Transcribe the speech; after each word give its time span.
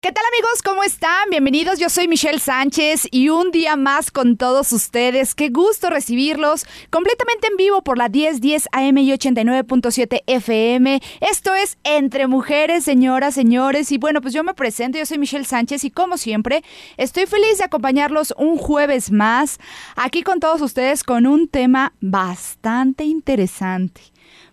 ¿Qué 0.00 0.12
tal 0.12 0.22
amigos? 0.32 0.62
¿Cómo 0.62 0.84
están? 0.84 1.28
Bienvenidos, 1.28 1.80
yo 1.80 1.88
soy 1.88 2.06
Michelle 2.06 2.38
Sánchez 2.38 3.08
y 3.10 3.30
un 3.30 3.50
día 3.50 3.74
más 3.74 4.12
con 4.12 4.36
todos 4.36 4.72
ustedes. 4.72 5.34
Qué 5.34 5.48
gusto 5.48 5.90
recibirlos 5.90 6.66
completamente 6.88 7.48
en 7.48 7.56
vivo 7.56 7.82
por 7.82 7.98
la 7.98 8.08
1010 8.08 8.68
AM 8.70 8.98
y 8.98 9.10
89.7 9.10 10.22
FM. 10.24 11.00
Esto 11.20 11.52
es 11.52 11.78
Entre 11.82 12.28
Mujeres, 12.28 12.84
señoras, 12.84 13.34
señores. 13.34 13.90
Y 13.90 13.98
bueno, 13.98 14.20
pues 14.20 14.32
yo 14.32 14.44
me 14.44 14.54
presento, 14.54 14.98
yo 14.98 15.04
soy 15.04 15.18
Michelle 15.18 15.44
Sánchez 15.44 15.82
y 15.82 15.90
como 15.90 16.16
siempre, 16.16 16.62
estoy 16.96 17.26
feliz 17.26 17.58
de 17.58 17.64
acompañarlos 17.64 18.32
un 18.38 18.56
jueves 18.56 19.10
más 19.10 19.58
aquí 19.96 20.22
con 20.22 20.38
todos 20.38 20.60
ustedes 20.60 21.02
con 21.02 21.26
un 21.26 21.48
tema 21.48 21.92
bastante 22.00 23.02
interesante 23.02 24.00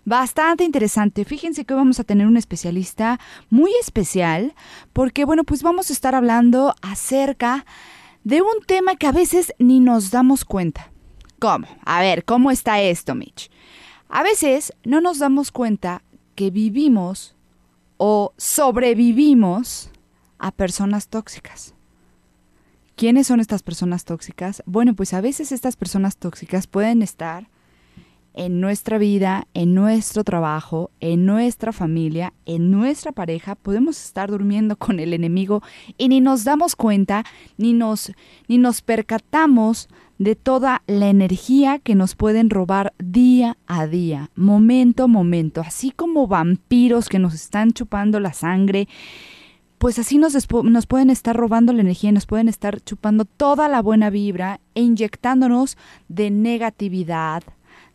bastante 0.05 0.63
interesante. 0.63 1.25
Fíjense 1.25 1.65
que 1.65 1.73
hoy 1.73 1.79
vamos 1.79 1.99
a 1.99 2.03
tener 2.03 2.27
un 2.27 2.37
especialista 2.37 3.19
muy 3.49 3.71
especial 3.81 4.53
porque, 4.93 5.25
bueno, 5.25 5.43
pues 5.43 5.63
vamos 5.63 5.89
a 5.89 5.93
estar 5.93 6.15
hablando 6.15 6.73
acerca 6.81 7.65
de 8.23 8.41
un 8.41 8.63
tema 8.65 8.95
que 8.95 9.07
a 9.07 9.11
veces 9.11 9.53
ni 9.59 9.79
nos 9.79 10.11
damos 10.11 10.45
cuenta. 10.45 10.91
¿Cómo? 11.39 11.67
A 11.83 12.01
ver, 12.01 12.23
¿cómo 12.23 12.51
está 12.51 12.81
esto, 12.81 13.13
Mitch? 13.13 13.51
A 14.07 14.23
veces 14.23 14.73
no 14.83 15.01
nos 15.01 15.19
damos 15.19 15.51
cuenta 15.51 16.03
que 16.35 16.49
vivimos 16.51 17.35
o 17.97 18.33
sobrevivimos 18.37 19.89
a 20.37 20.51
personas 20.51 21.07
tóxicas. 21.07 21.73
¿Quiénes 22.95 23.27
son 23.27 23.39
estas 23.39 23.61
personas 23.61 24.05
tóxicas? 24.05 24.63
Bueno, 24.65 24.95
pues 24.95 25.13
a 25.13 25.21
veces 25.21 25.51
estas 25.51 25.75
personas 25.75 26.17
tóxicas 26.17 26.67
pueden 26.67 27.01
estar 27.01 27.49
en 28.35 28.59
nuestra 28.59 28.97
vida, 28.97 29.47
en 29.53 29.73
nuestro 29.73 30.25
trabajo, 30.25 30.91
en 30.99 31.25
nuestra 31.25 31.71
familia, 31.71 32.33
en 32.45 32.69
nuestra 32.69 33.13
pareja, 33.13 33.55
podemos 33.55 34.03
estar 34.03 34.29
durmiendo 34.29 34.75
con 34.77 34.99
el 34.99 35.13
enemigo 35.13 35.63
y 35.97 36.09
ni 36.09 36.21
nos 36.21 36.43
damos 36.43 36.75
cuenta, 36.75 37.23
ni 37.57 37.73
nos, 37.73 38.11
ni 38.47 38.57
nos 38.57 38.81
percatamos 38.81 39.87
de 40.17 40.35
toda 40.35 40.83
la 40.85 41.07
energía 41.07 41.79
que 41.79 41.95
nos 41.95 42.15
pueden 42.15 42.49
robar 42.49 42.93
día 42.99 43.57
a 43.67 43.87
día, 43.87 44.29
momento 44.35 45.05
a 45.05 45.07
momento, 45.07 45.61
así 45.61 45.91
como 45.91 46.27
vampiros 46.27 47.09
que 47.09 47.19
nos 47.19 47.33
están 47.33 47.71
chupando 47.71 48.19
la 48.19 48.33
sangre. 48.33 48.87
Pues 49.77 49.99
así 49.99 50.17
nos, 50.17 50.35
nos 50.63 50.87
pueden 50.87 51.09
estar 51.09 51.35
robando 51.35 51.73
la 51.73 51.81
energía 51.81 52.11
nos 52.11 52.25
pueden 52.25 52.47
estar 52.47 52.81
chupando 52.81 53.25
toda 53.25 53.67
la 53.67 53.81
buena 53.81 54.09
vibra 54.09 54.61
e 54.73 54.81
inyectándonos 54.81 55.77
de 56.07 56.31
negatividad, 56.31 57.43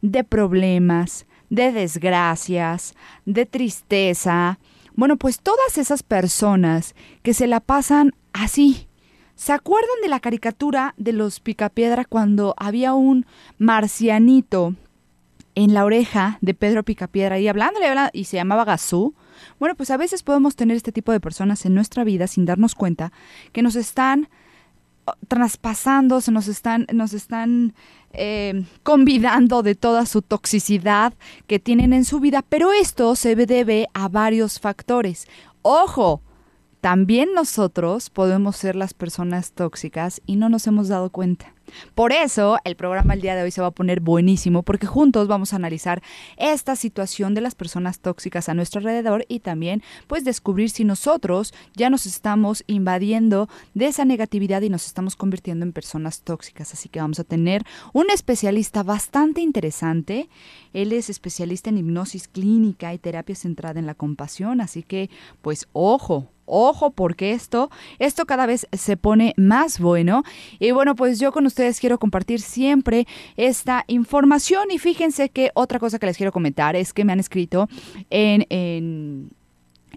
de 0.02 0.24
problemas, 0.24 1.26
de 1.50 1.72
desgracias, 1.72 2.94
de 3.26 3.46
tristeza. 3.46 4.58
Bueno, 4.94 5.16
pues 5.16 5.40
todas 5.40 5.78
esas 5.78 6.02
personas 6.02 6.94
que 7.22 7.34
se 7.34 7.46
la 7.46 7.60
pasan 7.60 8.14
así. 8.32 8.86
¿Se 9.34 9.52
acuerdan 9.52 9.96
de 10.02 10.08
la 10.08 10.20
caricatura 10.20 10.94
de 10.98 11.12
los 11.12 11.40
Picapiedra 11.40 12.04
cuando 12.04 12.54
había 12.58 12.92
un 12.92 13.24
marcianito 13.58 14.74
en 15.54 15.72
la 15.72 15.84
oreja 15.84 16.38
de 16.42 16.52
Pedro 16.52 16.82
Picapiedra 16.82 17.38
y 17.38 17.48
hablándole 17.48 17.88
y 18.12 18.24
se 18.24 18.36
llamaba 18.36 18.66
Gazú? 18.66 19.14
Bueno, 19.58 19.74
pues 19.76 19.90
a 19.90 19.96
veces 19.96 20.22
podemos 20.22 20.56
tener 20.56 20.76
este 20.76 20.92
tipo 20.92 21.12
de 21.12 21.20
personas 21.20 21.64
en 21.64 21.74
nuestra 21.74 22.04
vida 22.04 22.26
sin 22.26 22.44
darnos 22.44 22.74
cuenta 22.74 23.12
que 23.52 23.62
nos 23.62 23.76
están 23.76 24.28
traspasando, 25.28 26.20
se 26.20 26.32
nos 26.32 26.48
están, 26.48 26.86
nos 26.92 27.12
están 27.12 27.74
eh, 28.12 28.64
convidando 28.82 29.62
de 29.62 29.74
toda 29.74 30.06
su 30.06 30.22
toxicidad 30.22 31.14
que 31.46 31.58
tienen 31.58 31.92
en 31.92 32.04
su 32.04 32.20
vida, 32.20 32.42
pero 32.48 32.72
esto 32.72 33.14
se 33.16 33.36
debe 33.36 33.88
a 33.94 34.08
varios 34.08 34.60
factores. 34.60 35.26
Ojo, 35.62 36.22
también 36.80 37.34
nosotros 37.34 38.08
podemos 38.08 38.56
ser 38.56 38.74
las 38.74 38.94
personas 38.94 39.52
tóxicas 39.52 40.22
y 40.24 40.36
no 40.36 40.48
nos 40.48 40.66
hemos 40.66 40.88
dado 40.88 41.10
cuenta. 41.10 41.52
Por 41.94 42.12
eso 42.12 42.58
el 42.64 42.76
programa 42.76 43.14
el 43.14 43.20
día 43.20 43.34
de 43.34 43.42
hoy 43.42 43.50
se 43.50 43.60
va 43.60 43.68
a 43.68 43.72
poner 43.72 44.00
buenísimo 44.00 44.62
porque 44.62 44.86
juntos 44.86 45.28
vamos 45.28 45.52
a 45.52 45.56
analizar 45.56 46.02
esta 46.36 46.76
situación 46.76 47.34
de 47.34 47.40
las 47.40 47.54
personas 47.54 48.00
tóxicas 48.00 48.48
a 48.48 48.54
nuestro 48.54 48.78
alrededor 48.80 49.24
y 49.28 49.40
también 49.40 49.82
pues 50.06 50.24
descubrir 50.24 50.70
si 50.70 50.84
nosotros 50.84 51.52
ya 51.74 51.90
nos 51.90 52.06
estamos 52.06 52.64
invadiendo 52.66 53.48
de 53.74 53.86
esa 53.86 54.04
negatividad 54.04 54.62
y 54.62 54.70
nos 54.70 54.86
estamos 54.86 55.16
convirtiendo 55.16 55.64
en 55.64 55.72
personas 55.72 56.22
tóxicas. 56.22 56.72
Así 56.72 56.88
que 56.88 57.00
vamos 57.00 57.20
a 57.20 57.24
tener 57.24 57.64
un 57.92 58.10
especialista 58.10 58.82
bastante 58.82 59.40
interesante. 59.40 60.28
Él 60.72 60.92
es 60.92 61.10
especialista 61.10 61.70
en 61.70 61.78
hipnosis 61.78 62.28
clínica 62.28 62.94
y 62.94 62.98
terapia 62.98 63.34
centrada 63.34 63.80
en 63.80 63.86
la 63.86 63.94
compasión, 63.94 64.60
así 64.60 64.82
que 64.82 65.10
pues 65.42 65.68
ojo, 65.72 66.28
Ojo, 66.50 66.90
porque 66.90 67.32
esto, 67.32 67.70
esto 67.98 68.26
cada 68.26 68.46
vez 68.46 68.66
se 68.72 68.96
pone 68.96 69.34
más 69.36 69.78
bueno. 69.78 70.24
Y 70.58 70.72
bueno, 70.72 70.94
pues 70.94 71.18
yo 71.18 71.32
con 71.32 71.46
ustedes 71.46 71.80
quiero 71.80 71.98
compartir 71.98 72.40
siempre 72.40 73.06
esta 73.36 73.84
información. 73.86 74.70
Y 74.70 74.78
fíjense 74.78 75.28
que 75.28 75.50
otra 75.54 75.78
cosa 75.78 75.98
que 75.98 76.06
les 76.06 76.16
quiero 76.16 76.32
comentar 76.32 76.76
es 76.76 76.92
que 76.92 77.04
me 77.04 77.12
han 77.12 77.20
escrito 77.20 77.68
en, 78.10 78.46
en 78.50 79.30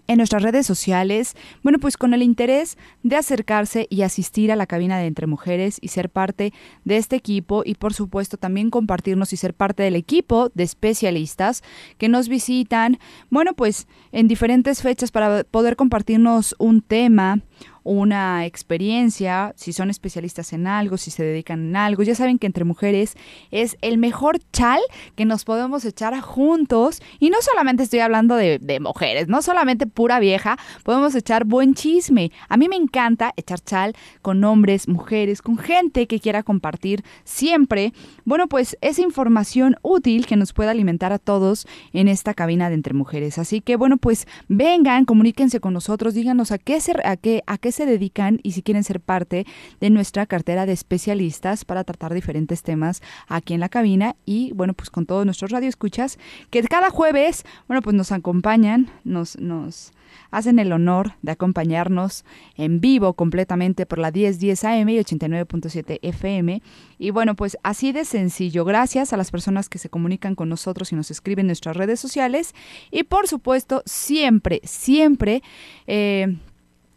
en 0.06 0.18
nuestras 0.18 0.42
redes 0.42 0.66
sociales, 0.66 1.34
bueno, 1.62 1.78
pues 1.78 1.96
con 1.96 2.14
el 2.14 2.22
interés 2.22 2.76
de 3.02 3.16
acercarse 3.16 3.86
y 3.90 4.02
asistir 4.02 4.52
a 4.52 4.56
la 4.56 4.66
cabina 4.66 4.98
de 4.98 5.06
Entre 5.06 5.26
Mujeres 5.26 5.78
y 5.80 5.88
ser 5.88 6.10
parte 6.10 6.52
de 6.84 6.96
este 6.96 7.16
equipo 7.16 7.62
y 7.64 7.74
por 7.74 7.94
supuesto 7.94 8.36
también 8.36 8.70
compartirnos 8.70 9.32
y 9.32 9.36
ser 9.36 9.54
parte 9.54 9.82
del 9.82 9.96
equipo 9.96 10.50
de 10.54 10.64
especialistas 10.64 11.62
que 11.98 12.08
nos 12.08 12.28
visitan, 12.28 12.98
bueno, 13.30 13.54
pues 13.54 13.86
en 14.12 14.28
diferentes 14.28 14.82
fechas 14.82 15.10
para 15.10 15.44
poder 15.44 15.76
compartirnos 15.76 16.54
un 16.58 16.82
tema 16.82 17.40
una 17.84 18.46
experiencia, 18.46 19.52
si 19.56 19.72
son 19.72 19.90
especialistas 19.90 20.52
en 20.52 20.66
algo, 20.66 20.96
si 20.96 21.10
se 21.10 21.22
dedican 21.22 21.68
en 21.68 21.76
algo. 21.76 22.02
Ya 22.02 22.14
saben 22.14 22.38
que 22.38 22.46
entre 22.46 22.64
mujeres 22.64 23.14
es 23.50 23.76
el 23.82 23.98
mejor 23.98 24.38
chal 24.52 24.80
que 25.14 25.26
nos 25.26 25.44
podemos 25.44 25.84
echar 25.84 26.18
juntos. 26.20 27.02
Y 27.20 27.30
no 27.30 27.36
solamente 27.42 27.82
estoy 27.82 28.00
hablando 28.00 28.36
de, 28.36 28.58
mujeres, 28.80 29.28
no 29.28 29.42
solamente 29.42 29.86
pura 29.86 30.18
vieja, 30.18 30.58
podemos 30.82 31.14
echar 31.14 31.44
buen 31.44 31.74
chisme. 31.74 32.32
A 32.48 32.56
mí 32.56 32.68
me 32.68 32.76
encanta 32.76 33.32
echar 33.36 33.60
chal 33.60 33.94
con 34.22 34.42
hombres, 34.44 34.88
mujeres, 34.88 35.42
con 35.42 35.58
gente 35.58 36.06
que 36.06 36.20
quiera 36.20 36.42
compartir 36.42 37.04
siempre, 37.24 37.92
bueno, 38.24 38.48
pues 38.48 38.76
esa 38.80 39.02
información 39.02 39.76
útil 39.82 40.26
que 40.26 40.36
nos 40.36 40.52
pueda 40.52 40.70
alimentar 40.70 41.12
a 41.12 41.18
todos 41.18 41.66
en 41.92 42.08
esta 42.08 42.34
cabina 42.34 42.68
de 42.68 42.74
entre 42.74 42.94
mujeres. 42.94 43.38
Así 43.38 43.60
que 43.60 43.76
bueno, 43.76 43.98
pues 43.98 44.26
vengan, 44.48 45.04
comuníquense 45.04 45.60
con 45.60 45.74
nosotros, 45.74 46.14
díganos 46.14 46.50
a 46.50 46.58
qué 46.58 46.80
se, 46.80 46.94
a 47.04 47.16
qué, 47.16 47.42
a 47.46 47.58
qué 47.58 47.72
se 47.74 47.86
dedican 47.86 48.40
y 48.42 48.52
si 48.52 48.62
quieren 48.62 48.84
ser 48.84 49.00
parte 49.00 49.46
de 49.80 49.90
nuestra 49.90 50.26
cartera 50.26 50.66
de 50.66 50.72
especialistas 50.72 51.64
para 51.64 51.84
tratar 51.84 52.14
diferentes 52.14 52.62
temas 52.62 53.02
aquí 53.28 53.54
en 53.54 53.60
la 53.60 53.68
cabina 53.68 54.16
y 54.24 54.52
bueno, 54.52 54.74
pues 54.74 54.90
con 54.90 55.06
todos 55.06 55.24
nuestros 55.24 55.50
radioescuchas 55.50 56.18
que 56.50 56.62
cada 56.62 56.90
jueves, 56.90 57.44
bueno, 57.68 57.82
pues 57.82 57.94
nos 57.94 58.12
acompañan, 58.12 58.90
nos, 59.04 59.38
nos 59.38 59.92
hacen 60.30 60.58
el 60.58 60.72
honor 60.72 61.12
de 61.22 61.32
acompañarnos 61.32 62.24
en 62.56 62.80
vivo 62.80 63.14
completamente 63.14 63.86
por 63.86 63.98
la 63.98 64.10
1010 64.10 64.64
AM 64.64 64.88
y 64.88 64.98
89.7 64.98 65.98
FM. 66.02 66.62
Y 66.98 67.10
bueno, 67.10 67.34
pues 67.34 67.56
así 67.62 67.92
de 67.92 68.04
sencillo. 68.04 68.64
Gracias 68.64 69.12
a 69.12 69.16
las 69.16 69.30
personas 69.30 69.68
que 69.68 69.78
se 69.78 69.88
comunican 69.88 70.34
con 70.34 70.48
nosotros 70.48 70.92
y 70.92 70.96
nos 70.96 71.10
escriben 71.10 71.44
en 71.44 71.48
nuestras 71.48 71.76
redes 71.76 72.00
sociales. 72.00 72.54
Y 72.90 73.04
por 73.04 73.28
supuesto, 73.28 73.82
siempre, 73.86 74.60
siempre... 74.64 75.42
Eh, 75.86 76.36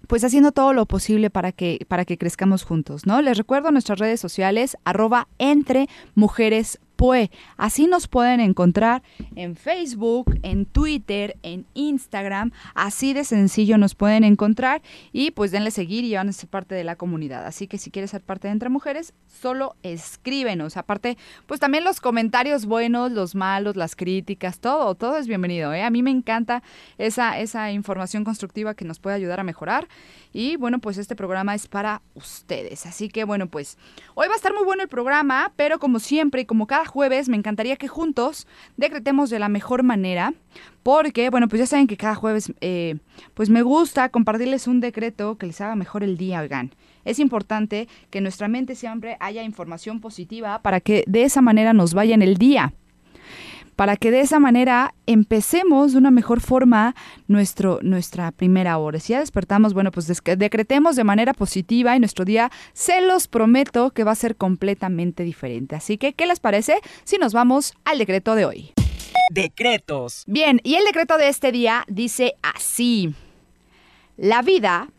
pues 0.07 0.23
haciendo 0.23 0.51
todo 0.51 0.73
lo 0.73 0.85
posible 0.85 1.29
para 1.29 1.51
que, 1.51 1.85
para 1.87 2.05
que 2.05 2.17
crezcamos 2.17 2.63
juntos, 2.63 3.05
¿no? 3.05 3.21
Les 3.21 3.37
recuerdo 3.37 3.71
nuestras 3.71 3.99
redes 3.99 4.19
sociales, 4.19 4.77
arroba 4.85 5.27
entre 5.37 5.87
mujeres 6.15 6.79
Pue. 6.97 7.31
Así 7.57 7.85
nos 7.85 8.07
pueden 8.07 8.39
encontrar 8.39 9.03
en 9.35 9.55
Facebook, 9.55 10.37
en 10.41 10.65
Twitter, 10.65 11.37
en 11.43 11.65
Instagram. 11.75 12.51
Así 12.73 13.13
de 13.13 13.23
sencillo 13.23 13.77
nos 13.77 13.93
pueden 13.95 14.23
encontrar 14.23 14.81
y 15.13 15.31
pues 15.31 15.51
denle 15.51 15.69
seguir 15.71 16.03
y 16.03 16.15
van 16.15 16.29
a 16.29 16.33
ser 16.33 16.49
parte 16.49 16.73
de 16.73 16.83
la 16.83 16.95
comunidad. 16.95 17.45
Así 17.45 17.67
que 17.67 17.77
si 17.77 17.91
quieres 17.91 18.11
ser 18.11 18.21
parte 18.21 18.47
de 18.47 18.53
Entre 18.53 18.69
Mujeres, 18.69 19.13
solo 19.27 19.75
escríbenos. 19.83 20.75
Aparte, 20.75 21.17
pues 21.45 21.59
también 21.59 21.83
los 21.83 22.01
comentarios 22.01 22.65
buenos, 22.65 23.11
los 23.11 23.35
malos, 23.35 23.75
las 23.75 23.95
críticas, 23.95 24.59
todo, 24.59 24.95
todo 24.95 25.17
es 25.17 25.27
bienvenido. 25.27 25.73
¿eh? 25.73 25.83
A 25.83 25.91
mí 25.91 26.01
me 26.01 26.11
encanta 26.11 26.63
esa, 26.97 27.39
esa 27.39 27.71
información 27.71 28.23
constructiva 28.23 28.73
que 28.73 28.85
nos 28.85 28.99
puede 28.99 29.15
ayudar 29.15 29.39
a 29.39 29.43
mejorar. 29.43 29.87
Y 30.33 30.55
bueno, 30.55 30.79
pues 30.79 30.97
este 30.97 31.15
programa 31.15 31.53
es 31.53 31.67
para 31.67 32.01
ustedes. 32.15 32.85
Así 32.87 33.09
que 33.09 33.23
bueno, 33.23 33.47
pues 33.47 33.77
hoy 34.15 34.27
va 34.27 34.33
a 34.33 34.37
estar 34.37 34.53
muy 34.53 34.63
bueno 34.63 34.81
el 34.81 34.89
programa, 34.89 35.53
pero 35.55 35.77
como 35.79 35.99
siempre 35.99 36.41
y 36.41 36.45
como 36.45 36.65
cada 36.65 36.85
jueves 36.87 37.29
me 37.29 37.37
encantaría 37.37 37.75
que 37.75 37.87
juntos 37.87 38.47
decretemos 38.77 39.29
de 39.29 39.39
la 39.39 39.49
mejor 39.49 39.83
manera, 39.83 40.33
porque, 40.83 41.29
bueno, 41.29 41.47
pues 41.47 41.59
ya 41.59 41.67
saben 41.67 41.87
que 41.87 41.97
cada 41.97 42.15
jueves, 42.15 42.53
eh, 42.61 42.97
pues 43.33 43.49
me 43.49 43.61
gusta 43.61 44.09
compartirles 44.09 44.67
un 44.67 44.79
decreto 44.79 45.37
que 45.37 45.47
les 45.47 45.61
haga 45.61 45.75
mejor 45.75 46.03
el 46.03 46.17
día, 46.17 46.41
oigan. 46.41 46.71
Es 47.05 47.19
importante 47.19 47.87
que 48.09 48.17
en 48.17 48.23
nuestra 48.23 48.47
mente 48.47 48.75
siempre 48.75 49.17
haya 49.19 49.43
información 49.43 50.01
positiva 50.01 50.61
para 50.61 50.79
que 50.79 51.03
de 51.07 51.23
esa 51.23 51.41
manera 51.41 51.73
nos 51.73 51.93
vaya 51.93 52.15
en 52.15 52.21
el 52.21 52.37
día. 52.37 52.73
Para 53.77 53.95
que 53.95 54.09
de 54.09 54.21
esa 54.21 54.39
manera 54.39 54.95
empecemos 55.05 55.91
de 55.91 55.99
una 55.99 56.09
mejor 56.09 56.41
forma 56.41 56.95
nuestro, 57.27 57.79
nuestra 57.83 58.31
primera 58.31 58.79
hora. 58.79 58.99
Si 58.99 59.13
ya 59.13 59.19
despertamos, 59.19 59.75
bueno, 59.75 59.91
pues 59.91 60.07
decretemos 60.07 60.95
de 60.95 61.03
manera 61.03 61.33
positiva 61.35 61.95
y 61.95 61.99
nuestro 61.99 62.25
día, 62.25 62.51
se 62.73 63.01
los 63.01 63.27
prometo 63.27 63.91
que 63.91 64.03
va 64.03 64.13
a 64.13 64.15
ser 64.15 64.35
completamente 64.35 65.23
diferente. 65.23 65.75
Así 65.75 65.99
que, 65.99 66.13
¿qué 66.13 66.25
les 66.25 66.39
parece 66.39 66.79
si 67.03 67.17
nos 67.17 67.33
vamos 67.33 67.75
al 67.85 67.99
decreto 67.99 68.33
de 68.33 68.45
hoy? 68.45 68.71
Decretos. 69.31 70.23
Bien, 70.25 70.59
y 70.63 70.73
el 70.73 70.83
decreto 70.83 71.19
de 71.19 71.29
este 71.29 71.51
día 71.51 71.85
dice 71.87 72.33
así. 72.41 73.13
La 74.17 74.41
vida 74.41 74.89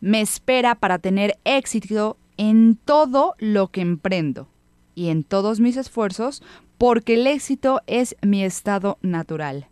me 0.00 0.20
espera 0.20 0.76
para 0.76 1.00
tener 1.00 1.36
éxito 1.42 2.16
en 2.36 2.76
todo 2.76 3.34
lo 3.38 3.72
que 3.72 3.80
emprendo 3.80 4.48
y 4.94 5.08
en 5.08 5.24
todos 5.24 5.58
mis 5.58 5.76
esfuerzos 5.76 6.44
porque 6.78 7.14
el 7.14 7.26
éxito 7.26 7.82
es 7.86 8.16
mi 8.22 8.44
estado 8.44 8.98
natural. 9.02 9.68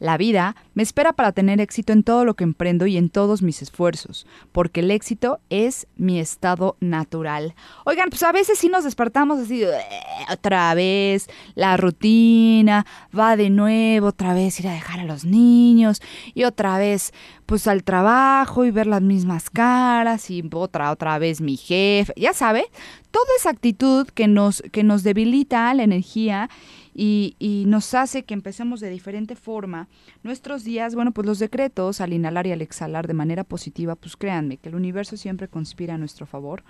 La 0.00 0.16
vida 0.16 0.56
me 0.72 0.82
espera 0.82 1.12
para 1.12 1.32
tener 1.32 1.60
éxito 1.60 1.92
en 1.92 2.02
todo 2.02 2.24
lo 2.24 2.34
que 2.34 2.42
emprendo 2.42 2.86
y 2.86 2.96
en 2.96 3.10
todos 3.10 3.42
mis 3.42 3.60
esfuerzos, 3.60 4.26
porque 4.50 4.80
el 4.80 4.90
éxito 4.90 5.40
es 5.50 5.86
mi 5.96 6.18
estado 6.18 6.76
natural. 6.80 7.54
Oigan, 7.84 8.08
pues 8.08 8.22
a 8.22 8.32
veces 8.32 8.58
sí 8.58 8.68
nos 8.68 8.84
despertamos 8.84 9.38
así, 9.38 9.62
otra 10.32 10.72
vez, 10.74 11.28
la 11.54 11.76
rutina, 11.76 12.86
va 13.16 13.36
de 13.36 13.50
nuevo, 13.50 14.06
otra 14.08 14.32
vez 14.32 14.58
ir 14.58 14.68
a 14.68 14.72
dejar 14.72 15.00
a 15.00 15.04
los 15.04 15.26
niños 15.26 16.00
y 16.34 16.44
otra 16.44 16.78
vez 16.78 17.12
pues 17.44 17.66
al 17.66 17.84
trabajo 17.84 18.64
y 18.64 18.70
ver 18.70 18.86
las 18.86 19.02
mismas 19.02 19.50
caras 19.50 20.30
y 20.30 20.42
otra 20.50 20.92
otra 20.92 21.18
vez 21.18 21.40
mi 21.40 21.56
jefe, 21.56 22.14
ya 22.16 22.32
sabe, 22.32 22.64
toda 23.10 23.26
esa 23.38 23.50
actitud 23.50 24.06
que 24.06 24.28
nos 24.28 24.62
que 24.72 24.82
nos 24.82 25.02
debilita 25.02 25.74
la 25.74 25.82
energía 25.82 26.48
y, 26.94 27.64
nos 27.66 27.94
hace 27.94 28.24
que 28.24 28.34
empecemos 28.34 28.80
de 28.80 28.90
diferente 28.90 29.36
forma 29.36 29.88
nuestros 30.22 30.64
días. 30.64 30.94
Bueno, 30.94 31.12
pues 31.12 31.26
los 31.26 31.38
decretos 31.38 32.00
al 32.00 32.12
inhalar 32.12 32.46
y 32.46 32.52
al 32.52 32.62
exhalar 32.62 33.06
de 33.06 33.14
manera 33.14 33.44
positiva, 33.44 33.94
pues 33.94 34.16
créanme 34.16 34.56
que 34.56 34.68
el 34.68 34.74
universo 34.74 35.16
siempre 35.16 35.48
conspira 35.48 35.94
a 35.94 35.98
nuestro 35.98 36.26
favor. 36.26 36.64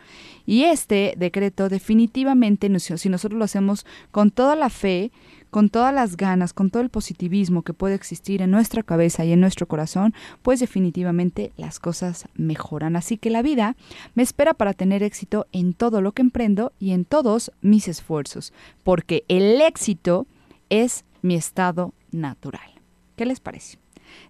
Y 0.47 0.65
este 0.65 1.15
decreto 1.17 1.69
definitivamente, 1.69 2.69
si 2.79 3.09
nosotros 3.09 3.39
lo 3.39 3.45
hacemos 3.45 3.87
con 4.11 4.31
toda 4.31 4.57
la 4.57 4.71
fe, 4.71 5.11
con 5.51 5.69
todas 5.69 5.95
las 5.95 6.17
ganas, 6.17 6.53
con 6.53 6.71
todo 6.71 6.83
el 6.83 6.91
positivismo 6.91 7.63
que 7.63 7.75
puede 7.75 7.95
existir 7.95 8.43
en 8.43 8.51
nuestra 8.51 8.83
cabeza 8.83 9.25
y 9.25 9.33
en 9.33 9.41
nuestro 9.41 9.67
corazón, 9.67 10.15
pues 10.43 10.61
definitivamente 10.61 11.53
las 11.57 11.79
cosas 11.79 12.27
mejoran. 12.35 12.97
Así 12.97 13.19
que 13.19 13.31
la 13.31 13.43
vida 13.43 13.77
me 14.15 14.23
espera 14.23 14.55
para 14.55 14.75
tener 14.75 15.03
éxito 15.03 15.47
en 15.53 15.75
todo 15.75 16.01
lo 16.01 16.13
que 16.13 16.23
emprendo 16.23 16.73
y 16.79 16.93
en 16.93 17.05
todos 17.05 17.53
mis 17.61 17.89
esfuerzos, 17.89 18.53
porque 18.85 19.25
el 19.29 19.61
éxito 19.61 20.27
es 20.69 21.05
mi 21.23 21.35
estado 21.35 21.93
natural. 22.13 22.71
¿Qué 23.17 23.27
les 23.27 23.41
parece? 23.41 23.79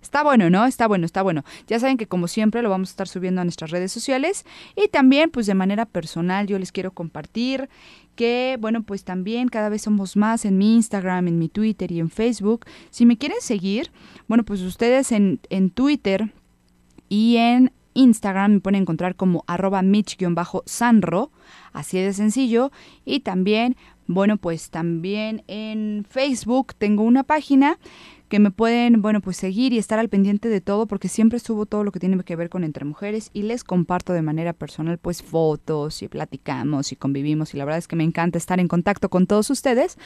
Está 0.02 0.22
bueno, 0.22 0.50
¿no? 0.50 0.64
Está 0.66 0.86
bueno, 0.86 1.06
está 1.06 1.22
bueno. 1.22 1.44
Ya 1.66 1.78
saben 1.78 1.96
que 1.96 2.06
como 2.06 2.28
siempre 2.28 2.62
lo 2.62 2.70
vamos 2.70 2.90
a 2.90 2.92
estar 2.92 3.08
subiendo 3.08 3.40
a 3.40 3.44
nuestras 3.44 3.70
redes 3.70 3.92
sociales 3.92 4.44
y 4.76 4.88
también 4.88 5.30
pues 5.30 5.46
de 5.46 5.54
manera 5.54 5.86
personal 5.86 6.46
yo 6.46 6.58
les 6.58 6.72
quiero 6.72 6.92
compartir 6.92 7.68
que 8.16 8.58
bueno 8.60 8.82
pues 8.82 9.04
también 9.04 9.48
cada 9.48 9.68
vez 9.68 9.82
somos 9.82 10.16
más 10.16 10.44
en 10.44 10.58
mi 10.58 10.74
Instagram, 10.74 11.28
en 11.28 11.38
mi 11.38 11.48
Twitter 11.48 11.90
y 11.92 12.00
en 12.00 12.10
Facebook. 12.10 12.66
Si 12.90 13.06
me 13.06 13.16
quieren 13.16 13.38
seguir, 13.40 13.90
bueno 14.28 14.44
pues 14.44 14.60
ustedes 14.62 15.12
en, 15.12 15.40
en 15.50 15.70
Twitter 15.70 16.32
y 17.08 17.36
en 17.36 17.72
Instagram 17.94 18.52
me 18.54 18.60
pueden 18.60 18.82
encontrar 18.82 19.16
como 19.16 19.44
arroba 19.46 19.82
mitch-sanro, 19.82 21.30
así 21.72 21.98
de 21.98 22.12
sencillo. 22.12 22.70
Y 23.04 23.20
también, 23.20 23.76
bueno, 24.06 24.36
pues 24.36 24.70
también 24.70 25.42
en 25.46 26.06
Facebook 26.08 26.74
tengo 26.76 27.02
una 27.02 27.24
página 27.24 27.78
que 28.30 28.38
me 28.38 28.52
pueden, 28.52 29.02
bueno, 29.02 29.20
pues 29.20 29.36
seguir 29.36 29.72
y 29.72 29.78
estar 29.78 29.98
al 29.98 30.08
pendiente 30.08 30.48
de 30.48 30.60
todo 30.60 30.86
porque 30.86 31.08
siempre 31.08 31.40
subo 31.40 31.66
todo 31.66 31.82
lo 31.82 31.90
que 31.90 31.98
tiene 31.98 32.22
que 32.22 32.36
ver 32.36 32.48
con 32.48 32.62
entre 32.62 32.84
mujeres 32.84 33.28
y 33.34 33.42
les 33.42 33.64
comparto 33.64 34.12
de 34.12 34.22
manera 34.22 34.52
personal 34.52 34.98
pues 34.98 35.22
fotos 35.22 36.00
y 36.02 36.08
platicamos 36.08 36.92
y 36.92 36.96
convivimos 36.96 37.52
y 37.52 37.58
la 37.58 37.64
verdad 37.64 37.78
es 37.78 37.88
que 37.88 37.96
me 37.96 38.04
encanta 38.04 38.38
estar 38.38 38.60
en 38.60 38.68
contacto 38.68 39.10
con 39.10 39.26
todos 39.26 39.50
ustedes. 39.50 39.98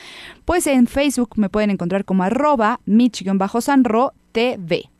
Pues 0.46 0.66
en 0.66 0.86
Facebook 0.86 1.34
me 1.36 1.50
pueden 1.50 1.68
encontrar 1.68 2.06
como 2.06 2.24
arroba 2.24 2.80
mich-sanro 2.86 4.14
TV. 4.32 4.90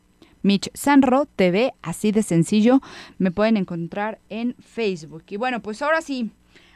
Mitch 0.43 0.71
Sanro 0.75 1.25
TV, 1.25 1.73
así 1.81 2.13
de 2.13 2.23
sencillo, 2.23 2.83
me 3.17 3.31
pueden 3.31 3.57
encontrar 3.57 4.19
en 4.29 4.55
Facebook. 4.57 5.25
Y 5.31 5.39
bueno, 5.39 5.63
pues 5.63 5.81
ahora 5.81 6.03
sí, 6.03 6.33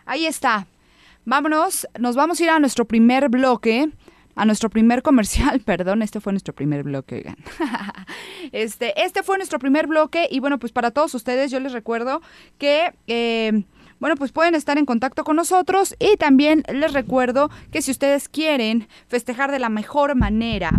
ahí 0.07 0.25
está. 0.25 0.67
Vámonos, 1.27 1.87
nos 1.99 2.17
vamos 2.17 2.41
a 2.41 2.45
ir 2.45 2.49
a 2.49 2.59
nuestro 2.59 2.87
primer 2.87 3.29
bloque 3.29 3.91
a 4.39 4.45
nuestro 4.45 4.71
primer 4.71 5.03
comercial, 5.03 5.61
perdón, 5.65 6.01
este 6.03 6.21
fue 6.21 6.33
nuestro 6.33 6.55
primer 6.55 6.85
bloque, 6.85 7.17
oigan. 7.17 7.37
este, 8.53 9.03
este 9.03 9.23
fue 9.23 9.37
nuestro 9.37 9.59
primer 9.59 9.89
bloque 9.89 10.29
y 10.31 10.39
bueno, 10.39 10.59
pues 10.59 10.73
para 10.73 10.93
todos 10.93 11.13
ustedes 11.15 11.51
yo 11.51 11.61
les 11.61 11.73
recuerdo 11.73 12.23
que... 12.57 12.95
Eh, 13.07 13.65
bueno, 14.01 14.15
pues 14.15 14.31
pueden 14.31 14.55
estar 14.55 14.79
en 14.79 14.87
contacto 14.87 15.25
con 15.25 15.35
nosotros 15.35 15.97
y 15.99 16.17
también 16.19 16.63
les 16.73 16.93
recuerdo 16.93 17.51
que 17.73 17.83
si 17.83 17.91
ustedes 17.91 18.29
quieren 18.29 18.87
festejar 19.09 19.51
de 19.51 19.59
la 19.59 19.71
mejor 19.71 20.15
manera, 20.15 20.71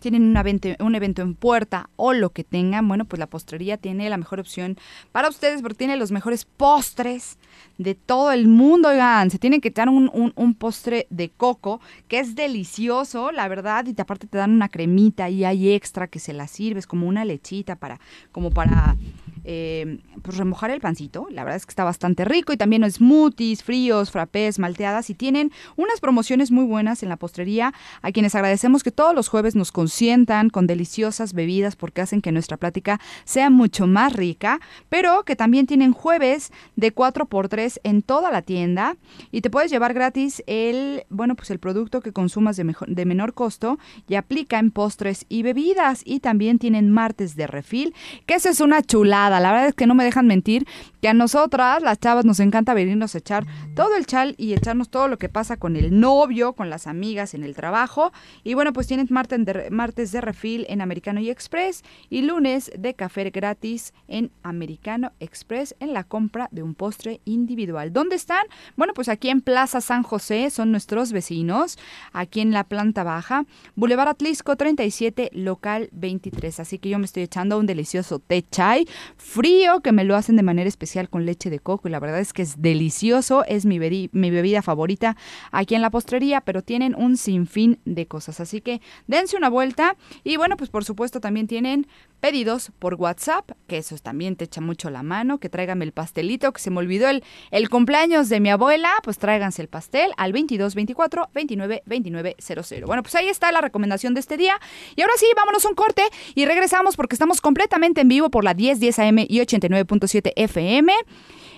tienen 0.00 0.22
un 0.22 0.36
evento, 0.38 0.70
un 0.78 0.94
evento 0.94 1.20
en 1.20 1.34
puerta 1.34 1.90
o 1.96 2.14
lo 2.14 2.30
que 2.30 2.42
tengan, 2.42 2.88
bueno, 2.88 3.04
pues 3.04 3.20
la 3.20 3.26
postrería 3.26 3.76
tiene 3.76 4.08
la 4.08 4.16
mejor 4.16 4.40
opción 4.40 4.78
para 5.12 5.28
ustedes 5.28 5.60
porque 5.60 5.76
tiene 5.76 5.98
los 5.98 6.12
mejores 6.12 6.46
postres 6.46 7.36
de 7.80 7.94
todo 7.94 8.30
el 8.30 8.46
mundo, 8.46 8.90
oigan, 8.90 9.30
se 9.30 9.38
tienen 9.38 9.62
que 9.62 9.68
echar 9.68 9.88
un, 9.88 10.10
un, 10.36 10.54
postre 10.54 11.06
de 11.08 11.30
coco 11.30 11.80
que 12.08 12.18
es 12.18 12.34
delicioso, 12.34 13.32
la 13.32 13.48
verdad, 13.48 13.86
y 13.86 13.98
aparte 13.98 14.26
te 14.26 14.36
dan 14.36 14.50
una 14.50 14.68
cremita 14.68 15.30
y 15.30 15.46
hay 15.46 15.72
extra 15.72 16.06
que 16.06 16.18
se 16.18 16.34
la 16.34 16.46
sirves 16.46 16.86
como 16.86 17.08
una 17.08 17.24
lechita 17.24 17.76
para, 17.76 17.98
como 18.32 18.50
para 18.50 18.98
eh, 19.44 19.98
pues 20.22 20.36
remojar 20.36 20.70
el 20.70 20.80
pancito. 20.80 21.26
La 21.30 21.44
verdad 21.44 21.56
es 21.56 21.66
que 21.66 21.70
está 21.70 21.84
bastante 21.84 22.24
rico 22.24 22.52
y 22.52 22.56
también 22.56 22.88
smoothies, 22.90 23.62
fríos, 23.62 24.10
frappés, 24.10 24.58
malteadas 24.58 25.10
y 25.10 25.14
tienen 25.14 25.52
unas 25.76 26.00
promociones 26.00 26.50
muy 26.50 26.64
buenas 26.64 27.02
en 27.02 27.08
la 27.08 27.16
postrería 27.16 27.72
a 28.02 28.12
quienes 28.12 28.34
agradecemos 28.34 28.82
que 28.82 28.90
todos 28.90 29.14
los 29.14 29.28
jueves 29.28 29.54
nos 29.54 29.72
consientan 29.72 30.50
con 30.50 30.66
deliciosas 30.66 31.32
bebidas 31.32 31.76
porque 31.76 32.00
hacen 32.00 32.20
que 32.22 32.32
nuestra 32.32 32.56
plática 32.56 33.00
sea 33.24 33.50
mucho 33.50 33.86
más 33.86 34.12
rica, 34.12 34.60
pero 34.88 35.24
que 35.24 35.36
también 35.36 35.66
tienen 35.66 35.92
jueves 35.92 36.52
de 36.76 36.94
4x3 36.94 37.80
en 37.84 38.02
toda 38.02 38.30
la 38.30 38.42
tienda 38.42 38.96
y 39.30 39.40
te 39.40 39.50
puedes 39.50 39.70
llevar 39.70 39.94
gratis 39.94 40.42
el, 40.46 41.04
bueno, 41.08 41.34
pues 41.34 41.50
el 41.50 41.58
producto 41.58 42.00
que 42.00 42.12
consumas 42.12 42.56
de, 42.56 42.64
mejor, 42.64 42.88
de 42.88 43.04
menor 43.04 43.34
costo 43.34 43.78
y 44.08 44.16
aplica 44.16 44.58
en 44.58 44.70
postres 44.70 45.26
y 45.28 45.42
bebidas 45.42 46.02
y 46.04 46.20
también 46.20 46.58
tienen 46.58 46.90
martes 46.90 47.36
de 47.36 47.46
refil, 47.46 47.94
que 48.26 48.34
eso 48.34 48.48
es 48.48 48.60
una 48.60 48.82
chulada 48.82 49.29
la 49.38 49.52
verdad 49.52 49.68
es 49.68 49.74
que 49.74 49.86
no 49.86 49.94
me 49.94 50.02
dejan 50.02 50.26
mentir 50.26 50.66
que 51.00 51.08
a 51.08 51.14
nosotras, 51.14 51.82
las 51.82 52.00
chavas, 52.00 52.24
nos 52.24 52.40
encanta 52.40 52.74
venirnos 52.74 53.14
a 53.14 53.18
echar 53.18 53.46
todo 53.74 53.94
el 53.96 54.06
chal 54.06 54.34
y 54.38 54.54
echarnos 54.54 54.88
todo 54.88 55.06
lo 55.06 55.18
que 55.18 55.28
pasa 55.28 55.56
con 55.56 55.76
el 55.76 56.00
novio, 56.00 56.54
con 56.54 56.70
las 56.70 56.86
amigas 56.86 57.34
en 57.34 57.44
el 57.44 57.54
trabajo. 57.54 58.12
Y 58.42 58.54
bueno, 58.54 58.72
pues 58.72 58.86
tienen 58.86 59.06
martes 59.10 59.44
de, 59.44 59.70
martes 59.70 60.10
de 60.10 60.20
refil 60.20 60.66
en 60.68 60.80
Americano 60.80 61.20
y 61.20 61.30
Express 61.30 61.84
y 62.08 62.22
lunes 62.22 62.72
de 62.76 62.94
café 62.94 63.20
gratis 63.30 63.92
en 64.08 64.30
Americano 64.42 65.12
Express 65.20 65.76
en 65.80 65.92
la 65.92 66.04
compra 66.04 66.48
de 66.50 66.62
un 66.62 66.74
postre 66.74 67.20
individual. 67.24 67.92
¿Dónde 67.92 68.16
están? 68.16 68.46
Bueno, 68.76 68.94
pues 68.94 69.08
aquí 69.08 69.28
en 69.28 69.42
Plaza 69.42 69.80
San 69.80 70.02
José 70.02 70.48
son 70.48 70.70
nuestros 70.70 71.12
vecinos, 71.12 71.78
aquí 72.12 72.40
en 72.40 72.52
la 72.52 72.64
planta 72.64 73.04
baja, 73.04 73.44
Boulevard 73.74 74.08
Atlisco 74.08 74.56
37, 74.56 75.30
local 75.34 75.90
23. 75.92 76.60
Así 76.60 76.78
que 76.78 76.88
yo 76.88 76.98
me 76.98 77.04
estoy 77.04 77.24
echando 77.24 77.58
un 77.58 77.66
delicioso 77.66 78.18
té 78.18 78.44
chai 78.50 78.86
frío 79.20 79.80
que 79.80 79.92
me 79.92 80.04
lo 80.04 80.16
hacen 80.16 80.36
de 80.36 80.42
manera 80.42 80.68
especial 80.68 81.08
con 81.08 81.26
leche 81.26 81.50
de 81.50 81.60
coco 81.60 81.86
y 81.86 81.90
la 81.90 82.00
verdad 82.00 82.20
es 82.20 82.32
que 82.32 82.42
es 82.42 82.60
delicioso, 82.60 83.44
es 83.44 83.66
mi, 83.66 83.78
bebida 83.78 84.62
favorita 84.62 85.16
aquí 85.52 85.74
en 85.74 85.82
la 85.82 85.90
postrería, 85.90 86.40
pero 86.40 86.62
tienen 86.62 86.94
un 86.96 87.16
sinfín 87.16 87.80
de 87.84 88.06
cosas, 88.06 88.40
así 88.40 88.60
que 88.60 88.80
dense 89.06 89.36
una 89.36 89.50
vuelta 89.50 89.96
y 90.24 90.36
bueno, 90.36 90.56
pues 90.56 90.70
por 90.70 90.84
supuesto 90.84 91.20
también 91.20 91.46
tienen 91.46 91.86
pedidos 92.20 92.72
por 92.78 92.94
WhatsApp, 92.94 93.50
que 93.66 93.78
eso 93.78 93.96
también 93.98 94.36
te 94.36 94.44
echa 94.44 94.60
mucho 94.60 94.90
la 94.90 95.02
mano, 95.02 95.38
que 95.38 95.48
tráigame 95.48 95.84
el 95.84 95.92
pastelito, 95.92 96.52
que 96.52 96.60
se 96.60 96.70
me 96.70 96.78
olvidó 96.78 97.08
el, 97.08 97.22
el 97.50 97.68
cumpleaños 97.68 98.28
de 98.28 98.40
mi 98.40 98.50
abuela, 98.50 98.90
pues 99.02 99.18
tráiganse 99.18 99.62
el 99.62 99.68
pastel 99.68 100.12
al 100.16 100.32
22 100.32 100.74
24 100.74 101.28
29 101.34 101.82
29 101.86 102.36
00. 102.38 102.86
Bueno, 102.86 103.02
pues 103.02 103.14
ahí 103.14 103.28
está 103.28 103.52
la 103.52 103.60
recomendación 103.60 104.14
de 104.14 104.20
este 104.20 104.36
día. 104.36 104.58
Y 104.96 105.02
ahora 105.02 105.14
sí, 105.16 105.26
vámonos 105.36 105.64
un 105.64 105.74
corte 105.74 106.02
y 106.34 106.44
regresamos 106.44 106.96
porque 106.96 107.14
estamos 107.14 107.40
completamente 107.40 108.02
en 108.02 108.08
vivo 108.08 108.30
por 108.30 108.44
la 108.44 108.54
1010 108.54 108.98
AM 108.98 109.09
y 109.18 109.40
89.7 109.40 110.32
FM. 110.36 110.92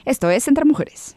Esto 0.05 0.31
es 0.31 0.49
Entre 0.49 0.65
Mujeres. 0.65 1.17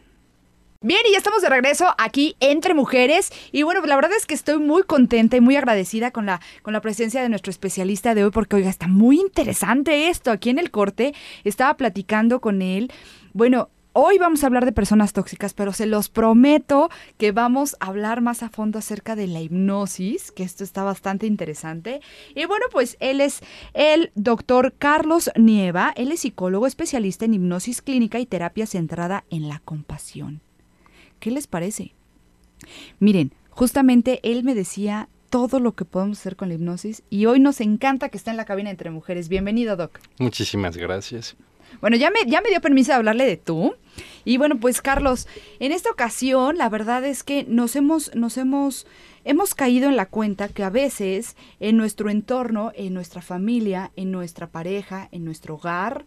Bien, 0.82 1.00
y 1.08 1.12
ya 1.12 1.18
estamos 1.18 1.42
de 1.42 1.48
regreso 1.48 1.86
aquí 1.98 2.36
entre 2.38 2.74
mujeres. 2.74 3.32
Y 3.50 3.62
bueno, 3.62 3.80
la 3.86 3.96
verdad 3.96 4.12
es 4.16 4.26
que 4.26 4.34
estoy 4.34 4.58
muy 4.58 4.82
contenta 4.82 5.36
y 5.36 5.40
muy 5.40 5.56
agradecida 5.56 6.10
con 6.10 6.26
la, 6.26 6.40
con 6.62 6.74
la 6.74 6.80
presencia 6.80 7.22
de 7.22 7.28
nuestro 7.28 7.50
especialista 7.50 8.14
de 8.14 8.24
hoy, 8.24 8.30
porque 8.30 8.56
oiga, 8.56 8.68
está 8.68 8.86
muy 8.86 9.18
interesante 9.18 10.08
esto. 10.08 10.30
Aquí 10.30 10.50
en 10.50 10.58
el 10.58 10.70
corte 10.70 11.14
estaba 11.44 11.74
platicando 11.76 12.40
con 12.40 12.60
él. 12.60 12.92
Bueno, 13.32 13.70
hoy 13.98 14.18
vamos 14.18 14.44
a 14.44 14.46
hablar 14.48 14.66
de 14.66 14.72
personas 14.72 15.14
tóxicas, 15.14 15.54
pero 15.54 15.72
se 15.72 15.86
los 15.86 16.10
prometo 16.10 16.90
que 17.16 17.32
vamos 17.32 17.76
a 17.80 17.86
hablar 17.86 18.20
más 18.20 18.42
a 18.42 18.50
fondo 18.50 18.78
acerca 18.78 19.16
de 19.16 19.26
la 19.26 19.40
hipnosis, 19.40 20.32
que 20.32 20.42
esto 20.42 20.64
está 20.64 20.84
bastante 20.84 21.26
interesante. 21.26 22.02
Y 22.34 22.44
bueno, 22.44 22.66
pues 22.70 22.98
él 23.00 23.22
es 23.22 23.40
el 23.72 24.12
doctor 24.14 24.74
Carlos 24.78 25.30
Nieva, 25.34 25.94
él 25.96 26.12
es 26.12 26.20
psicólogo 26.20 26.66
especialista 26.66 27.24
en 27.24 27.34
hipnosis 27.34 27.80
clínica 27.80 28.18
y 28.18 28.26
terapia 28.26 28.66
centrada 28.66 29.24
en 29.30 29.48
la 29.48 29.60
compasión. 29.60 30.42
¿Qué 31.18 31.30
les 31.30 31.46
parece? 31.46 31.94
Miren, 33.00 33.32
justamente 33.48 34.20
él 34.22 34.44
me 34.44 34.54
decía 34.54 35.08
todo 35.30 35.58
lo 35.58 35.74
que 35.74 35.86
podemos 35.86 36.20
hacer 36.20 36.36
con 36.36 36.48
la 36.48 36.56
hipnosis 36.56 37.02
y 37.08 37.24
hoy 37.24 37.40
nos 37.40 37.62
encanta 37.62 38.10
que 38.10 38.18
está 38.18 38.30
en 38.30 38.36
la 38.36 38.44
cabina 38.44 38.68
entre 38.68 38.90
mujeres. 38.90 39.30
Bienvenido, 39.30 39.74
Doc. 39.74 40.00
Muchísimas 40.18 40.76
gracias. 40.76 41.34
Bueno, 41.80 41.96
ya 41.96 42.10
me, 42.10 42.20
ya 42.26 42.40
me 42.40 42.50
dio 42.50 42.60
permiso 42.60 42.92
de 42.92 42.96
hablarle 42.96 43.26
de 43.26 43.36
tú. 43.36 43.74
Y 44.24 44.38
bueno, 44.38 44.58
pues 44.58 44.82
Carlos, 44.82 45.28
en 45.60 45.72
esta 45.72 45.90
ocasión 45.90 46.58
la 46.58 46.68
verdad 46.68 47.04
es 47.04 47.22
que 47.22 47.44
nos 47.44 47.76
hemos, 47.76 48.14
nos 48.14 48.36
hemos, 48.36 48.86
hemos 49.24 49.54
caído 49.54 49.88
en 49.88 49.96
la 49.96 50.06
cuenta 50.06 50.48
que 50.48 50.64
a 50.64 50.70
veces 50.70 51.36
en 51.60 51.76
nuestro 51.76 52.10
entorno, 52.10 52.72
en 52.74 52.92
nuestra 52.92 53.22
familia, 53.22 53.92
en 53.96 54.10
nuestra 54.10 54.48
pareja, 54.48 55.08
en 55.12 55.24
nuestro 55.24 55.54
hogar, 55.54 56.04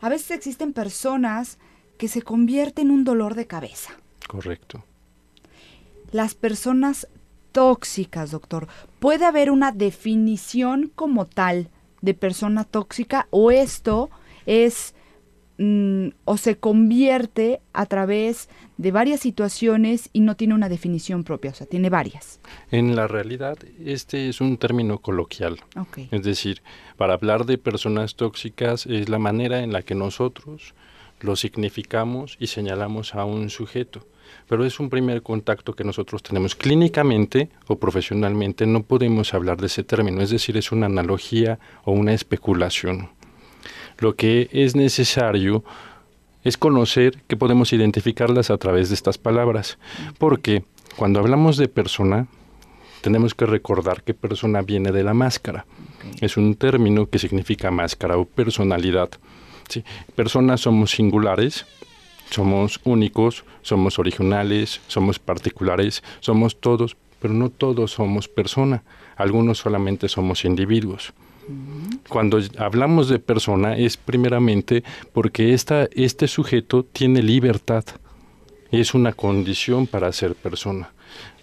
a 0.00 0.08
veces 0.08 0.30
existen 0.30 0.72
personas 0.72 1.58
que 1.98 2.08
se 2.08 2.22
convierten 2.22 2.86
en 2.86 2.92
un 2.92 3.04
dolor 3.04 3.34
de 3.34 3.46
cabeza. 3.46 3.92
Correcto. 4.26 4.84
Las 6.12 6.34
personas 6.34 7.08
tóxicas, 7.52 8.30
doctor. 8.30 8.68
¿Puede 8.98 9.26
haber 9.26 9.50
una 9.50 9.72
definición 9.72 10.90
como 10.94 11.26
tal 11.26 11.68
de 12.00 12.14
persona 12.14 12.64
tóxica 12.64 13.26
o 13.30 13.50
esto 13.50 14.10
es 14.46 14.94
mm, 15.58 16.08
o 16.24 16.36
se 16.36 16.56
convierte 16.56 17.60
a 17.72 17.86
través 17.86 18.48
de 18.76 18.92
varias 18.92 19.20
situaciones 19.20 20.10
y 20.12 20.20
no 20.20 20.36
tiene 20.36 20.54
una 20.54 20.68
definición 20.68 21.24
propia, 21.24 21.50
o 21.50 21.54
sea, 21.54 21.66
tiene 21.66 21.90
varias? 21.90 22.40
En 22.70 22.96
la 22.96 23.06
realidad, 23.06 23.58
este 23.84 24.28
es 24.28 24.40
un 24.40 24.56
término 24.56 24.98
coloquial. 24.98 25.60
Es 26.10 26.22
decir, 26.22 26.62
para 26.96 27.14
hablar 27.14 27.46
de 27.46 27.58
personas 27.58 28.14
tóxicas 28.14 28.86
es 28.86 29.08
la 29.08 29.18
manera 29.18 29.60
en 29.60 29.72
la 29.72 29.82
que 29.82 29.94
nosotros 29.94 30.74
lo 31.20 31.36
significamos 31.36 32.36
y 32.40 32.46
señalamos 32.46 33.14
a 33.14 33.24
un 33.24 33.50
sujeto 33.50 34.06
pero 34.48 34.64
es 34.64 34.80
un 34.80 34.90
primer 34.90 35.22
contacto 35.22 35.74
que 35.74 35.84
nosotros 35.84 36.22
tenemos 36.22 36.54
clínicamente 36.54 37.50
o 37.66 37.78
profesionalmente, 37.78 38.66
no 38.66 38.82
podemos 38.82 39.34
hablar 39.34 39.58
de 39.58 39.66
ese 39.66 39.84
término, 39.84 40.20
es 40.22 40.30
decir, 40.30 40.56
es 40.56 40.72
una 40.72 40.86
analogía 40.86 41.58
o 41.84 41.92
una 41.92 42.12
especulación. 42.12 43.10
Lo 44.00 44.16
que 44.16 44.48
es 44.52 44.74
necesario 44.74 45.62
es 46.42 46.56
conocer 46.56 47.22
que 47.28 47.36
podemos 47.36 47.72
identificarlas 47.72 48.50
a 48.50 48.56
través 48.56 48.88
de 48.88 48.94
estas 48.94 49.18
palabras, 49.18 49.78
porque 50.18 50.64
cuando 50.96 51.20
hablamos 51.20 51.58
de 51.58 51.68
persona, 51.68 52.26
tenemos 53.02 53.34
que 53.34 53.46
recordar 53.46 54.02
que 54.02 54.14
persona 54.14 54.62
viene 54.62 54.90
de 54.90 55.04
la 55.04 55.14
máscara. 55.14 55.66
Es 56.20 56.38
un 56.38 56.54
término 56.54 57.10
que 57.10 57.18
significa 57.18 57.70
máscara 57.70 58.16
o 58.16 58.24
personalidad. 58.24 59.10
¿sí? 59.68 59.84
Personas 60.14 60.62
somos 60.62 60.92
singulares, 60.92 61.66
somos 62.30 62.80
únicos, 62.84 63.44
somos 63.60 63.98
originales, 63.98 64.80
somos 64.86 65.18
particulares, 65.18 66.02
somos 66.20 66.58
todos, 66.58 66.96
pero 67.20 67.34
no 67.34 67.50
todos 67.50 67.92
somos 67.92 68.28
persona, 68.28 68.82
algunos 69.16 69.58
solamente 69.58 70.08
somos 70.08 70.44
individuos. 70.46 71.12
Cuando 72.08 72.40
hablamos 72.58 73.08
de 73.08 73.18
persona 73.18 73.76
es 73.76 73.96
primeramente 73.96 74.82
porque 75.12 75.54
esta, 75.54 75.88
este 75.92 76.28
sujeto 76.28 76.84
tiene 76.84 77.22
libertad, 77.22 77.84
es 78.70 78.94
una 78.94 79.12
condición 79.12 79.86
para 79.86 80.12
ser 80.12 80.34
persona. 80.34 80.92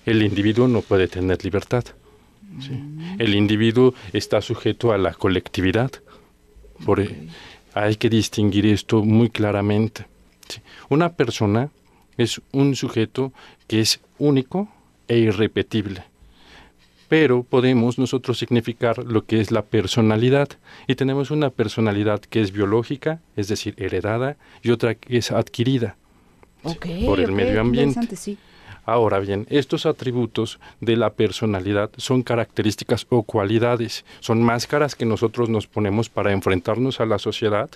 El 0.06 0.24
individuo 0.24 0.68
no 0.68 0.82
puede 0.82 1.08
tener 1.08 1.44
libertad. 1.44 1.84
El 3.20 3.36
individuo 3.36 3.94
está 4.14 4.42
sujeto 4.42 4.92
a 4.92 4.98
la 4.98 5.14
colectividad. 5.14 5.92
Por, 6.86 7.02
e, 7.02 7.28
hay 7.74 7.96
que 7.96 8.10
distinguir 8.10 8.66
esto 8.66 9.04
muy 9.04 9.30
claramente. 9.30 10.06
Una 10.90 11.14
persona 11.14 11.70
es 12.18 12.42
un 12.52 12.76
sujeto 12.76 13.34
que 13.68 13.82
es 13.82 14.00
único 14.18 14.70
e 15.08 15.18
irrepetible. 15.18 16.04
Pero 17.08 17.44
podemos 17.44 17.98
nosotros 17.98 18.38
significar 18.38 18.98
lo 19.00 19.26
que 19.26 19.40
es 19.40 19.52
la 19.52 19.64
personalidad. 19.64 20.50
Y 20.88 20.96
tenemos 20.96 21.32
una 21.32 21.50
personalidad 21.50 22.20
que 22.20 22.42
es 22.42 22.52
biológica, 22.52 23.22
es 23.36 23.48
decir, 23.48 23.76
heredada, 23.78 24.38
y 24.62 24.72
otra 24.72 24.96
que 24.96 25.18
es 25.18 25.32
adquirida 25.32 25.96
por 27.06 27.20
el 27.20 27.32
medio 27.32 27.62
ambiente. 27.62 28.38
Ahora 28.86 29.20
bien, 29.20 29.46
estos 29.50 29.86
atributos 29.86 30.60
de 30.80 30.96
la 30.96 31.12
personalidad 31.12 31.92
son 31.98 32.24
características 32.24 33.06
o 33.10 33.24
cualidades, 33.24 34.06
son 34.22 34.42
máscaras 34.42 34.96
que 34.96 35.06
nosotros 35.06 35.50
nos 35.50 35.68
ponemos 35.68 36.08
para 36.08 36.32
enfrentarnos 36.32 37.02
a 37.02 37.06
la 37.06 37.20
sociedad 37.20 37.70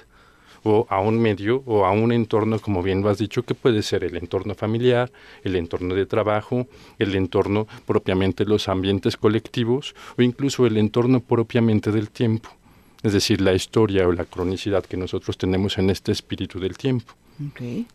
o 0.63 0.85
a 0.89 0.99
un 0.99 1.19
medio 1.19 1.63
o 1.65 1.85
a 1.85 1.91
un 1.91 2.11
entorno, 2.11 2.59
como 2.59 2.83
bien 2.83 3.01
lo 3.01 3.09
has 3.09 3.17
dicho, 3.17 3.43
que 3.43 3.55
puede 3.55 3.81
ser 3.81 4.03
el 4.03 4.15
entorno 4.17 4.55
familiar, 4.55 5.11
el 5.43 5.55
entorno 5.55 5.95
de 5.95 6.05
trabajo, 6.05 6.67
el 6.99 7.15
entorno 7.15 7.67
propiamente 7.85 8.45
los 8.45 8.67
ambientes 8.67 9.17
colectivos 9.17 9.95
o 10.17 10.21
incluso 10.21 10.65
el 10.65 10.77
entorno 10.77 11.19
propiamente 11.19 11.91
del 11.91 12.09
tiempo, 12.09 12.49
es 13.03 13.13
decir, 13.13 13.41
la 13.41 13.53
historia 13.53 14.07
o 14.07 14.11
la 14.11 14.25
cronicidad 14.25 14.85
que 14.85 14.97
nosotros 14.97 15.37
tenemos 15.37 15.77
en 15.77 15.89
este 15.89 16.11
espíritu 16.11 16.59
del 16.59 16.77
tiempo. 16.77 17.13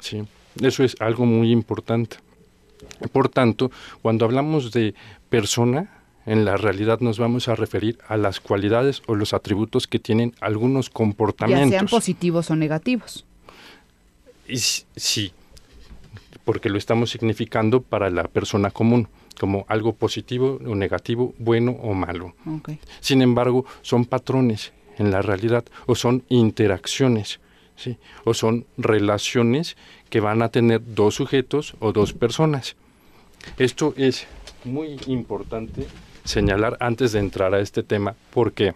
Sí, 0.01 0.25
eso 0.61 0.83
es 0.83 0.97
algo 1.01 1.25
muy 1.25 1.53
importante. 1.53 2.17
Por 3.13 3.29
tanto, 3.29 3.71
cuando 4.03 4.25
hablamos 4.25 4.73
de 4.73 4.95
persona, 5.29 5.96
en 6.27 6.45
la 6.45 6.57
realidad 6.57 7.01
nos 7.01 7.19
vamos 7.19 7.49
a 7.49 7.55
referir 7.55 7.99
a 8.09 8.17
las 8.17 8.41
cualidades 8.41 9.03
o 9.07 9.15
los 9.15 9.33
atributos 9.33 9.87
que 9.87 9.99
tienen 9.99 10.35
algunos 10.41 10.91
comportamientos. 10.91 11.71
Ya 11.71 11.79
sean 11.79 11.89
positivos 11.89 12.51
o 12.51 12.57
negativos. 12.57 13.25
sí, 14.49 15.33
porque 16.45 16.69
lo 16.69 16.79
estamos 16.79 17.11
significando 17.11 17.81
para 17.81 18.11
la 18.11 18.25
persona 18.25 18.71
común 18.71 19.09
como 19.39 19.67
algo 19.69 19.95
positivo 19.95 20.59
o 20.67 20.75
negativo, 20.75 21.35
bueno 21.39 21.73
o 21.73 21.95
malo. 21.95 22.35
Sin 23.01 23.23
embargo, 23.23 23.65
son 23.83 24.05
patrones 24.05 24.73
en 24.99 25.11
la 25.11 25.23
realidad 25.23 25.65
o 25.87 25.95
son 25.95 26.25
interacciones, 26.29 27.41
¿sí? 27.77 27.99
o 28.25 28.35
son 28.35 28.67
relaciones 28.79 29.77
que 30.09 30.21
van 30.21 30.43
a 30.43 30.49
tener 30.49 30.83
dos 30.95 31.17
sujetos 31.17 31.75
o 31.81 31.93
dos 31.93 32.13
personas. 32.13 32.77
Esto 33.59 33.95
es 33.97 34.27
muy 34.65 34.99
importante 35.07 35.87
señalar 36.27 36.77
antes 36.81 37.13
de 37.13 37.21
entrar 37.21 37.55
a 37.55 37.61
este 37.61 37.83
tema. 37.83 38.15
¿Por 38.33 38.53
qué? 38.53 38.75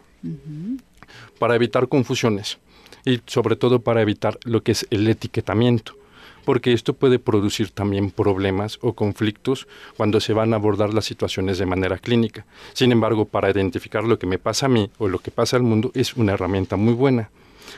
Para 1.39 1.55
evitar 1.55 1.89
confusiones 1.89 2.59
y 3.05 3.21
sobre 3.27 3.57
todo 3.57 3.81
para 3.81 4.03
evitar 4.03 4.39
lo 4.45 4.63
que 4.63 4.73
es 4.73 4.87
el 4.91 5.09
etiquetamiento 5.09 6.01
porque 6.45 6.73
esto 6.73 6.95
puede 6.95 7.19
producir 7.19 7.71
también 7.71 8.11
problemas 8.11 8.79
o 8.83 8.95
conflictos 8.95 9.69
cuando 9.97 10.21
se 10.21 10.33
van 10.33 10.53
a 10.53 10.57
abordar 10.57 10.95
las 10.95 11.05
situaciones 11.05 11.59
de 11.59 11.67
manera 11.67 11.99
clínica. 11.99 12.47
Sin 12.73 12.93
embargo, 12.93 13.25
para 13.25 13.51
identificar 13.51 14.05
lo 14.05 14.19
que 14.19 14.27
me 14.27 14.39
pasa 14.39 14.67
a 14.67 14.69
mí 14.69 14.91
o 14.99 15.09
lo 15.09 15.19
que 15.19 15.31
pasa 15.31 15.57
al 15.57 15.63
mundo 15.63 15.91
es 15.95 16.15
una 16.15 16.33
herramienta 16.33 16.77
muy 16.77 16.95
buena. 16.95 17.31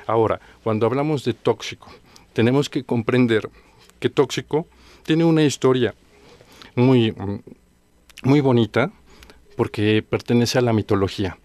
Ahora, 0.07 0.41
cuando 0.63 0.87
hablamos 0.87 1.25
de 1.25 1.35
tóxico, 1.35 1.93
tenemos 2.33 2.71
que 2.71 2.85
comprender 2.85 3.49
que 4.01 4.09
tóxico 4.09 4.67
tiene 5.03 5.25
una 5.25 5.43
historia 5.43 5.95
muy, 6.75 7.15
muy 8.23 8.41
bonita, 8.41 8.91
porque 9.57 10.05
pertenece 10.09 10.59
a 10.59 10.63
la 10.63 10.73
mitología. 10.73 11.39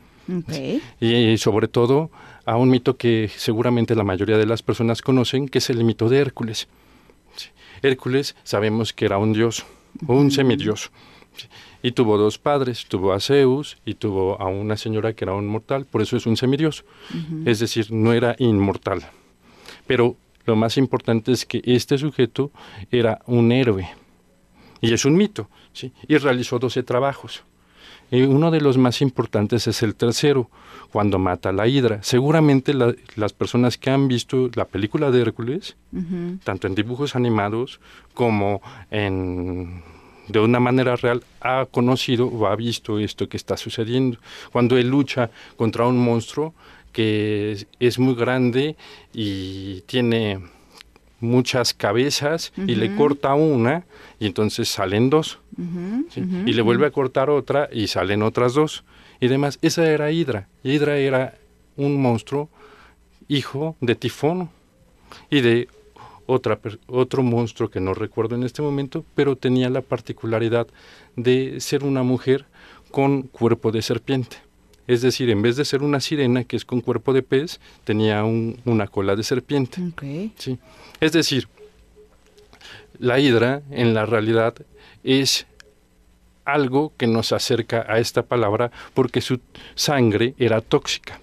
Y, 0.99 1.37
sobre 1.37 1.67
todo 1.67 2.11
a 2.45 2.57
un 2.57 2.69
mito 2.69 2.97
que 2.97 3.29
seguramente 3.35 3.95
la 3.95 4.03
mayoría 4.03 4.37
de 4.37 4.45
las 4.45 4.61
personas 4.61 5.01
conocen, 5.01 5.47
que 5.47 5.59
es 5.59 5.69
el 5.69 5.83
mito 5.83 6.09
de 6.09 6.19
Hércules. 6.19 6.67
Hércules 7.81 8.35
sabemos 8.43 8.93
que 8.93 9.05
era 9.05 9.17
un 9.17 9.33
dios 9.33 9.65
un 10.05 10.31
semidios. 10.31 10.91
Y 11.83 11.91
tuvo 11.91 12.17
dos 12.17 12.37
padres, 12.37 12.85
tuvo 12.87 13.13
a 13.13 13.19
Zeus 13.19 13.77
y 13.85 13.93
tuvo 13.93 14.41
a 14.41 14.47
una 14.47 14.77
señora 14.77 15.13
que 15.13 15.25
era 15.25 15.33
un 15.33 15.47
mortal, 15.47 15.85
por 15.85 16.01
eso 16.01 16.17
es 16.17 16.25
un 16.25 16.37
semidios. 16.37 16.83
Es 17.45 17.59
decir, 17.59 17.91
no 17.91 18.13
era 18.13 18.35
inmortal. 18.39 19.07
Pero 19.85 20.15
lo 20.45 20.55
más 20.55 20.77
importante 20.77 21.31
es 21.31 21.45
que 21.45 21.61
este 21.63 21.97
sujeto 21.97 22.51
era 22.91 23.19
un 23.25 23.51
héroe. 23.51 23.87
Y 24.81 24.93
es 24.93 25.05
un 25.05 25.15
mito, 25.15 25.49
¿sí? 25.73 25.91
Y 26.07 26.17
realizó 26.17 26.59
12 26.59 26.83
trabajos. 26.83 27.43
Y 28.09 28.21
uno 28.21 28.51
de 28.51 28.61
los 28.61 28.77
más 28.77 29.01
importantes 29.01 29.67
es 29.67 29.83
el 29.83 29.95
tercero, 29.95 30.49
cuando 30.91 31.19
mata 31.19 31.49
a 31.49 31.53
la 31.53 31.67
hidra. 31.67 31.99
Seguramente 32.03 32.73
las 32.73 33.33
personas 33.33 33.77
que 33.77 33.89
han 33.89 34.07
visto 34.07 34.49
la 34.55 34.65
película 34.65 35.11
de 35.11 35.21
Hércules, 35.21 35.75
tanto 36.43 36.67
en 36.67 36.75
dibujos 36.75 37.15
animados 37.15 37.79
como 38.13 38.61
en 38.91 39.83
de 40.27 40.39
una 40.39 40.59
manera 40.59 40.95
real 40.95 41.23
ha 41.39 41.65
conocido 41.69 42.27
o 42.27 42.47
ha 42.47 42.55
visto 42.55 42.99
esto 42.99 43.29
que 43.29 43.37
está 43.37 43.57
sucediendo. 43.57 44.17
Cuando 44.51 44.77
él 44.77 44.89
lucha 44.89 45.29
contra 45.55 45.87
un 45.87 45.97
monstruo 45.97 46.53
que 46.91 47.65
es, 47.79 47.99
muy 47.99 48.15
grande 48.15 48.75
y 49.13 49.81
tiene 49.81 50.41
muchas 51.19 51.73
cabezas 51.73 52.51
y 52.57 52.75
le 52.75 52.95
corta 52.95 53.33
una 53.35 53.85
y 54.19 54.25
entonces 54.25 54.67
salen 54.67 55.09
dos. 55.09 55.39
Y 55.57 56.53
le 56.53 56.61
vuelve 56.61 56.85
a 56.85 56.91
cortar 56.91 57.29
otra 57.29 57.69
y 57.71 57.87
salen 57.87 58.21
otras 58.21 58.53
dos. 58.53 58.83
Y 59.19 59.27
demás, 59.27 59.57
esa 59.61 59.89
era 59.89 60.11
Hidra. 60.11 60.47
Hidra 60.63 60.97
era 60.97 61.33
un 61.75 62.01
monstruo 62.01 62.49
hijo 63.27 63.75
de 63.81 63.95
Tifón 63.95 64.49
y 65.29 65.41
de 65.41 65.67
otra, 66.25 66.59
otro 66.87 67.23
monstruo 67.23 67.69
que 67.69 67.79
no 67.79 67.93
recuerdo 67.93 68.35
en 68.35 68.43
este 68.43 68.61
momento, 68.61 69.03
pero 69.15 69.35
tenía 69.35 69.69
la 69.69 69.81
particularidad 69.81 70.67
de 71.15 71.59
ser 71.59 71.83
una 71.83 72.03
mujer 72.03 72.45
con 72.91 73.23
cuerpo 73.23 73.71
de 73.71 73.81
serpiente. 73.81 74.37
Es 74.87 75.01
decir, 75.01 75.29
en 75.29 75.41
vez 75.41 75.57
de 75.57 75.65
ser 75.65 75.83
una 75.83 75.99
sirena 75.99 76.45
que 76.45 76.55
es 76.55 76.63
con 76.63 76.81
cuerpo 76.81 77.11
de 77.11 77.21
pez, 77.21 77.59
tenía 77.83 78.23
una 78.23 78.87
cola 78.87 79.15
de 79.15 79.23
serpiente. 79.23 79.81
¿sí? 80.37 80.59
Es 81.01 81.11
decir, 81.11 81.47
la 82.97 83.19
hidra 83.19 83.63
en 83.69 83.93
la 83.93 84.05
realidad 84.05 84.55
es 85.07 85.47
algo 86.43 86.93
que 86.97 87.07
nos 87.07 87.31
acerca 87.31 87.85
a 87.87 87.99
esta 87.99 88.23
palabra 88.23 88.71
porque 88.93 89.21
su 89.21 89.39
sangre 89.75 90.35
era 90.37 90.61
tóxica. 90.61 91.19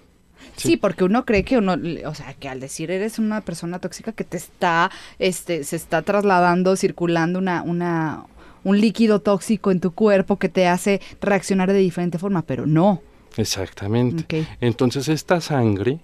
Sí. 0.57 0.77
porque 0.77 1.03
uno 1.03 1.25
cree 1.25 1.43
que 1.43 1.57
uno, 1.57 1.75
o 2.05 2.15
sea, 2.15 2.33
que 2.33 2.47
al 2.47 2.61
decir 2.61 2.89
eres 2.89 3.19
una 3.19 3.41
persona 3.41 3.79
tóxica 3.79 4.13
que 4.13 4.23
te 4.23 4.37
está, 4.37 4.89
este, 5.19 5.65
se 5.65 5.75
está 5.75 6.01
trasladando, 6.01 6.77
circulando 6.77 7.39
una, 7.39 7.61
una, 7.61 8.23
un 8.63 8.79
líquido 8.79 9.19
tóxico 9.19 9.71
en 9.71 9.81
tu 9.81 9.91
cuerpo 9.91 10.37
que 10.37 10.47
te 10.47 10.67
hace 10.67 11.01
reaccionar 11.19 11.73
de 11.73 11.79
diferente 11.79 12.19
forma, 12.19 12.41
pero 12.41 12.65
no. 12.65 13.01
Exactamente. 13.35 14.47
Entonces 14.61 15.09
esta 15.09 15.41
sangre 15.41 15.99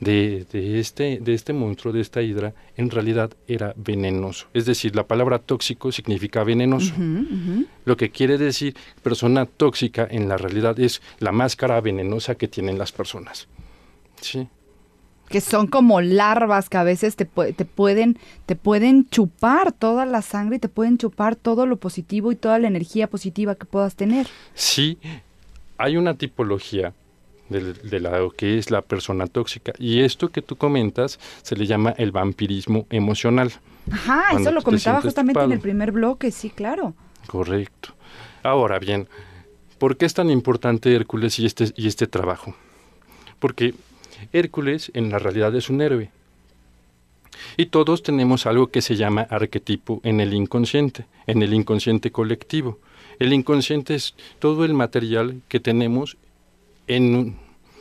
de, 0.00 0.46
de, 0.50 0.80
este, 0.80 1.18
de 1.20 1.34
este 1.34 1.52
monstruo, 1.52 1.92
de 1.92 2.00
esta 2.00 2.22
hidra, 2.22 2.54
en 2.76 2.90
realidad 2.90 3.30
era 3.46 3.74
venenoso. 3.76 4.46
Es 4.54 4.66
decir, 4.66 4.96
la 4.96 5.06
palabra 5.06 5.38
tóxico 5.38 5.92
significa 5.92 6.42
venenoso. 6.42 6.94
Lo 7.84 7.96
que 7.96 8.10
quiere 8.10 8.38
decir 8.38 8.74
persona 9.02 9.46
tóxica 9.46 10.08
en 10.10 10.28
la 10.28 10.38
realidad 10.38 10.80
es 10.80 11.02
la 11.18 11.32
máscara 11.32 11.80
venenosa 11.80 12.34
que 12.34 12.48
tienen 12.48 12.78
las 12.78 12.92
personas. 12.92 13.46
Sí. 14.20 14.48
Que 15.28 15.40
son 15.40 15.68
como 15.68 16.00
larvas 16.00 16.68
que 16.68 16.78
a 16.78 16.82
veces 16.82 17.14
te, 17.14 17.24
te, 17.24 17.64
pueden, 17.64 18.18
te 18.46 18.56
pueden 18.56 19.08
chupar 19.08 19.70
toda 19.70 20.04
la 20.04 20.22
sangre 20.22 20.56
y 20.56 20.58
te 20.58 20.68
pueden 20.68 20.98
chupar 20.98 21.36
todo 21.36 21.66
lo 21.66 21.76
positivo 21.76 22.32
y 22.32 22.36
toda 22.36 22.58
la 22.58 22.66
energía 22.66 23.08
positiva 23.08 23.54
que 23.54 23.64
puedas 23.64 23.94
tener. 23.94 24.26
Sí, 24.54 24.98
hay 25.78 25.96
una 25.96 26.14
tipología 26.14 26.94
de, 27.50 27.74
de 27.74 28.00
lo 28.00 28.30
que 28.30 28.58
es 28.58 28.70
la 28.70 28.80
persona 28.80 29.26
tóxica 29.26 29.72
y 29.78 30.00
esto 30.00 30.30
que 30.30 30.40
tú 30.40 30.56
comentas 30.56 31.18
se 31.42 31.56
le 31.56 31.66
llama 31.66 31.94
el 31.98 32.12
vampirismo 32.12 32.86
emocional. 32.90 33.52
Ajá, 33.90 34.38
eso 34.38 34.52
lo 34.52 34.62
comentaba 34.62 35.02
justamente 35.02 35.40
en 35.40 35.52
el 35.52 35.60
primer 35.60 35.92
bloque, 35.92 36.30
sí, 36.30 36.50
claro. 36.50 36.94
Correcto. 37.26 37.94
Ahora 38.42 38.78
bien, 38.78 39.08
¿por 39.78 39.96
qué 39.96 40.06
es 40.06 40.14
tan 40.14 40.30
importante 40.30 40.94
Hércules 40.94 41.38
y 41.38 41.46
este, 41.46 41.72
y 41.76 41.88
este 41.88 42.06
trabajo? 42.06 42.54
Porque 43.38 43.74
Hércules 44.32 44.90
en 44.94 45.10
la 45.10 45.18
realidad 45.18 45.54
es 45.54 45.70
un 45.70 45.80
héroe. 45.80 46.10
Y 47.56 47.66
todos 47.66 48.02
tenemos 48.02 48.46
algo 48.46 48.68
que 48.68 48.82
se 48.82 48.96
llama 48.96 49.26
arquetipo 49.28 50.00
en 50.04 50.20
el 50.20 50.34
inconsciente, 50.34 51.06
en 51.26 51.42
el 51.42 51.54
inconsciente 51.54 52.10
colectivo. 52.10 52.78
El 53.18 53.32
inconsciente 53.32 53.94
es 53.94 54.14
todo 54.38 54.64
el 54.64 54.74
material 54.74 55.40
que 55.48 55.60
tenemos 55.60 56.16
en 56.90 57.36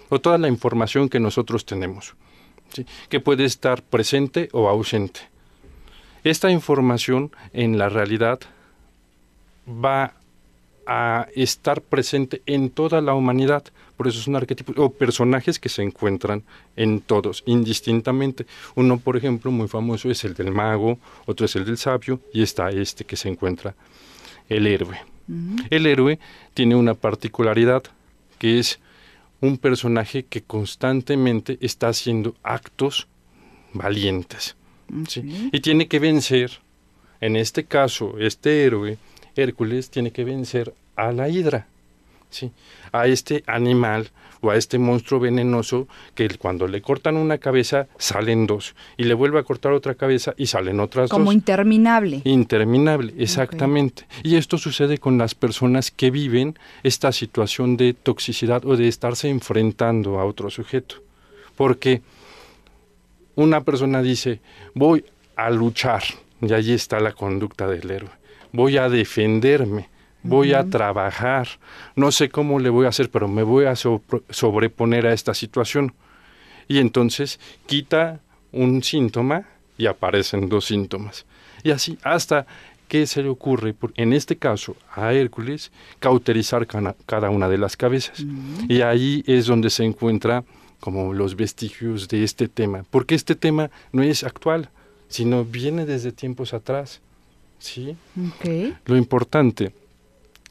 o 0.10 0.20
toda 0.20 0.38
la 0.38 0.48
información 0.48 1.10
que 1.10 1.20
nosotros 1.20 1.66
tenemos, 1.66 2.16
que 3.10 3.20
puede 3.20 3.46
estar 3.46 3.82
presente 3.82 4.50
o 4.54 4.70
ausente. 4.70 5.22
Esta 6.24 6.50
información 6.52 7.32
en 7.54 7.78
la 7.78 7.90
realidad 7.90 8.40
va 9.68 10.14
a 10.86 11.28
estar 11.36 11.82
presente 11.82 12.42
en 12.46 12.70
toda 12.70 13.02
la 13.02 13.14
humanidad. 13.14 13.64
Por 13.96 14.08
eso 14.08 14.20
es 14.20 14.28
un 14.28 14.36
arquetipo, 14.36 14.74
o 14.82 14.92
personajes 14.92 15.60
que 15.60 15.70
se 15.70 15.84
encuentran 15.84 16.44
en 16.76 17.02
todos, 17.02 17.44
indistintamente. 17.46 18.46
Uno, 18.76 18.98
por 18.98 19.16
ejemplo, 19.16 19.52
muy 19.52 19.68
famoso 19.68 20.10
es 20.10 20.24
el 20.24 20.34
del 20.34 20.52
mago, 20.52 20.98
otro 21.26 21.46
es 21.46 21.56
el 21.56 21.66
del 21.66 21.78
sabio, 21.78 22.20
y 22.34 22.42
está 22.42 22.70
este 22.70 23.06
que 23.06 23.16
se 23.16 23.30
encuentra, 23.30 23.76
el 24.50 24.66
héroe. 24.66 25.00
El 25.70 25.86
héroe 25.86 26.18
tiene 26.56 26.76
una 26.76 26.96
particularidad, 26.96 27.84
que 28.40 28.58
es 28.58 28.80
un 29.42 29.58
personaje 29.58 30.26
que 30.26 30.42
constantemente 30.42 31.58
está 31.62 31.90
haciendo 31.90 32.36
actos 32.44 33.08
valientes. 33.74 34.56
Y 35.52 35.60
tiene 35.62 35.88
que 35.88 36.00
vencer, 36.00 36.52
en 37.22 37.36
este 37.36 37.66
caso, 37.66 38.18
este 38.18 38.66
héroe, 38.66 38.98
Hércules 39.36 39.90
tiene 39.90 40.12
que 40.12 40.24
vencer 40.24 40.74
a 40.96 41.12
la 41.12 41.30
hidra, 41.30 41.68
¿sí? 42.30 42.52
a 42.92 43.08
este 43.08 43.44
animal 43.48 44.10
o 44.42 44.52
a 44.52 44.56
este 44.56 44.80
monstruo 44.80 45.20
venenoso 45.20 45.88
que 46.16 46.30
cuando 46.38 46.68
le 46.68 46.82
cortan 46.82 47.18
una 47.18 47.38
cabeza 47.38 47.88
salen 47.98 48.48
dos 48.48 48.74
y 48.98 49.04
le 49.04 49.14
vuelve 49.14 49.40
a 49.40 49.44
cortar 49.44 49.74
otra 49.74 49.96
cabeza 49.96 50.34
y 50.38 50.46
salen 50.46 50.80
otras 50.80 51.10
dos. 51.10 51.18
Como 51.18 51.34
interminable. 51.34 52.22
Interminable, 52.24 53.14
exactamente. 53.18 54.08
Y 54.24 54.38
esto 54.38 54.58
sucede 54.58 54.98
con 54.98 55.18
las 55.18 55.36
personas 55.36 55.92
que 55.92 56.10
viven 56.10 56.58
esta 56.84 57.12
situación 57.12 57.76
de 57.76 57.94
toxicidad 57.94 58.66
o 58.66 58.78
de 58.78 58.88
estarse 58.88 59.30
enfrentando 59.30 60.20
a 60.20 60.26
otro 60.26 60.50
sujeto. 60.50 60.96
Porque 61.58 62.02
una 63.36 63.62
persona 63.62 64.02
dice, 64.02 64.40
voy 64.74 65.04
a 65.36 65.50
luchar, 65.50 66.04
y 66.42 66.54
allí 66.54 66.72
está 66.72 67.02
la 67.02 67.12
conducta 67.12 67.68
del 67.68 67.92
héroe 67.92 68.20
voy 68.52 68.78
a 68.78 68.90
defenderme, 68.90 69.90
voy 70.24 70.54
a 70.54 70.66
trabajar, 70.66 71.48
no 71.96 72.12
sé 72.12 72.30
cómo 72.30 72.60
le 72.60 72.70
voy 72.70 72.86
a 72.86 72.90
hacer, 72.90 73.10
pero 73.10 73.28
me 73.28 73.44
voy 73.44 73.66
a 73.66 73.76
sobreponer 73.76 75.08
a 75.08 75.14
esta 75.14 75.34
situación. 75.34 75.94
Y 76.68 76.80
entonces 76.80 77.40
quita 77.66 78.20
un 78.52 78.84
síntoma 78.84 79.46
y 79.78 79.88
aparecen 79.88 80.50
dos 80.50 80.66
síntomas. 80.66 81.26
Y 81.64 81.72
así 81.72 81.98
hasta 82.04 82.46
que 82.88 83.06
se 83.06 83.22
le 83.22 83.30
ocurre, 83.30 83.76
en 83.96 84.14
este 84.14 84.36
caso 84.36 84.76
a 84.96 85.14
Hércules, 85.14 85.72
cauterizar 86.00 86.68
cada 87.06 87.30
una 87.30 87.48
de 87.48 87.58
las 87.58 87.78
cabezas. 87.78 88.26
Y 88.68 88.82
ahí 88.82 89.24
es 89.28 89.46
donde 89.46 89.70
se 89.70 89.84
encuentra 89.84 90.44
como 90.80 91.14
los 91.14 91.36
vestigios 91.36 92.08
de 92.08 92.24
este 92.24 92.48
tema, 92.48 92.86
porque 92.90 93.14
este 93.16 93.36
tema 93.36 93.70
no 93.92 94.02
es 94.02 94.24
actual, 94.24 94.70
sino 95.08 95.44
viene 95.46 95.86
desde 95.86 96.12
tiempos 96.12 96.54
atrás. 96.54 97.02
¿sí? 97.60 97.96
Lo 98.86 98.98
importante 98.98 99.72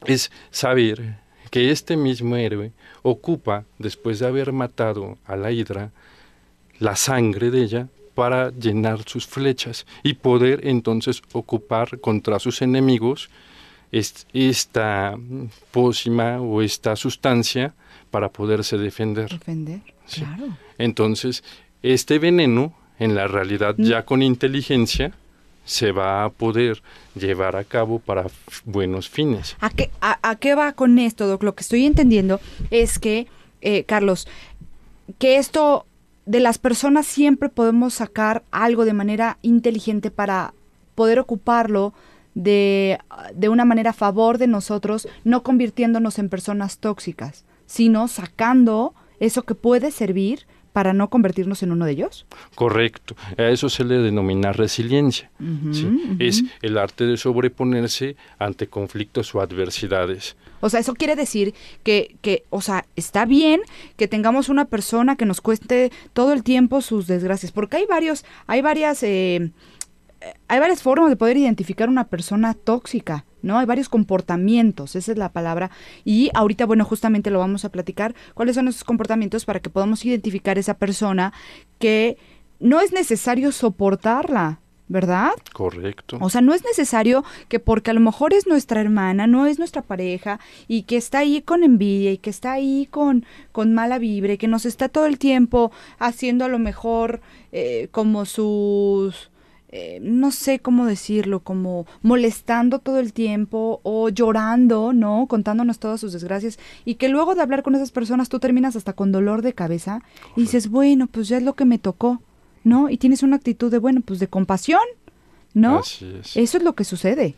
es 0.05 0.31
saber 0.51 1.17
que 1.49 1.71
este 1.71 1.97
mismo 1.97 2.35
héroe 2.35 2.71
ocupa, 3.01 3.65
después 3.77 4.19
de 4.19 4.27
haber 4.27 4.51
matado 4.51 5.17
a 5.25 5.35
la 5.35 5.51
hidra, 5.51 5.91
la 6.79 6.95
sangre 6.95 7.51
de 7.51 7.63
ella 7.63 7.87
para 8.15 8.51
llenar 8.51 9.03
sus 9.07 9.25
flechas 9.25 9.85
y 10.03 10.13
poder 10.13 10.67
entonces 10.67 11.21
ocupar 11.31 11.99
contra 11.99 12.39
sus 12.39 12.61
enemigos 12.61 13.29
esta 13.91 15.17
pócima 15.71 16.39
o 16.39 16.61
esta 16.61 16.95
sustancia 16.95 17.73
para 18.11 18.29
poderse 18.29 18.77
defender. 18.77 19.29
Defender, 19.29 19.81
claro. 20.13 20.57
Entonces, 20.77 21.43
este 21.81 22.19
veneno, 22.19 22.73
en 22.99 23.15
la 23.15 23.27
realidad, 23.27 23.75
mm. 23.77 23.83
ya 23.83 24.05
con 24.05 24.21
inteligencia, 24.21 25.13
se 25.69 25.91
va 25.91 26.23
a 26.23 26.29
poder 26.31 26.81
llevar 27.13 27.55
a 27.55 27.63
cabo 27.63 27.99
para 27.99 28.25
buenos 28.65 29.07
fines. 29.07 29.55
¿A 29.59 29.69
qué, 30.35 30.55
va 30.55 30.73
con 30.73 30.97
esto, 30.97 31.27
Doc? 31.27 31.43
Lo 31.43 31.53
que 31.53 31.61
estoy 31.61 31.85
entendiendo 31.85 32.39
es 32.71 32.97
que, 32.97 33.27
eh, 33.61 33.83
Carlos, 33.83 34.27
que 35.19 35.37
esto 35.37 35.85
de 36.25 36.39
las 36.39 36.57
personas 36.57 37.05
siempre 37.05 37.49
podemos 37.49 37.93
sacar 37.93 38.41
algo 38.49 38.83
de 38.83 38.93
manera 38.93 39.37
inteligente 39.43 40.09
para 40.09 40.55
poder 40.95 41.19
ocuparlo 41.19 41.93
de, 42.33 42.97
de 43.35 43.49
una 43.49 43.63
manera 43.63 43.91
a 43.91 43.93
favor 43.93 44.39
de 44.39 44.47
nosotros, 44.47 45.07
no 45.23 45.43
convirtiéndonos 45.43 46.17
en 46.17 46.29
personas 46.29 46.79
tóxicas, 46.79 47.45
sino 47.67 48.07
sacando 48.07 48.95
eso 49.19 49.43
que 49.43 49.53
puede 49.53 49.91
servir 49.91 50.47
para 50.73 50.93
no 50.93 51.09
convertirnos 51.09 51.63
en 51.63 51.71
uno 51.71 51.85
de 51.85 51.91
ellos? 51.91 52.25
Correcto. 52.55 53.15
A 53.37 53.43
eso 53.43 53.69
se 53.69 53.83
le 53.83 53.97
denomina 53.97 54.51
resiliencia. 54.51 55.31
Es 56.19 56.43
el 56.61 56.77
arte 56.77 57.05
de 57.05 57.17
sobreponerse 57.17 58.15
ante 58.37 58.67
conflictos 58.67 59.33
o 59.35 59.41
adversidades. 59.41 60.35
O 60.61 60.69
sea, 60.69 60.79
eso 60.79 60.93
quiere 60.93 61.15
decir 61.15 61.53
que, 61.83 62.17
que, 62.21 62.43
o 62.49 62.61
sea, 62.61 62.85
está 62.95 63.25
bien 63.25 63.61
que 63.95 64.07
tengamos 64.07 64.49
una 64.49 64.65
persona 64.65 65.15
que 65.15 65.25
nos 65.25 65.41
cueste 65.41 65.91
todo 66.13 66.33
el 66.33 66.43
tiempo 66.43 66.81
sus 66.81 67.07
desgracias, 67.07 67.51
porque 67.51 67.77
hay 67.77 67.85
varios, 67.85 68.25
hay 68.45 68.61
varias, 68.61 69.01
eh, 69.03 69.51
hay 70.47 70.59
varias 70.59 70.81
formas 70.81 71.09
de 71.09 71.15
poder 71.15 71.37
identificar 71.37 71.89
una 71.89 72.07
persona 72.07 72.53
tóxica. 72.53 73.25
¿No? 73.41 73.59
Hay 73.59 73.65
varios 73.65 73.89
comportamientos, 73.89 74.95
esa 74.95 75.11
es 75.11 75.17
la 75.17 75.31
palabra. 75.31 75.71
Y 76.05 76.29
ahorita, 76.33 76.65
bueno, 76.65 76.85
justamente 76.85 77.31
lo 77.31 77.39
vamos 77.39 77.65
a 77.65 77.69
platicar, 77.69 78.15
cuáles 78.33 78.55
son 78.55 78.67
esos 78.67 78.83
comportamientos 78.83 79.45
para 79.45 79.59
que 79.59 79.69
podamos 79.69 80.05
identificar 80.05 80.57
esa 80.57 80.75
persona 80.75 81.33
que 81.79 82.17
no 82.59 82.81
es 82.81 82.91
necesario 82.91 83.51
soportarla, 83.51 84.59
¿verdad? 84.89 85.31
Correcto. 85.53 86.17
O 86.19 86.29
sea, 86.29 86.41
no 86.41 86.53
es 86.53 86.63
necesario 86.65 87.23
que 87.47 87.59
porque 87.59 87.91
a 87.91 87.93
lo 87.93 87.99
mejor 87.99 88.33
es 88.33 88.47
nuestra 88.47 88.81
hermana, 88.81 89.27
no 89.27 89.45
es 89.45 89.59
nuestra 89.59 89.81
pareja, 89.81 90.39
y 90.67 90.83
que 90.83 90.97
está 90.97 91.19
ahí 91.19 91.41
con 91.41 91.63
envidia, 91.63 92.11
y 92.11 92.17
que 92.17 92.31
está 92.31 92.53
ahí 92.53 92.87
con, 92.89 93.25
con 93.51 93.73
mala 93.73 93.99
vibra, 93.99 94.33
y 94.33 94.37
que 94.37 94.47
nos 94.47 94.65
está 94.65 94.89
todo 94.89 95.05
el 95.05 95.19
tiempo 95.19 95.71
haciendo 95.99 96.43
a 96.43 96.49
lo 96.49 96.59
mejor 96.59 97.21
eh, 97.51 97.87
como 97.91 98.25
sus... 98.25 99.29
Eh, 99.71 99.99
no 100.01 100.31
sé 100.31 100.59
cómo 100.59 100.87
decirlo, 100.87 101.41
como 101.41 101.85
molestando 102.01 102.79
todo 102.79 102.99
el 102.99 103.13
tiempo 103.13 103.81
o 103.83 104.09
llorando, 104.09 104.93
¿no? 104.93 105.27
Contándonos 105.27 105.77
todas 105.77 106.01
sus 106.01 106.11
desgracias 106.13 106.57
y 106.85 106.95
que 106.95 107.07
luego 107.07 107.35
de 107.35 107.41
hablar 107.41 107.61
con 107.61 107.75
esas 107.75 107.91
personas 107.91 108.29
tú 108.29 108.39
terminas 108.39 108.75
hasta 108.75 108.93
con 108.93 109.11
dolor 109.11 109.43
de 109.43 109.53
cabeza 109.53 110.01
y 110.35 110.41
dices, 110.41 110.69
bueno, 110.69 111.07
pues 111.07 111.27
ya 111.27 111.37
es 111.37 111.43
lo 111.43 111.53
que 111.53 111.65
me 111.65 111.77
tocó. 111.77 112.19
¿no? 112.63 112.89
Y 112.89 112.97
tienes 112.97 113.23
una 113.23 113.37
actitud 113.37 113.71
de, 113.71 113.77
bueno, 113.77 114.01
pues 114.01 114.19
de 114.19 114.27
compasión, 114.27 114.81
¿no? 115.53 115.79
Así 115.79 116.05
es. 116.19 116.37
Eso 116.37 116.57
es 116.57 116.63
lo 116.63 116.73
que 116.73 116.83
sucede. 116.83 117.35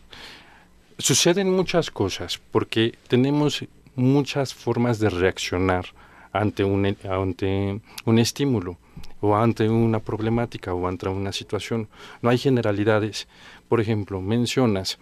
Suceden 0.98 1.52
muchas 1.52 1.89
cosas, 1.89 2.39
porque 2.52 2.98
tenemos 3.08 3.65
muchas 3.96 4.54
formas 4.54 5.00
de 5.00 5.10
reaccionar 5.10 5.86
ante 6.32 6.63
un, 6.63 6.86
ante 6.86 7.82
un 8.06 8.20
estímulo 8.20 8.78
o 9.22 9.36
ante 9.36 9.70
una 9.70 10.00
problemática 10.00 10.74
o 10.74 10.88
ante 10.88 11.08
una 11.08 11.32
situación. 11.32 11.88
No 12.22 12.30
hay 12.30 12.38
generalidades. 12.38 13.28
Por 13.70 13.80
ejemplo, 13.80 14.20
mencionas 14.22 15.00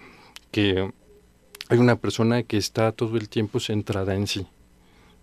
que 0.52 0.92
hay 1.70 1.78
una 1.78 1.96
persona 1.96 2.44
que 2.44 2.58
está 2.58 2.92
todo 2.92 3.18
el 3.18 3.30
tiempo 3.30 3.60
centrada 3.60 4.16
en 4.16 4.28
sí. 4.28 4.46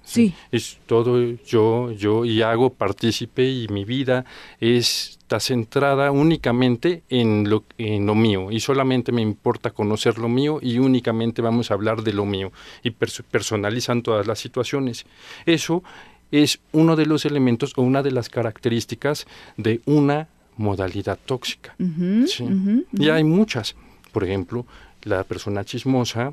Sí. 0.06 0.34
Es 0.52 0.78
todo 0.86 1.18
yo, 1.44 1.90
yo 1.90 2.24
y 2.24 2.40
hago 2.40 2.72
partícipe 2.72 3.50
y 3.50 3.66
mi 3.66 3.84
vida 3.84 4.24
está 4.60 5.40
centrada 5.40 6.12
únicamente 6.12 7.02
en 7.08 7.50
lo, 7.50 7.64
en 7.76 8.06
lo 8.06 8.14
mío 8.14 8.52
y 8.52 8.60
solamente 8.60 9.10
me 9.10 9.20
importa 9.20 9.72
conocer 9.72 10.18
lo 10.18 10.28
mío 10.28 10.60
y 10.62 10.78
únicamente 10.78 11.42
vamos 11.42 11.72
a 11.72 11.74
hablar 11.74 12.02
de 12.02 12.12
lo 12.12 12.24
mío 12.24 12.52
y 12.84 12.90
personalizan 12.92 14.02
todas 14.02 14.28
las 14.28 14.38
situaciones. 14.38 15.06
Eso 15.44 15.82
es 16.30 16.60
uno 16.72 16.96
de 16.96 17.06
los 17.06 17.24
elementos 17.24 17.72
o 17.76 17.82
una 17.82 18.02
de 18.02 18.10
las 18.10 18.28
características 18.28 19.26
de 19.56 19.80
una 19.86 20.28
modalidad 20.56 21.18
tóxica. 21.24 21.74
Y 21.78 23.08
hay 23.08 23.24
muchas. 23.24 23.76
Por 24.12 24.24
ejemplo, 24.24 24.66
la 25.02 25.24
persona 25.24 25.64
chismosa, 25.64 26.32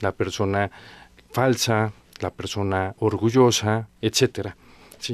la 0.00 0.12
persona 0.12 0.70
falsa, 1.30 1.92
la 2.20 2.30
persona 2.30 2.94
orgullosa, 2.98 3.88
etcétera. 4.00 4.56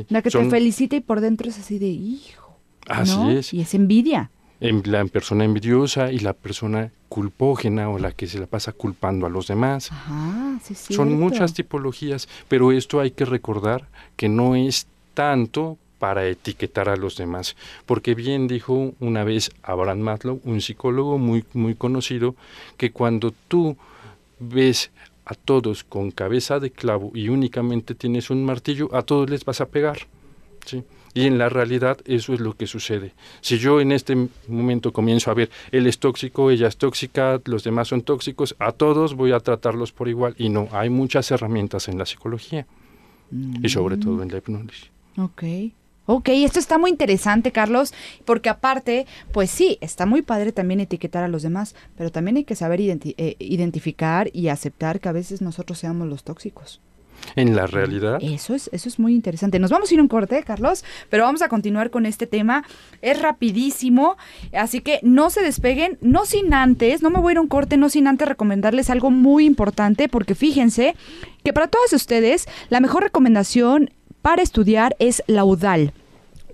la 0.09 0.22
que 0.22 0.31
te 0.31 0.50
felicita 0.50 0.96
y 0.96 1.00
por 1.00 1.20
dentro 1.20 1.48
es 1.48 1.59
así 1.59 1.79
de 1.79 1.88
hijo. 1.88 2.59
Así 2.88 3.20
es. 3.31 3.52
Y 3.52 3.61
es 3.61 3.74
envidia. 3.74 4.31
La 4.61 5.05
persona 5.07 5.45
envidiosa 5.45 6.12
y 6.12 6.19
la 6.19 6.33
persona 6.33 6.90
culpógena 7.09 7.88
o 7.90 7.99
la 7.99 8.12
que 8.12 8.27
se 8.27 8.38
la 8.38 8.47
pasa 8.47 8.73
culpando 8.73 9.27
a 9.27 9.31
los 9.31 9.47
demás. 9.47 9.92
Ajá, 9.92 10.59
sí, 10.62 10.75
Son 10.75 11.19
muchas 11.19 11.55
tipologías, 11.55 12.29
pero 12.49 12.73
esto 12.73 13.01
hay 13.01 13.11
que 13.11 13.25
recordar 13.25 13.88
que 14.16 14.29
no 14.29 14.57
es 14.57 14.87
tanto 15.14 15.79
para 15.99 16.27
etiquetar 16.27 16.88
a 16.88 16.97
los 16.97 17.16
demás, 17.16 17.57
porque 17.87 18.14
bien 18.14 18.49
dijo 18.49 18.92
una 19.01 19.25
vez 19.25 19.51
Abraham 19.62 20.01
Maslow, 20.01 20.40
un 20.45 20.61
psicólogo 20.61 21.16
muy 21.16 21.45
muy 21.55 21.75
conocido, 21.75 22.35
que 22.77 22.92
cuando 22.92 23.33
tú 23.49 23.77
ves 24.38 24.90
a 25.25 25.35
todos 25.35 25.85
con 25.85 26.11
cabeza 26.11 26.61
de 26.61 26.71
clavo 26.71 27.11
y 27.14 27.31
únicamente 27.31 27.95
tienes 27.95 28.31
un 28.31 28.45
martillo, 28.45 28.95
a 28.95 29.03
todos 29.03 29.29
les 29.29 29.45
vas 29.45 29.61
a 29.61 29.66
pegar. 29.66 29.99
¿sí? 30.64 30.85
Y 31.16 31.26
en 31.26 31.38
la 31.38 31.48
realidad 31.48 31.96
eso 32.05 32.35
es 32.35 32.40
lo 32.40 32.55
que 32.55 32.66
sucede. 32.66 33.14
Si 33.40 33.57
yo 33.57 33.81
en 33.81 33.90
este 33.90 34.29
momento 34.48 34.92
comienzo 34.92 35.31
a 35.31 35.35
ver, 35.35 35.50
él 35.72 35.87
es 35.87 35.98
tóxico, 35.98 36.50
ella 36.50 36.68
es 36.68 36.76
tóxica, 36.76 37.40
los 37.46 37.64
demás 37.64 37.88
son 37.88 38.02
tóxicos, 38.02 38.55
a 38.59 38.72
todos 38.72 39.14
voy 39.14 39.33
a 39.33 39.40
tratarlos 39.40 39.92
por 39.92 40.09
igual. 40.09 40.35
Y 40.37 40.50
no, 40.50 40.68
hay 40.72 40.90
muchas 40.90 41.31
herramientas 41.31 41.88
en 41.88 41.96
la 41.96 42.05
psicología 42.05 42.66
y 43.31 43.68
sobre 43.70 43.96
todo 43.96 44.22
en 44.22 44.31
la 44.31 44.37
hipnosis. 44.37 44.90
Ok. 45.16 45.42
Ok, 46.05 46.29
esto 46.29 46.59
está 46.59 46.76
muy 46.76 46.90
interesante, 46.90 47.50
Carlos, 47.50 47.94
porque 48.26 48.50
aparte, 48.50 49.07
pues 49.33 49.50
sí, 49.50 49.79
está 49.81 50.05
muy 50.05 50.20
padre 50.20 50.52
también 50.52 50.81
etiquetar 50.81 51.24
a 51.24 51.29
los 51.29 51.42
demás, 51.42 51.74
pero 51.96 52.12
también 52.12 52.37
hay 52.37 52.44
que 52.44 52.55
saber 52.55 52.79
eh, 52.81 53.37
identificar 53.38 54.31
y 54.33 54.48
aceptar 54.48 55.00
que 55.00 55.09
a 55.09 55.12
veces 55.12 55.40
nosotros 55.40 55.79
seamos 55.79 56.07
los 56.09 56.22
tóxicos. 56.22 56.81
En 57.35 57.57
la 57.57 57.66
realidad. 57.66 58.18
Eso 58.20 58.55
es, 58.55 58.70
eso 58.72 58.88
es 58.88 58.98
muy 58.98 59.14
interesante. 59.14 59.59
Nos 59.59 59.70
vamos 59.70 59.90
a 59.90 59.94
ir 59.94 60.00
a 60.00 60.02
un 60.02 60.09
corte, 60.09 60.42
Carlos, 60.42 60.85
pero 61.11 61.24
vamos 61.24 61.42
a 61.42 61.48
continuar 61.48 61.90
con 61.90 62.07
este 62.07 62.26
tema. 62.26 62.64
Es 63.02 63.20
rapidísimo, 63.20 64.16
así 64.52 64.81
que 64.81 65.00
no 65.02 65.31
se 65.31 65.42
despeguen, 65.42 65.98
no 66.00 66.24
sin 66.24 66.55
antes, 66.55 67.02
no 67.02 67.11
me 67.11 67.20
voy 67.20 67.31
a 67.31 67.33
ir 67.33 67.38
a 67.38 67.42
un 67.42 67.48
corte, 67.48 67.76
no 67.76 67.88
sin 67.88 68.07
antes 68.07 68.29
recomendarles 68.29 68.90
algo 68.90 69.11
muy 69.11 69.44
importante, 69.44 70.09
porque 70.09 70.35
fíjense 70.35 70.94
que 71.44 71.52
para 71.52 71.68
todos 71.68 71.92
ustedes, 71.92 72.46
la 72.70 72.81
mejor 72.81 73.02
recomendación 73.02 73.90
para 74.22 74.42
estudiar 74.42 74.96
es 74.98 75.22
la 75.26 75.44
UDAL. 75.44 75.92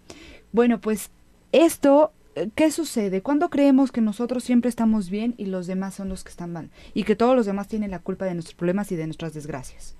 Bueno, 0.52 0.80
pues 0.80 1.10
esto, 1.52 2.12
eh, 2.34 2.48
¿qué 2.54 2.70
sucede? 2.70 3.22
Cuando 3.22 3.50
creemos 3.50 3.92
que 3.92 4.00
nosotros 4.00 4.44
siempre 4.44 4.68
estamos 4.68 5.10
bien 5.10 5.34
y 5.38 5.46
los 5.46 5.66
demás 5.66 5.94
son 5.94 6.08
los 6.08 6.24
que 6.24 6.30
están 6.30 6.52
mal? 6.52 6.70
Y 6.94 7.04
que 7.04 7.16
todos 7.16 7.36
los 7.36 7.46
demás 7.46 7.68
tienen 7.68 7.90
la 7.90 7.98
culpa 7.98 8.24
de 8.24 8.34
nuestros 8.34 8.54
problemas 8.54 8.90
y 8.92 8.96
de 8.96 9.06
nuestras 9.06 9.34
desgracias. 9.34 9.94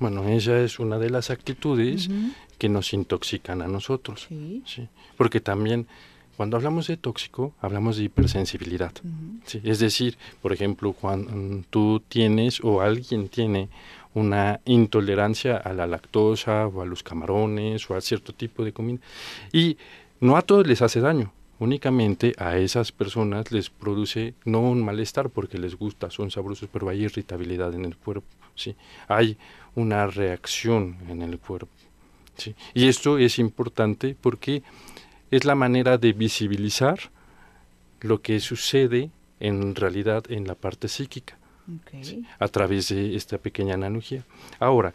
Bueno, 0.00 0.24
esa 0.28 0.60
es 0.60 0.78
una 0.78 0.98
de 0.98 1.10
las 1.10 1.30
actitudes 1.30 2.08
que 2.56 2.68
nos 2.68 2.92
intoxican 2.92 3.62
a 3.62 3.68
nosotros. 3.68 4.28
Sí. 4.28 4.88
Porque 5.16 5.40
también 5.40 5.88
cuando 6.38 6.56
hablamos 6.56 6.86
de 6.86 6.96
tóxico, 6.96 7.52
hablamos 7.60 7.96
de 7.96 8.04
hipersensibilidad. 8.04 8.92
¿sí? 9.44 9.60
Es 9.64 9.80
decir, 9.80 10.16
por 10.40 10.52
ejemplo, 10.52 10.92
cuando 10.92 11.64
tú 11.68 12.00
tienes 12.08 12.60
o 12.62 12.80
alguien 12.80 13.28
tiene 13.28 13.68
una 14.14 14.60
intolerancia 14.64 15.56
a 15.56 15.72
la 15.72 15.86
lactosa 15.86 16.66
o 16.66 16.82
a 16.82 16.86
los 16.86 17.02
camarones 17.02 17.88
o 17.90 17.94
a 17.94 18.00
cierto 18.00 18.32
tipo 18.32 18.64
de 18.64 18.72
comida. 18.72 19.00
Y 19.52 19.76
no 20.20 20.36
a 20.36 20.42
todos 20.42 20.66
les 20.66 20.82
hace 20.82 21.00
daño, 21.00 21.32
únicamente 21.58 22.34
a 22.38 22.58
esas 22.58 22.92
personas 22.92 23.50
les 23.52 23.70
produce 23.70 24.34
no 24.44 24.60
un 24.60 24.84
malestar 24.84 25.30
porque 25.30 25.58
les 25.58 25.76
gusta, 25.76 26.10
son 26.10 26.30
sabrosos, 26.30 26.68
pero 26.72 26.88
hay 26.88 27.04
irritabilidad 27.04 27.74
en 27.74 27.84
el 27.84 27.96
cuerpo, 27.96 28.26
¿sí? 28.54 28.74
Hay 29.06 29.36
una 29.74 30.06
reacción 30.06 30.96
en 31.08 31.22
el 31.22 31.38
cuerpo, 31.38 31.72
¿sí? 32.36 32.54
Y 32.74 32.88
esto 32.88 33.18
es 33.18 33.38
importante 33.38 34.16
porque 34.20 34.62
es 35.30 35.44
la 35.44 35.54
manera 35.54 35.98
de 35.98 36.12
visibilizar 36.12 36.98
lo 38.00 38.22
que 38.22 38.40
sucede 38.40 39.10
en 39.40 39.74
realidad 39.74 40.24
en 40.30 40.46
la 40.46 40.54
parte 40.54 40.88
psíquica 40.88 41.37
a 42.38 42.48
través 42.48 42.88
de 42.88 43.14
esta 43.16 43.38
pequeña 43.38 43.74
analogía. 43.74 44.22
Ahora, 44.58 44.92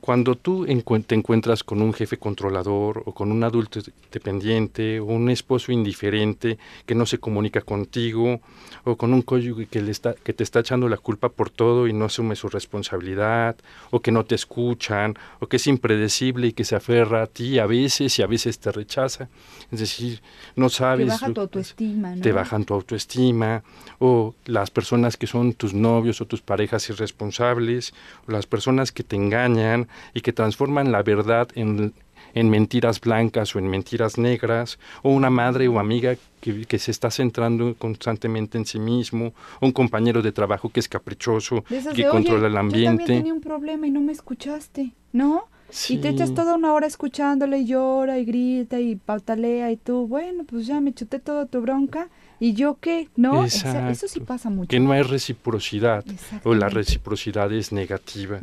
cuando 0.00 0.34
tú 0.34 0.66
te 1.06 1.14
encuentras 1.14 1.62
con 1.62 1.82
un 1.82 1.92
jefe 1.92 2.16
controlador 2.16 3.02
o 3.04 3.12
con 3.12 3.30
un 3.30 3.44
adulto 3.44 3.80
dependiente 4.10 4.98
o 4.98 5.04
un 5.04 5.30
esposo 5.30 5.72
indiferente 5.72 6.58
que 6.86 6.94
no 6.94 7.06
se 7.06 7.18
comunica 7.18 7.60
contigo 7.60 8.40
o 8.84 8.96
con 8.96 9.12
un 9.12 9.22
cónyuge 9.22 9.66
que, 9.66 9.82
le 9.82 9.90
está, 9.90 10.14
que 10.14 10.32
te 10.32 10.42
está 10.42 10.60
echando 10.60 10.88
la 10.88 10.96
culpa 10.96 11.28
por 11.28 11.50
todo 11.50 11.86
y 11.86 11.92
no 11.92 12.06
asume 12.06 12.34
su 12.34 12.48
responsabilidad 12.48 13.56
o 13.90 14.00
que 14.00 14.10
no 14.10 14.24
te 14.24 14.34
escuchan 14.34 15.16
o 15.38 15.46
que 15.46 15.56
es 15.56 15.66
impredecible 15.66 16.48
y 16.48 16.52
que 16.52 16.64
se 16.64 16.76
aferra 16.76 17.22
a 17.22 17.26
ti 17.26 17.58
a 17.58 17.66
veces 17.66 18.18
y 18.18 18.22
a 18.22 18.26
veces 18.26 18.58
te 18.58 18.72
rechaza. 18.72 19.28
Es 19.70 19.80
decir, 19.80 20.22
no 20.56 20.70
sabes... 20.70 21.06
Te 21.06 21.12
bajan 21.12 21.34
tu 21.34 21.40
autoestima. 21.42 22.16
¿no? 22.16 22.22
Te 22.22 22.32
bajan 22.32 22.64
tu 22.64 22.74
autoestima 22.74 23.62
o 23.98 24.34
las 24.46 24.70
personas 24.70 25.16
que 25.18 25.26
son 25.26 25.52
tus 25.52 25.74
novios 25.74 26.20
o 26.22 26.26
tus 26.26 26.40
parejas 26.40 26.88
irresponsables 26.88 27.92
o 28.26 28.32
las 28.32 28.46
personas 28.46 28.92
que 28.92 29.02
te 29.02 29.16
engañan 29.16 29.88
y 30.14 30.20
que 30.20 30.32
transforman 30.32 30.92
la 30.92 31.02
verdad 31.02 31.48
en, 31.54 31.92
mentiras 32.34 33.00
blancas 33.00 33.54
o 33.54 33.58
en 33.58 33.68
mentiras 33.68 34.18
negras, 34.18 34.78
o 35.02 35.10
una 35.10 35.30
madre 35.30 35.68
o 35.68 35.78
amiga 35.78 36.16
que, 36.40 36.78
se 36.78 36.90
está 36.90 37.10
centrando 37.10 37.74
constantemente 37.76 38.58
en 38.58 38.64
sí 38.64 38.78
mismo, 38.78 39.32
o 39.60 39.66
un 39.66 39.72
compañero 39.72 40.22
de 40.22 40.32
trabajo 40.32 40.68
que 40.68 40.80
es 40.80 40.88
caprichoso, 40.88 41.64
que 41.94 42.06
controla 42.06 42.46
el 42.46 42.56
ambiente. 42.56 43.02
Yo 43.02 43.06
también 43.06 43.18
tenía 43.18 43.34
un 43.34 43.40
problema 43.40 43.86
y 43.86 43.90
no 43.90 44.00
me 44.00 44.12
escuchaste, 44.12 44.92
¿no? 45.12 45.44
Y 45.88 45.98
te 45.98 46.08
echas 46.08 46.34
toda 46.34 46.56
una 46.56 46.72
hora 46.72 46.86
escuchándole 46.86 47.60
y 47.60 47.66
llora 47.66 48.18
y 48.18 48.24
grita 48.24 48.80
y 48.80 48.96
patalea 48.96 49.70
y 49.70 49.76
tú, 49.76 50.06
bueno, 50.06 50.44
pues 50.44 50.66
ya 50.66 50.80
me 50.80 50.92
chuté 50.92 51.20
toda 51.20 51.46
tu 51.46 51.60
bronca 51.60 52.08
¿Y 52.42 52.54
yo 52.54 52.78
qué? 52.80 53.08
¿No? 53.16 53.44
eso 53.44 54.08
sí 54.08 54.20
pasa 54.20 54.48
mucho. 54.48 54.68
Que 54.68 54.80
no 54.80 54.92
hay 54.92 55.02
reciprocidad 55.02 56.02
o 56.42 56.54
la 56.54 56.70
reciprocidad 56.70 57.52
es 57.52 57.70
negativa. 57.70 58.40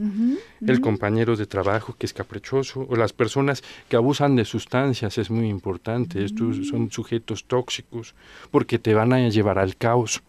El 0.61 0.81
compañero 0.81 1.35
de 1.35 1.47
trabajo 1.47 1.95
que 1.97 2.05
es 2.05 2.13
caprichoso 2.13 2.85
o 2.87 2.95
las 2.95 3.11
personas 3.11 3.63
que 3.89 3.95
abusan 3.95 4.35
de 4.35 4.45
sustancias 4.45 5.17
es 5.17 5.31
muy 5.31 5.49
importante. 5.49 6.23
Estos 6.23 6.67
son 6.67 6.91
sujetos 6.91 7.45
tóxicos 7.45 8.13
porque 8.51 8.77
te 8.77 8.93
van 8.93 9.13
a 9.13 9.27
llevar 9.29 9.57
al 9.57 9.75
caos. 9.75 10.21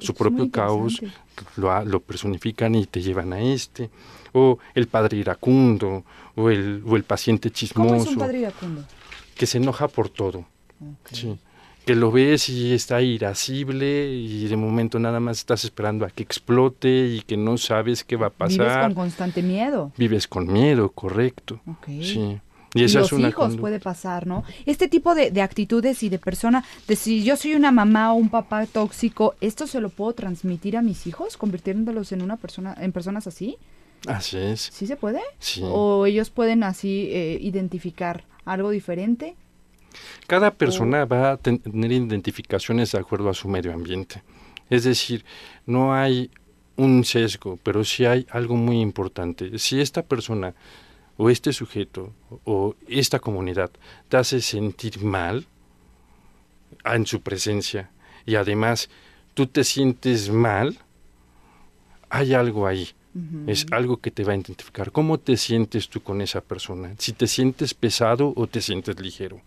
Su 0.00 0.14
propio 0.14 0.50
caos 0.50 1.00
lo, 1.56 1.84
lo, 1.84 2.00
personifican 2.00 2.74
y 2.74 2.86
te 2.86 3.00
llevan 3.00 3.32
a 3.32 3.40
este. 3.40 3.88
O 4.32 4.58
el 4.74 4.88
padre 4.88 5.16
iracundo 5.16 6.04
o 6.34 6.50
el, 6.50 6.82
o 6.84 6.96
el 6.96 7.04
paciente 7.04 7.50
chismoso. 7.50 7.88
¿Cómo 7.88 8.02
es 8.02 8.08
un 8.08 8.16
padre 8.16 8.40
iracundo? 8.40 8.84
Que 9.36 9.46
se 9.46 9.56
enoja 9.58 9.88
por 9.88 10.10
todo. 10.10 10.44
Sí 11.12 11.38
que 11.88 11.94
lo 11.94 12.12
ves 12.12 12.50
y 12.50 12.74
está 12.74 13.00
irascible 13.00 14.12
y 14.12 14.46
de 14.46 14.58
momento 14.58 14.98
nada 14.98 15.20
más 15.20 15.38
estás 15.38 15.64
esperando 15.64 16.04
a 16.04 16.10
que 16.10 16.22
explote 16.22 17.06
y 17.06 17.22
que 17.22 17.38
no 17.38 17.56
sabes 17.56 18.04
qué 18.04 18.16
va 18.16 18.26
a 18.26 18.30
pasar. 18.30 18.58
Vives 18.58 18.84
con 18.84 18.94
constante 18.94 19.42
miedo. 19.42 19.90
Vives 19.96 20.28
con 20.28 20.52
miedo, 20.52 20.90
correcto. 20.90 21.62
Sí. 21.86 22.38
Y, 22.74 22.84
esa 22.84 22.98
los 22.98 23.06
es 23.06 23.12
una 23.14 23.30
hijos 23.30 23.56
puede 23.56 23.80
pasar, 23.80 24.26
¿no? 24.26 24.44
Este 24.66 24.88
tipo 24.88 25.14
de, 25.14 25.30
de, 25.30 25.40
actitudes 25.40 26.02
y 26.02 26.10
de 26.10 26.18
persona, 26.18 26.62
de 26.86 26.94
si 26.94 27.24
yo 27.24 27.38
soy 27.38 27.54
una 27.54 27.72
mamá 27.72 28.12
o 28.12 28.16
un 28.16 28.28
papá 28.28 28.66
tóxico, 28.66 29.34
¿esto 29.40 29.66
se 29.66 29.80
lo 29.80 29.88
puedo 29.88 30.12
transmitir 30.12 30.76
a 30.76 30.82
mis 30.82 31.06
hijos, 31.06 31.38
convirtiéndolos 31.38 32.12
en 32.12 32.20
una 32.20 32.36
persona, 32.36 32.76
en 32.78 32.92
personas 32.92 33.26
así? 33.26 33.56
Así 34.06 34.36
es. 34.36 34.60
¿Sí 34.60 34.86
se 34.86 34.96
puede? 34.96 35.22
Sí. 35.38 35.62
¿O 35.64 36.04
ellos 36.04 36.28
pueden 36.28 36.64
así 36.64 37.08
eh, 37.12 37.38
identificar 37.40 38.24
algo 38.44 38.68
diferente? 38.68 39.36
Cada 40.26 40.52
persona 40.52 41.04
va 41.04 41.32
a 41.32 41.36
tener 41.36 41.92
identificaciones 41.92 42.92
de 42.92 42.98
acuerdo 42.98 43.30
a 43.30 43.34
su 43.34 43.48
medio 43.48 43.72
ambiente. 43.72 44.22
Es 44.70 44.84
decir, 44.84 45.24
no 45.66 45.94
hay 45.94 46.30
un 46.76 47.04
sesgo, 47.04 47.58
pero 47.62 47.84
sí 47.84 48.04
hay 48.04 48.26
algo 48.30 48.56
muy 48.56 48.80
importante. 48.80 49.58
Si 49.58 49.80
esta 49.80 50.02
persona 50.02 50.54
o 51.16 51.30
este 51.30 51.52
sujeto 51.52 52.12
o 52.44 52.76
esta 52.86 53.18
comunidad 53.18 53.70
te 54.08 54.16
hace 54.16 54.40
sentir 54.40 55.02
mal 55.02 55.46
en 56.84 57.06
su 57.06 57.20
presencia 57.20 57.90
y 58.24 58.36
además 58.36 58.88
tú 59.34 59.46
te 59.46 59.64
sientes 59.64 60.30
mal, 60.30 60.78
hay 62.08 62.34
algo 62.34 62.66
ahí. 62.66 62.88
Es 63.48 63.66
algo 63.72 63.96
que 63.96 64.12
te 64.12 64.22
va 64.22 64.30
a 64.30 64.36
identificar. 64.36 64.92
¿Cómo 64.92 65.18
te 65.18 65.36
sientes 65.36 65.88
tú 65.88 66.00
con 66.02 66.20
esa 66.20 66.40
persona? 66.40 66.94
Si 66.98 67.12
te 67.12 67.26
sientes 67.26 67.74
pesado 67.74 68.32
o 68.36 68.46
te 68.46 68.60
sientes 68.60 69.00
ligero. 69.00 69.40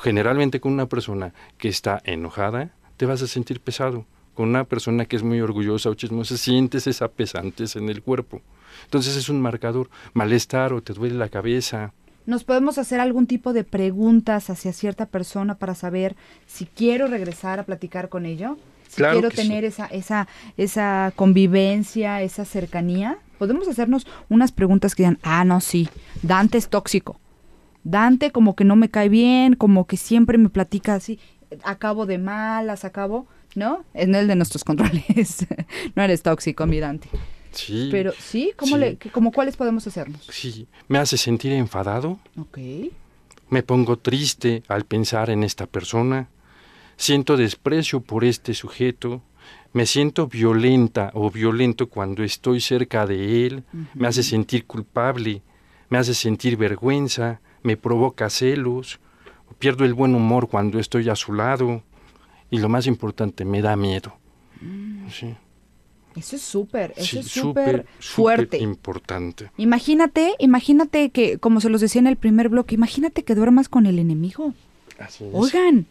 Generalmente 0.00 0.60
con 0.60 0.72
una 0.72 0.86
persona 0.86 1.32
que 1.58 1.68
está 1.68 2.00
enojada, 2.04 2.70
te 2.96 3.06
vas 3.06 3.22
a 3.22 3.26
sentir 3.26 3.60
pesado. 3.60 4.06
Con 4.34 4.48
una 4.48 4.64
persona 4.64 5.04
que 5.04 5.16
es 5.16 5.22
muy 5.22 5.40
orgullosa 5.40 5.90
o 5.90 5.94
chismosa, 5.94 6.36
sientes 6.38 6.86
esa 6.86 7.08
pesantez 7.08 7.76
en 7.76 7.88
el 7.90 8.02
cuerpo. 8.02 8.40
Entonces 8.84 9.16
es 9.16 9.28
un 9.28 9.40
marcador, 9.40 9.90
malestar 10.14 10.72
o 10.72 10.82
te 10.82 10.94
duele 10.94 11.16
la 11.16 11.28
cabeza. 11.28 11.92
¿Nos 12.24 12.44
podemos 12.44 12.78
hacer 12.78 13.00
algún 13.00 13.26
tipo 13.26 13.52
de 13.52 13.64
preguntas 13.64 14.48
hacia 14.48 14.72
cierta 14.72 15.06
persona 15.06 15.56
para 15.56 15.74
saber 15.74 16.16
si 16.46 16.66
quiero 16.66 17.08
regresar 17.08 17.58
a 17.58 17.64
platicar 17.64 18.08
con 18.08 18.26
ello? 18.26 18.56
Si 18.88 19.02
quiero 19.02 19.30
tener 19.30 19.64
esa, 19.64 19.86
esa, 19.86 20.28
esa 20.56 21.12
convivencia, 21.16 22.22
esa 22.22 22.44
cercanía. 22.44 23.18
Podemos 23.38 23.66
hacernos 23.66 24.06
unas 24.28 24.52
preguntas 24.52 24.94
que 24.94 25.02
digan, 25.02 25.18
ah, 25.22 25.44
no, 25.44 25.60
sí, 25.60 25.88
Dante 26.22 26.58
es 26.58 26.68
tóxico. 26.68 27.18
Dante 27.84 28.30
como 28.30 28.54
que 28.54 28.64
no 28.64 28.76
me 28.76 28.88
cae 28.90 29.08
bien, 29.08 29.54
como 29.54 29.86
que 29.86 29.96
siempre 29.96 30.38
me 30.38 30.48
platica 30.48 30.94
así, 30.94 31.18
acabo 31.64 32.06
de 32.06 32.18
malas, 32.18 32.84
acabo, 32.84 33.26
¿no? 33.54 33.84
Es 33.94 34.08
el 34.08 34.28
de 34.28 34.36
nuestros 34.36 34.64
controles. 34.64 35.46
no 35.94 36.02
eres 36.02 36.22
tóxico, 36.22 36.66
mi 36.66 36.80
Dante. 36.80 37.08
Sí. 37.52 37.88
Pero 37.90 38.12
sí, 38.18 38.52
¿cómo 38.56 38.78
Le, 38.78 38.96
como 39.12 39.30
cuáles 39.30 39.56
podemos 39.56 39.86
hacernos? 39.86 40.26
Sí, 40.30 40.66
me 40.88 40.98
hace 40.98 41.18
sentir 41.18 41.52
enfadado. 41.52 42.18
Ok. 42.38 42.58
Me 43.50 43.62
pongo 43.62 43.98
triste 43.98 44.62
al 44.68 44.84
pensar 44.84 45.28
en 45.28 45.44
esta 45.44 45.66
persona. 45.66 46.28
Siento 46.96 47.36
desprecio 47.36 48.00
por 48.00 48.24
este 48.24 48.54
sujeto. 48.54 49.22
Me 49.74 49.84
siento 49.84 50.28
violenta 50.28 51.10
o 51.12 51.30
violento 51.30 51.88
cuando 51.90 52.22
estoy 52.22 52.60
cerca 52.62 53.06
de 53.06 53.46
él. 53.46 53.64
Me 53.92 54.08
hace 54.08 54.22
sentir 54.22 54.64
culpable. 54.66 55.42
Me 55.90 55.98
hace 55.98 56.14
sentir 56.14 56.56
vergüenza 56.56 57.40
me 57.62 57.76
provoca 57.76 58.30
celos, 58.30 59.00
pierdo 59.58 59.84
el 59.84 59.94
buen 59.94 60.14
humor 60.14 60.48
cuando 60.48 60.78
estoy 60.78 61.08
a 61.08 61.16
su 61.16 61.32
lado 61.32 61.82
y 62.50 62.58
lo 62.58 62.68
más 62.68 62.86
importante, 62.86 63.44
me 63.44 63.62
da 63.62 63.76
miedo. 63.76 64.14
Mm. 64.60 65.06
Eso 66.14 66.36
es 66.36 66.42
súper, 66.42 66.92
eso 66.96 67.20
es 67.20 67.28
súper 67.28 67.86
fuerte. 67.98 68.58
importante. 68.58 69.50
Imagínate, 69.56 70.34
imagínate 70.38 71.10
que, 71.10 71.38
como 71.38 71.60
se 71.60 71.70
los 71.70 71.80
decía 71.80 72.00
en 72.00 72.06
el 72.06 72.16
primer 72.16 72.48
bloque, 72.50 72.74
imagínate 72.74 73.24
que 73.24 73.34
duermas 73.34 73.68
con 73.68 73.86
el 73.86 73.98
enemigo. 73.98 74.52
Así 74.98 75.24
es. 75.24 75.30
Oigan, 75.32 75.86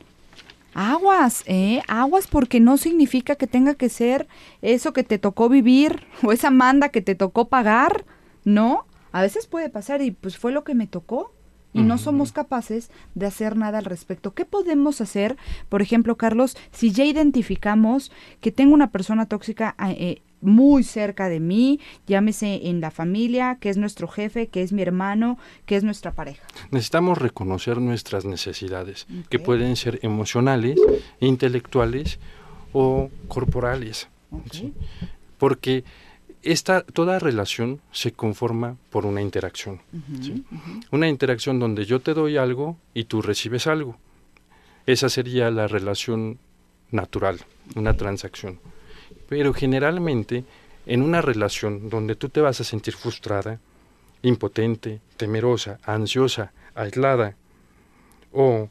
aguas, 0.76 1.44
¿eh? 1.48 1.82
Aguas 1.88 2.28
porque 2.28 2.60
no 2.60 2.78
significa 2.78 3.36
que 3.36 3.48
tenga 3.48 3.74
que 3.74 3.90
ser 3.90 4.28
eso 4.62 4.94
que 4.94 5.04
te 5.04 5.18
tocó 5.18 5.50
vivir 5.50 6.04
o 6.24 6.32
esa 6.32 6.52
manda 6.52 6.90
que 6.90 7.02
te 7.02 7.16
tocó 7.16 7.48
pagar, 7.48 8.06
¿no? 8.44 8.86
A 9.12 9.24
veces 9.24 9.48
puede 9.48 9.70
pasar 9.70 10.02
y 10.02 10.12
pues 10.12 10.38
fue 10.38 10.52
lo 10.52 10.64
que 10.64 10.76
me 10.76 10.88
tocó 10.88 11.34
y 11.74 11.82
no 11.82 11.98
somos 11.98 12.32
capaces 12.32 12.92
de 13.16 13.26
hacer 13.26 13.56
nada 13.58 13.78
al 13.78 13.86
respecto. 13.86 14.34
¿Qué 14.34 14.46
podemos 14.46 15.02
hacer, 15.02 15.38
por 15.70 15.82
ejemplo, 15.82 16.18
Carlos, 16.18 16.58
si 16.72 16.92
ya 16.92 17.06
identificamos 17.06 18.12
que 18.40 18.52
tengo 18.52 18.74
una 18.74 18.92
persona 18.92 19.26
tóxica 19.26 19.76
ah, 19.78 19.92
eh, 19.92 20.22
muy 20.42 20.84
cerca 20.84 21.30
de 21.30 21.40
mí, 21.40 21.80
llámese 22.08 22.68
en 22.68 22.82
la 22.82 22.92
familia, 22.92 23.58
que 23.60 23.70
es 23.70 23.78
nuestro 23.78 24.08
jefe, 24.08 24.48
que 24.48 24.64
es 24.64 24.74
mi 24.74 24.82
hermano, 24.82 25.38
que 25.66 25.76
es 25.76 25.84
nuestra 25.84 26.12
pareja? 26.12 26.44
Necesitamos 26.72 27.18
reconocer 27.20 27.80
nuestras 27.80 28.26
necesidades, 28.26 29.08
que 29.30 29.40
pueden 29.40 29.76
ser 29.76 30.00
emocionales, 30.02 30.80
intelectuales 31.20 32.20
o 32.74 33.10
corporales. 33.28 34.10
Porque 35.38 35.84
esta, 36.44 36.82
toda 36.82 37.20
relación 37.20 37.82
se 37.92 38.12
conforma 38.12 38.78
por 38.90 39.06
una 39.06 39.22
interacción. 39.22 39.82
Una 40.92 41.08
interacción 41.08 41.60
donde 41.60 41.86
yo 41.86 42.00
te 42.00 42.14
doy 42.14 42.38
algo 42.38 42.78
y 42.94 43.06
tú 43.06 43.22
recibes 43.22 43.68
algo. 43.68 43.98
Esa 44.86 45.10
sería 45.10 45.52
la 45.52 45.68
relación 45.68 46.40
natural, 46.90 47.40
una 47.76 47.96
transacción. 47.96 48.60
Pero 49.30 49.54
generalmente 49.54 50.44
en 50.86 51.02
una 51.02 51.22
relación 51.22 51.90
donde 51.90 52.16
tú 52.16 52.30
te 52.30 52.42
vas 52.42 52.60
a 52.60 52.64
sentir 52.64 52.96
frustrada, 52.96 53.60
impotente, 54.24 55.00
temerosa, 55.18 55.80
ansiosa, 55.84 56.54
aislada, 56.76 57.36
o 58.32 58.70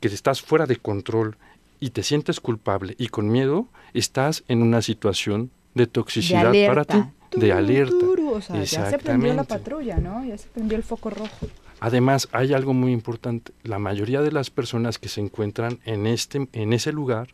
que 0.00 0.08
estás 0.08 0.42
fuera 0.42 0.66
de 0.66 0.76
control 0.76 1.36
y 1.80 1.90
te 1.90 2.02
sientes 2.02 2.40
culpable 2.40 2.94
y 2.98 3.08
con 3.08 3.30
miedo, 3.30 3.66
estás 3.94 4.44
en 4.48 4.62
una 4.62 4.82
situación 4.82 5.50
de 5.74 5.86
toxicidad 5.86 6.52
para 6.66 6.84
ti, 6.84 7.02
de 7.36 7.52
alerta. 7.52 7.94
o 8.06 8.40
sea, 8.40 8.62
ya 8.64 8.90
se 8.90 8.98
prendió 8.98 9.34
la 9.34 9.44
patrulla, 9.44 9.98
¿no? 9.98 10.24
Ya 10.24 10.36
se 10.38 10.48
prendió 10.48 10.76
el 10.76 10.82
foco 10.82 11.10
rojo. 11.10 11.48
Además, 11.80 12.28
hay 12.32 12.52
algo 12.52 12.74
muy 12.74 12.92
importante. 12.92 13.52
La 13.62 13.78
mayoría 13.78 14.20
de 14.20 14.32
las 14.32 14.50
personas 14.50 14.98
que 14.98 15.08
se 15.08 15.20
encuentran 15.20 15.80
en, 15.84 16.06
este, 16.06 16.46
en 16.52 16.72
ese 16.72 16.92
lugar 16.92 17.28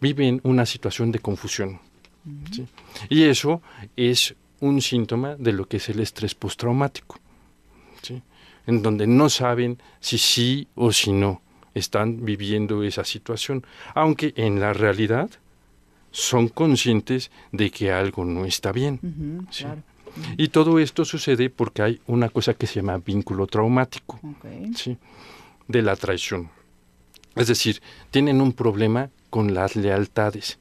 viven 0.00 0.40
una 0.44 0.64
situación 0.64 1.12
de 1.12 1.18
confusión. 1.18 1.80
Y 3.08 3.24
eso 3.24 3.62
es 3.96 4.34
un 4.60 4.80
síntoma 4.80 5.36
de 5.36 5.52
lo 5.52 5.66
que 5.66 5.76
es 5.76 5.88
el 5.88 6.00
estrés 6.00 6.34
postraumático, 6.34 7.18
¿sí? 8.02 8.22
en 8.66 8.82
donde 8.82 9.06
no 9.06 9.30
saben 9.30 9.78
si 10.00 10.18
sí 10.18 10.68
o 10.74 10.92
si 10.92 11.12
no 11.12 11.40
están 11.74 12.24
viviendo 12.24 12.82
esa 12.82 13.04
situación, 13.04 13.64
aunque 13.94 14.32
en 14.36 14.60
la 14.60 14.72
realidad 14.72 15.30
son 16.10 16.48
conscientes 16.48 17.30
de 17.52 17.70
que 17.70 17.92
algo 17.92 18.24
no 18.24 18.44
está 18.44 18.72
bien. 18.72 19.00
Y 20.36 20.48
todo 20.48 20.78
esto 20.78 21.04
sucede 21.04 21.50
porque 21.50 21.82
hay 21.82 22.00
una 22.06 22.28
cosa 22.28 22.54
que 22.54 22.66
se 22.66 22.76
llama 22.76 22.98
vínculo 22.98 23.46
traumático 23.46 24.18
de 25.68 25.82
la 25.82 25.96
traición. 25.96 26.50
Es 27.36 27.46
decir, 27.46 27.80
tienen 28.10 28.40
un 28.40 28.52
problema 28.52 29.10
con 29.30 29.54
las 29.54 29.76
lealtades. 29.76 30.58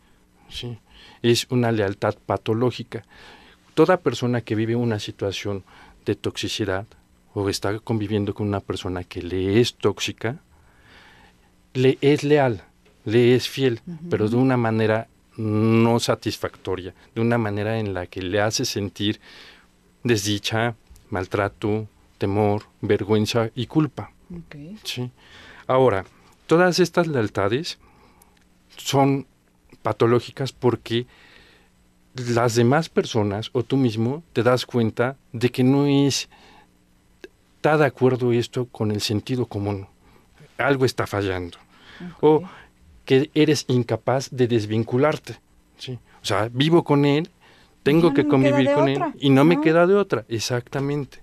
Es 1.21 1.47
una 1.49 1.71
lealtad 1.71 2.15
patológica. 2.25 3.03
Toda 3.73 3.97
persona 3.97 4.41
que 4.41 4.55
vive 4.55 4.75
una 4.75 4.99
situación 4.99 5.63
de 6.05 6.15
toxicidad 6.15 6.85
o 7.33 7.49
está 7.49 7.79
conviviendo 7.79 8.33
con 8.33 8.47
una 8.47 8.59
persona 8.59 9.03
que 9.03 9.21
le 9.21 9.59
es 9.59 9.75
tóxica, 9.75 10.39
le 11.73 11.97
es 12.01 12.23
leal, 12.23 12.63
le 13.05 13.35
es 13.35 13.47
fiel, 13.47 13.81
pero 14.09 14.29
de 14.29 14.35
una 14.35 14.57
manera 14.57 15.07
no 15.37 15.99
satisfactoria, 15.99 16.93
de 17.15 17.21
una 17.21 17.37
manera 17.37 17.79
en 17.79 17.93
la 17.93 18.07
que 18.07 18.21
le 18.21 18.41
hace 18.41 18.65
sentir 18.65 19.21
desdicha, 20.03 20.75
maltrato, 21.09 21.87
temor, 22.17 22.63
vergüenza 22.81 23.49
y 23.55 23.67
culpa. 23.67 24.11
¿sí? 24.83 25.11
Ahora, 25.67 26.05
todas 26.47 26.79
estas 26.79 27.07
lealtades 27.07 27.77
son 28.75 29.27
patológicas 29.81 30.51
porque 30.51 31.07
las 32.15 32.55
demás 32.55 32.89
personas 32.89 33.49
o 33.53 33.63
tú 33.63 33.77
mismo 33.77 34.23
te 34.33 34.43
das 34.43 34.65
cuenta 34.65 35.17
de 35.33 35.49
que 35.51 35.63
no 35.63 35.85
es 35.85 36.29
está 37.57 37.75
de 37.75 37.85
acuerdo 37.85 38.31
esto 38.31 38.67
con 38.67 38.91
el 38.91 39.01
sentido 39.01 39.45
común. 39.47 39.87
Algo 40.57 40.85
está 40.85 41.07
fallando. 41.07 41.57
O 42.21 42.43
que 43.07 43.31
eres 43.33 43.63
incapaz 43.69 44.29
de 44.31 44.47
desvincularte. 44.47 45.39
¿sí? 45.77 45.97
O 46.21 46.25
sea, 46.25 46.49
vivo 46.51 46.83
con 46.83 47.05
él, 47.05 47.29
tengo 47.81 48.13
que 48.13 48.27
convivir 48.27 48.69
con 48.73 48.89
él 48.89 49.01
y 49.17 49.29
no, 49.29 49.45
me 49.45 49.61
queda 49.61 49.87
de 49.87 49.95
otra, 49.95 50.25
exactamente. 50.27 51.19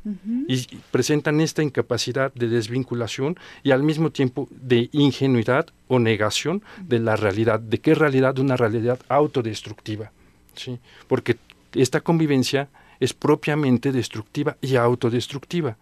Y 0.48 0.66
presentan 0.90 1.42
esta 1.42 1.62
incapacidad 1.62 2.32
de 2.32 2.48
desvinculación 2.48 3.36
y 3.62 3.72
al 3.72 3.82
mismo 3.82 4.10
tiempo 4.10 4.48
de 4.50 4.88
ingenuidad 4.92 5.66
o 5.86 5.98
negación 5.98 6.62
de 6.80 7.00
la 7.00 7.16
realidad. 7.16 7.60
¿De 7.60 7.78
qué 7.80 7.94
realidad? 7.94 8.34
De 8.34 8.40
una 8.40 8.56
realidad 8.56 8.98
autodestructiva. 9.10 10.10
¿sí? 10.54 10.78
Porque 11.06 11.36
esta 11.74 12.00
convivencia 12.00 12.70
es 13.04 13.12
propiamente 13.12 13.92
destructiva 13.92 14.56
y 14.60 14.76
autodestructiva. 14.76 15.76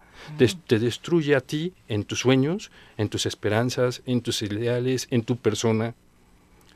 te 0.67 0.79
destruye 0.79 1.35
a 1.35 1.41
ti 1.41 1.73
en 1.87 2.03
tus 2.03 2.19
sueños, 2.19 2.71
en 2.97 3.09
tus 3.09 3.25
esperanzas, 3.25 4.01
en 4.05 4.21
tus 4.21 4.41
ideales, 4.41 5.07
en 5.09 5.23
tu 5.23 5.37
persona 5.37 5.95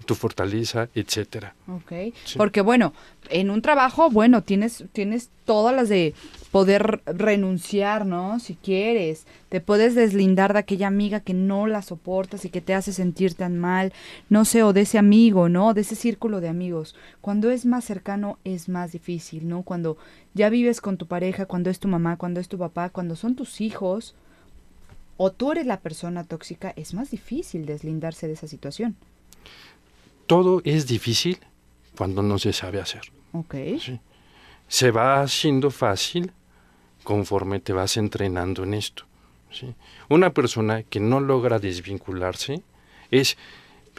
tu 0.06 0.16
fortaleza, 0.16 0.90
etcétera. 0.96 1.54
Ok, 1.68 2.14
porque 2.38 2.62
bueno, 2.62 2.94
en 3.30 3.50
un 3.50 3.62
trabajo, 3.62 4.10
bueno, 4.10 4.42
tienes, 4.42 4.86
tienes 4.94 5.30
todas 5.46 5.76
las 5.76 5.90
de 5.90 6.14
poder 6.52 7.02
renunciar, 7.06 8.06
¿no? 8.06 8.40
Si 8.40 8.56
quieres, 8.56 9.28
te 9.50 9.62
puedes 9.62 9.96
deslindar 9.96 10.54
de 10.54 10.60
aquella 10.60 10.88
amiga 10.88 11.20
que 11.20 11.34
no 11.34 11.68
la 11.68 11.82
soportas 11.82 12.46
y 12.46 12.50
que 12.50 12.62
te 12.62 12.74
hace 12.74 12.94
sentir 12.94 13.34
tan 13.34 13.58
mal, 13.58 13.94
no 14.30 14.46
sé, 14.46 14.64
o 14.64 14.74
de 14.74 14.82
ese 14.82 14.98
amigo, 14.98 15.50
¿no? 15.50 15.74
De 15.74 15.82
ese 15.82 15.96
círculo 15.96 16.42
de 16.42 16.50
amigos. 16.50 16.96
Cuando 17.22 17.52
es 17.52 17.66
más 17.66 17.84
cercano 17.86 18.40
es 18.44 18.70
más 18.70 18.92
difícil, 18.92 19.48
¿no? 19.48 19.64
Cuando 19.64 19.98
ya 20.34 20.50
vives 20.50 20.82
con 20.82 20.98
tu 20.98 21.08
pareja, 21.08 21.46
cuando 21.46 21.70
es 21.70 21.80
tu 21.80 21.88
mamá, 21.88 22.18
cuando 22.18 22.40
es 22.40 22.48
tu 22.48 22.58
papá, 22.58 22.90
cuando 22.90 23.16
son 23.16 23.36
tus 23.36 23.62
hijos, 23.62 24.16
o 25.18 25.32
tú 25.32 25.52
eres 25.52 25.66
la 25.66 25.80
persona 25.80 26.24
tóxica, 26.24 26.74
es 26.76 26.94
más 26.94 27.12
difícil 27.12 27.66
deslindarse 27.66 28.28
de 28.28 28.34
esa 28.34 28.48
situación 28.48 28.96
todo 30.28 30.62
es 30.66 30.86
difícil 30.88 31.40
cuando 31.98 32.22
no 32.22 32.38
se 32.38 32.54
sabe 32.54 32.80
hacer. 32.80 33.02
Okay. 33.32 34.00
Se 34.68 34.92
va 34.92 35.22
haciendo 35.22 35.72
fácil 35.72 36.32
conforme 37.04 37.60
te 37.60 37.74
vas 37.74 37.98
entrenando 37.98 38.64
en 38.64 38.74
esto. 38.74 39.04
Una 40.10 40.32
persona 40.32 40.84
que 40.84 41.00
no 41.00 41.20
logra 41.20 41.58
desvincularse 41.58 42.62
es, 43.10 43.38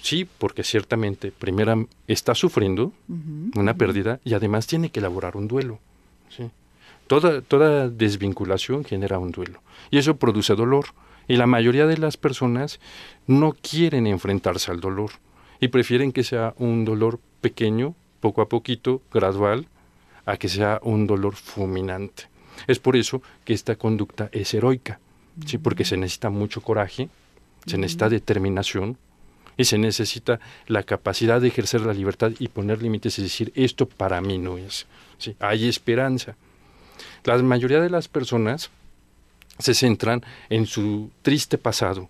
sí, 0.00 0.28
porque 0.38 0.62
ciertamente, 0.62 1.32
primero 1.32 1.88
está 2.06 2.34
sufriendo 2.34 2.92
una 3.56 3.74
pérdida 3.74 4.20
y 4.24 4.34
además 4.34 4.66
tiene 4.66 4.90
que 4.90 5.00
elaborar 5.00 5.36
un 5.36 5.48
duelo. 5.48 5.80
Toda, 7.06 7.40
toda 7.40 7.88
desvinculación 7.88 8.84
genera 8.84 9.18
un 9.18 9.32
duelo 9.32 9.62
y 9.90 9.96
eso 9.96 10.16
produce 10.16 10.54
dolor. 10.54 10.86
Y 11.26 11.36
la 11.36 11.46
mayoría 11.46 11.86
de 11.86 11.98
las 11.98 12.16
personas 12.16 12.80
no 13.26 13.54
quieren 13.54 14.06
enfrentarse 14.06 14.70
al 14.70 14.80
dolor 14.80 15.12
y 15.60 15.68
prefieren 15.68 16.12
que 16.12 16.24
sea 16.24 16.54
un 16.58 16.84
dolor 16.84 17.20
pequeño, 17.40 17.94
poco 18.20 18.42
a 18.42 18.48
poquito, 18.48 19.02
gradual, 19.12 19.66
a 20.26 20.36
que 20.36 20.48
sea 20.48 20.80
un 20.82 21.06
dolor 21.06 21.34
fulminante. 21.34 22.24
Es 22.66 22.78
por 22.78 22.96
eso 22.96 23.22
que 23.44 23.54
esta 23.54 23.76
conducta 23.76 24.28
es 24.32 24.52
heroica, 24.54 25.00
¿sí? 25.46 25.58
porque 25.58 25.84
se 25.84 25.96
necesita 25.96 26.30
mucho 26.30 26.60
coraje, 26.60 27.08
se 27.66 27.78
necesita 27.78 28.08
determinación 28.08 28.98
y 29.56 29.64
se 29.64 29.78
necesita 29.78 30.40
la 30.66 30.82
capacidad 30.82 31.40
de 31.40 31.48
ejercer 31.48 31.82
la 31.82 31.92
libertad 31.92 32.32
y 32.38 32.48
poner 32.48 32.82
límites 32.82 33.18
y 33.18 33.22
decir 33.22 33.52
esto 33.54 33.88
para 33.88 34.20
mí 34.20 34.38
no 34.38 34.58
es. 34.58 34.86
¿sí? 35.18 35.36
Hay 35.40 35.68
esperanza. 35.68 36.36
La 37.24 37.36
mayoría 37.38 37.80
de 37.80 37.90
las 37.90 38.08
personas 38.08 38.70
se 39.58 39.74
centran 39.74 40.22
en 40.50 40.66
su 40.66 41.10
triste 41.22 41.58
pasado, 41.58 42.08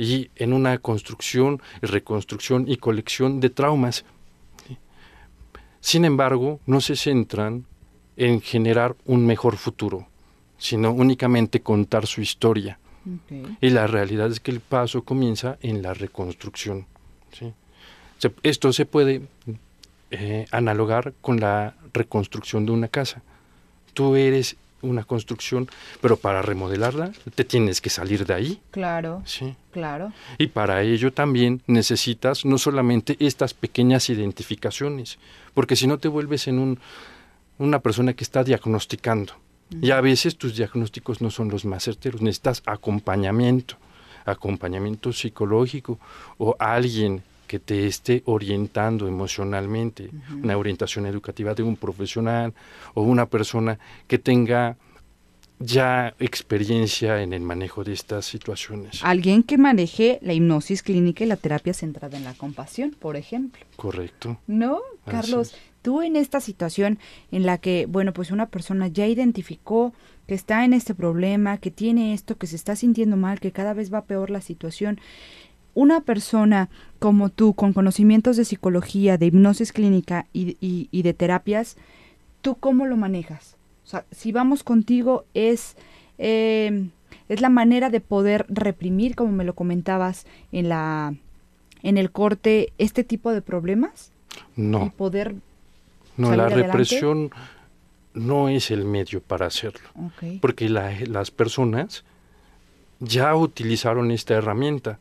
y 0.00 0.30
en 0.36 0.54
una 0.54 0.78
construcción, 0.78 1.60
reconstrucción 1.82 2.64
y 2.66 2.78
colección 2.78 3.38
de 3.38 3.50
traumas. 3.50 4.06
Sin 5.80 6.06
embargo, 6.06 6.58
no 6.64 6.80
se 6.80 6.96
centran 6.96 7.66
en 8.16 8.40
generar 8.40 8.96
un 9.04 9.26
mejor 9.26 9.58
futuro, 9.58 10.08
sino 10.56 10.90
únicamente 10.90 11.60
contar 11.60 12.06
su 12.06 12.22
historia. 12.22 12.78
Y 13.60 13.68
la 13.70 13.86
realidad 13.86 14.30
es 14.30 14.40
que 14.40 14.50
el 14.50 14.60
paso 14.60 15.04
comienza 15.04 15.58
en 15.60 15.82
la 15.82 15.92
reconstrucción. 15.92 16.86
esto 18.42 18.72
se 18.72 18.86
puede 18.86 19.22
eh, 20.10 20.46
analogar 20.50 21.12
con 21.20 21.40
la 21.40 21.74
reconstrucción 21.92 22.64
de 22.64 22.72
una 22.72 22.88
casa. 22.88 23.22
Tú 23.92 24.16
eres 24.16 24.56
una 24.82 25.04
construcción, 25.04 25.68
pero 26.00 26.16
para 26.16 26.42
remodelarla 26.42 27.12
te 27.34 27.44
tienes 27.44 27.80
que 27.80 27.90
salir 27.90 28.26
de 28.26 28.34
ahí. 28.34 28.60
Claro. 28.70 29.22
Sí. 29.24 29.54
Claro. 29.72 30.12
Y 30.38 30.48
para 30.48 30.82
ello 30.82 31.12
también 31.12 31.62
necesitas 31.66 32.44
no 32.44 32.58
solamente 32.58 33.16
estas 33.20 33.54
pequeñas 33.54 34.10
identificaciones, 34.10 35.18
porque 35.54 35.76
si 35.76 35.86
no 35.86 35.98
te 35.98 36.08
vuelves 36.08 36.48
en 36.48 36.58
un, 36.58 36.78
una 37.58 37.78
persona 37.80 38.14
que 38.14 38.24
está 38.24 38.42
diagnosticando. 38.42 39.34
Y 39.80 39.92
a 39.92 40.00
veces 40.00 40.36
tus 40.36 40.56
diagnósticos 40.56 41.22
no 41.22 41.30
son 41.30 41.48
los 41.48 41.64
más 41.64 41.84
certeros, 41.84 42.20
necesitas 42.20 42.60
acompañamiento, 42.66 43.76
acompañamiento 44.24 45.12
psicológico 45.12 46.00
o 46.38 46.56
alguien 46.58 47.22
que 47.50 47.58
te 47.58 47.88
esté 47.88 48.22
orientando 48.26 49.08
emocionalmente, 49.08 50.08
una 50.40 50.56
orientación 50.56 51.04
educativa 51.06 51.52
de 51.52 51.64
un 51.64 51.74
profesional 51.74 52.54
o 52.94 53.02
una 53.02 53.26
persona 53.26 53.76
que 54.06 54.20
tenga 54.20 54.76
ya 55.58 56.14
experiencia 56.20 57.22
en 57.22 57.32
el 57.32 57.42
manejo 57.42 57.82
de 57.82 57.92
estas 57.92 58.26
situaciones. 58.26 59.00
Alguien 59.02 59.42
que 59.42 59.58
maneje 59.58 60.20
la 60.22 60.32
hipnosis 60.32 60.84
clínica 60.84 61.24
y 61.24 61.26
la 61.26 61.34
terapia 61.34 61.74
centrada 61.74 62.16
en 62.16 62.22
la 62.22 62.34
compasión, 62.34 62.94
por 62.96 63.16
ejemplo. 63.16 63.60
Correcto. 63.74 64.38
¿No? 64.46 64.78
Carlos, 65.04 65.56
tú 65.82 66.02
en 66.02 66.14
esta 66.14 66.40
situación 66.40 67.00
en 67.32 67.46
la 67.46 67.58
que, 67.58 67.86
bueno, 67.86 68.12
pues 68.12 68.30
una 68.30 68.46
persona 68.46 68.86
ya 68.86 69.08
identificó 69.08 69.92
que 70.28 70.36
está 70.36 70.64
en 70.64 70.72
este 70.72 70.94
problema, 70.94 71.58
que 71.58 71.72
tiene 71.72 72.14
esto, 72.14 72.38
que 72.38 72.46
se 72.46 72.54
está 72.54 72.76
sintiendo 72.76 73.16
mal, 73.16 73.40
que 73.40 73.50
cada 73.50 73.74
vez 73.74 73.92
va 73.92 74.04
peor 74.04 74.30
la 74.30 74.40
situación, 74.40 75.00
una 75.74 76.00
persona 76.00 76.68
como 76.98 77.30
tú, 77.30 77.54
con 77.54 77.72
conocimientos 77.72 78.36
de 78.36 78.44
psicología, 78.44 79.16
de 79.16 79.26
hipnosis 79.26 79.72
clínica 79.72 80.26
y, 80.32 81.02
de 81.02 81.14
terapias, 81.14 81.76
¿tú 82.42 82.56
cómo 82.56 82.86
lo 82.86 82.96
manejas? 82.96 83.56
O 83.84 83.88
sea, 83.88 84.04
si 84.10 84.32
vamos 84.32 84.62
contigo 84.62 85.24
es, 85.34 85.76
em, 86.18 86.90
es 87.28 87.40
la 87.40 87.48
manera 87.48 87.90
de 87.90 88.00
poder 88.00 88.44
reprimir, 88.48 89.16
como 89.16 89.32
me 89.32 89.44
lo 89.44 89.54
comentabas 89.54 90.26
en, 90.52 90.68
la, 90.68 91.14
en 91.82 91.96
el 91.96 92.10
corte, 92.10 92.72
este 92.78 93.02
tipo 93.02 93.32
de 93.32 93.42
problemas. 93.42 94.12
No. 94.56 94.86
Y 94.86 94.90
poder... 94.90 95.34
No, 96.16 96.36
la 96.36 96.50
represión 96.50 97.30
no 98.12 98.48
es 98.50 98.70
el 98.70 98.84
medio 98.84 99.22
para 99.22 99.46
hacerlo. 99.46 99.88
Porque 100.42 100.68
las 100.68 101.30
personas 101.30 102.04
ya 102.98 103.34
utilizaron 103.34 104.10
esta 104.10 104.34
herramienta 104.34 104.98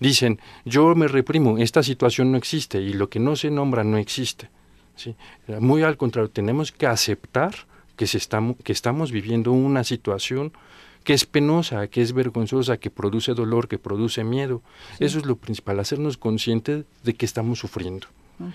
dicen, 0.00 0.40
yo 0.64 0.94
me 0.94 1.06
reprimo, 1.06 1.58
esta 1.58 1.82
situación 1.82 2.32
no 2.32 2.38
existe 2.38 2.80
y 2.80 2.92
lo 2.92 3.08
que 3.08 3.20
no 3.20 3.36
se 3.36 3.50
nombra 3.50 3.84
no 3.84 3.98
existe. 3.98 4.50
¿sí? 4.96 5.14
Muy 5.60 5.82
al 5.82 5.96
contrario, 5.96 6.30
tenemos 6.30 6.72
que 6.72 6.86
aceptar 6.86 7.54
que, 7.96 8.06
se 8.06 8.18
estamos, 8.18 8.56
que 8.64 8.72
estamos 8.72 9.12
viviendo 9.12 9.52
una 9.52 9.84
situación 9.84 10.52
que 11.04 11.14
es 11.14 11.24
penosa, 11.24 11.86
que 11.86 12.02
es 12.02 12.12
vergonzosa, 12.12 12.76
que 12.76 12.90
produce 12.90 13.34
dolor, 13.34 13.68
que 13.68 13.78
produce 13.78 14.24
miedo. 14.24 14.62
Eso 14.98 15.18
es 15.18 15.26
lo 15.26 15.36
principal, 15.36 15.80
hacernos 15.80 16.16
conscientes 16.16 16.84
de 17.04 17.14
que 17.14 17.26
estamos 17.26 17.58
sufriendo. 17.58 18.06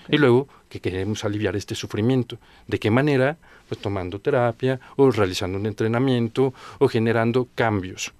Y 0.08 0.16
luego 0.18 0.48
que 0.68 0.80
queremos 0.80 1.24
aliviar 1.24 1.54
este 1.54 1.76
sufrimiento. 1.76 2.38
¿De 2.66 2.80
qué 2.80 2.90
manera? 2.90 3.38
Pues 3.68 3.80
tomando 3.80 4.18
terapia 4.18 4.80
o 4.96 5.10
realizando 5.10 5.58
un 5.58 5.66
entrenamiento 5.66 6.52
o 6.78 6.88
generando 6.88 7.48
cambios. 7.54 8.12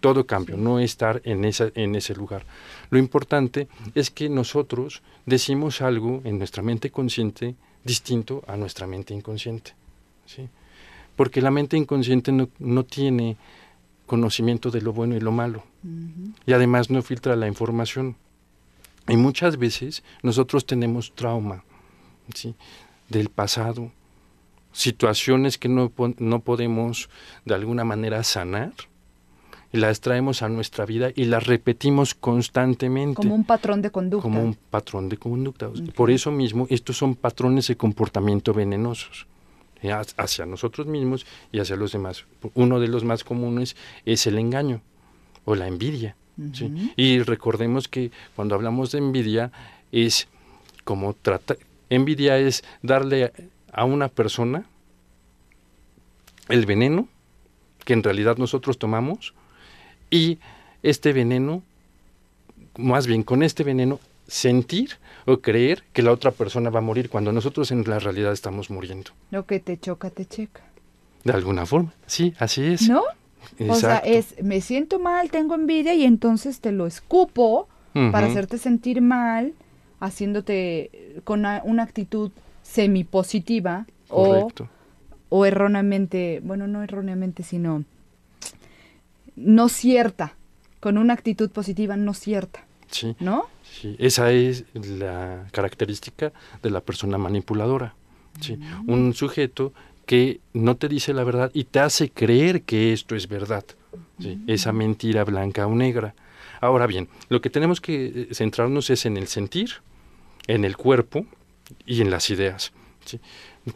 Todo 0.00 0.26
cambio, 0.26 0.56
no 0.56 0.78
estar 0.78 1.20
en, 1.24 1.44
esa, 1.44 1.70
en 1.74 1.94
ese 1.94 2.14
lugar. 2.14 2.44
Lo 2.90 2.98
importante 2.98 3.68
es 3.94 4.10
que 4.10 4.28
nosotros 4.28 5.02
decimos 5.26 5.80
algo 5.80 6.20
en 6.24 6.38
nuestra 6.38 6.62
mente 6.62 6.90
consciente 6.90 7.54
distinto 7.84 8.44
a 8.46 8.56
nuestra 8.56 8.86
mente 8.86 9.14
inconsciente. 9.14 9.74
¿sí? 10.26 10.48
Porque 11.16 11.40
la 11.40 11.50
mente 11.50 11.76
inconsciente 11.76 12.32
no, 12.32 12.48
no 12.58 12.84
tiene 12.84 13.36
conocimiento 14.06 14.70
de 14.70 14.82
lo 14.82 14.92
bueno 14.92 15.16
y 15.16 15.20
lo 15.20 15.32
malo. 15.32 15.64
Y 16.46 16.52
además 16.52 16.90
no 16.90 17.02
filtra 17.02 17.36
la 17.36 17.46
información. 17.46 18.16
Y 19.08 19.16
muchas 19.16 19.56
veces 19.56 20.02
nosotros 20.22 20.66
tenemos 20.66 21.14
trauma 21.14 21.64
¿sí? 22.34 22.54
del 23.08 23.28
pasado, 23.30 23.90
situaciones 24.72 25.56
que 25.58 25.68
no, 25.68 25.92
no 26.18 26.40
podemos 26.40 27.08
de 27.44 27.54
alguna 27.54 27.84
manera 27.84 28.22
sanar 28.24 28.72
y 29.72 29.78
las 29.78 30.00
traemos 30.00 30.42
a 30.42 30.48
nuestra 30.48 30.86
vida 30.86 31.10
y 31.14 31.24
las 31.24 31.46
repetimos 31.46 32.14
constantemente. 32.14 33.16
Como 33.16 33.34
un 33.34 33.44
patrón 33.44 33.82
de 33.82 33.90
conducta. 33.90 34.22
Como 34.22 34.42
un 34.42 34.54
patrón 34.54 35.08
de 35.08 35.16
conducta. 35.16 35.70
Por 35.94 36.10
eso 36.10 36.30
mismo, 36.30 36.66
estos 36.70 36.96
son 36.96 37.14
patrones 37.14 37.68
de 37.68 37.76
comportamiento 37.76 38.54
venenosos 38.54 39.26
hacia 40.16 40.44
nosotros 40.44 40.86
mismos 40.86 41.26
y 41.52 41.60
hacia 41.60 41.76
los 41.76 41.92
demás. 41.92 42.24
Uno 42.54 42.80
de 42.80 42.88
los 42.88 43.04
más 43.04 43.22
comunes 43.24 43.76
es 44.04 44.26
el 44.26 44.38
engaño 44.38 44.80
o 45.44 45.54
la 45.54 45.68
envidia. 45.68 46.16
Y 46.96 47.20
recordemos 47.20 47.88
que 47.88 48.12
cuando 48.36 48.54
hablamos 48.54 48.92
de 48.92 48.98
envidia 48.98 49.50
es 49.90 50.28
como 50.84 51.12
tratar, 51.14 51.58
envidia 51.90 52.38
es 52.38 52.62
darle 52.82 53.32
a 53.72 53.84
una 53.84 54.08
persona 54.08 54.64
el 56.48 56.64
veneno 56.64 57.08
que 57.84 57.92
en 57.92 58.02
realidad 58.02 58.36
nosotros 58.36 58.78
tomamos 58.78 59.34
y 60.10 60.38
este 60.82 61.12
veneno, 61.12 61.62
más 62.76 63.06
bien 63.06 63.22
con 63.22 63.42
este 63.42 63.64
veneno, 63.64 64.00
sentir 64.26 64.90
o 65.26 65.38
creer 65.38 65.82
que 65.92 66.02
la 66.02 66.12
otra 66.12 66.30
persona 66.30 66.70
va 66.70 66.78
a 66.78 66.82
morir 66.82 67.10
cuando 67.10 67.32
nosotros 67.32 67.70
en 67.70 67.82
la 67.84 67.98
realidad 67.98 68.32
estamos 68.32 68.70
muriendo. 68.70 69.10
Lo 69.30 69.46
que 69.46 69.58
te 69.58 69.78
choca, 69.78 70.10
te 70.10 70.26
checa. 70.26 70.62
De 71.24 71.32
alguna 71.32 71.66
forma, 71.66 71.92
sí, 72.06 72.34
así 72.38 72.64
es. 72.64 72.88
¿No? 72.88 73.02
O 73.68 73.74
sea, 73.74 73.98
es, 73.98 74.42
me 74.42 74.60
siento 74.60 74.98
mal, 74.98 75.30
tengo 75.30 75.54
envidia 75.54 75.94
y 75.94 76.04
entonces 76.04 76.60
te 76.60 76.72
lo 76.72 76.86
escupo 76.86 77.68
para 78.12 78.28
hacerte 78.28 78.58
sentir 78.58 79.00
mal, 79.00 79.54
haciéndote 79.98 81.20
con 81.24 81.40
una, 81.40 81.82
actitud 81.82 82.30
semipositiva 82.62 83.86
o, 84.08 84.48
o 85.30 85.44
erróneamente, 85.44 86.40
bueno, 86.44 86.68
no 86.68 86.84
erróneamente, 86.84 87.42
sino 87.42 87.82
no 89.38 89.68
cierta, 89.68 90.34
con 90.80 90.98
una 90.98 91.14
actitud 91.14 91.50
positiva 91.50 91.96
no 91.96 92.14
cierta. 92.14 92.64
Sí. 92.90 93.14
¿No? 93.20 93.46
Sí, 93.80 93.96
esa 93.98 94.32
es 94.32 94.64
la 94.72 95.46
característica 95.52 96.32
de 96.62 96.70
la 96.70 96.80
persona 96.80 97.18
manipuladora. 97.18 97.94
Sí. 98.40 98.56
Mm. 98.56 98.90
Un 98.90 99.14
sujeto 99.14 99.72
que 100.06 100.40
no 100.54 100.76
te 100.76 100.88
dice 100.88 101.12
la 101.12 101.22
verdad 101.22 101.50
y 101.52 101.64
te 101.64 101.80
hace 101.80 102.10
creer 102.10 102.62
que 102.62 102.92
esto 102.92 103.14
es 103.14 103.28
verdad. 103.28 103.64
¿sí? 104.18 104.40
Esa 104.46 104.72
mentira 104.72 105.22
blanca 105.24 105.66
o 105.66 105.74
negra. 105.74 106.14
Ahora 106.60 106.86
bien, 106.86 107.08
lo 107.28 107.40
que 107.40 107.50
tenemos 107.50 107.80
que 107.80 108.06
eh, 108.06 108.28
centrarnos 108.32 108.88
es 108.90 109.04
en 109.04 109.18
el 109.18 109.28
sentir, 109.28 109.70
en 110.46 110.64
el 110.64 110.78
cuerpo 110.78 111.26
y 111.84 112.00
en 112.00 112.10
las 112.10 112.30
ideas. 112.30 112.72
¿sí? 113.04 113.20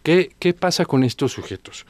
¿Qué, 0.03 0.33
¿Qué 0.39 0.55
pasa 0.55 0.87
con 0.87 1.05
estos 1.05 1.33
sujetos? 1.33 1.85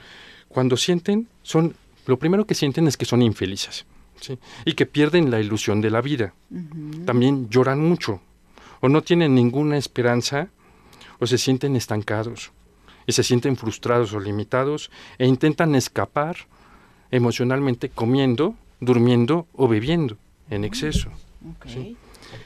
Cuando 0.49 0.77
sienten, 0.77 1.29
son, 1.43 1.77
lo 2.07 2.19
primero 2.19 2.47
que 2.47 2.55
sienten 2.55 2.87
es 2.87 2.97
que 2.97 3.05
son 3.05 3.23
infelices. 3.23 3.85
¿sí? 4.21 4.39
y 4.65 4.75
que 4.75 4.87
pierden 4.87 5.31
la 5.31 5.41
ilusión 5.41 5.81
de 5.81 5.91
la 5.91 6.01
vida. 6.01 6.33
También 7.05 7.49
lloran 7.51 7.81
mucho, 7.81 8.21
o 8.81 8.89
no 8.89 9.03
tienen 9.03 9.35
ninguna 9.35 9.77
esperanza, 9.77 10.49
o 11.19 11.27
se 11.27 11.39
sienten 11.39 11.77
estancados 11.77 12.51
y 13.07 13.13
se 13.13 13.23
sienten 13.23 13.57
frustrados 13.57 14.13
o 14.13 14.21
limitados 14.21 14.91
e 15.19 15.27
intentan 15.27 15.75
escapar 15.75 16.37
emocionalmente 17.11 17.89
comiendo, 17.89 18.55
durmiendo 18.81 19.47
o 19.55 19.69
bebiendo 19.69 20.17
en 20.51 20.65
exceso. 20.65 21.11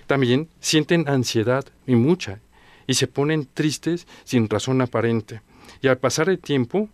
También 0.07 0.49
sienten 0.61 1.09
ansiedad 1.09 1.65
y 1.87 1.95
mucha 1.95 2.41
y 2.87 2.95
se 2.95 3.07
ponen 3.07 3.49
tristes 3.53 4.07
sin 4.25 4.49
razón 4.49 4.81
aparente. 4.81 5.41
Y 5.83 5.89
al 5.89 5.99
pasar 5.99 6.29
el 6.29 6.39
tiempo, 6.39 6.89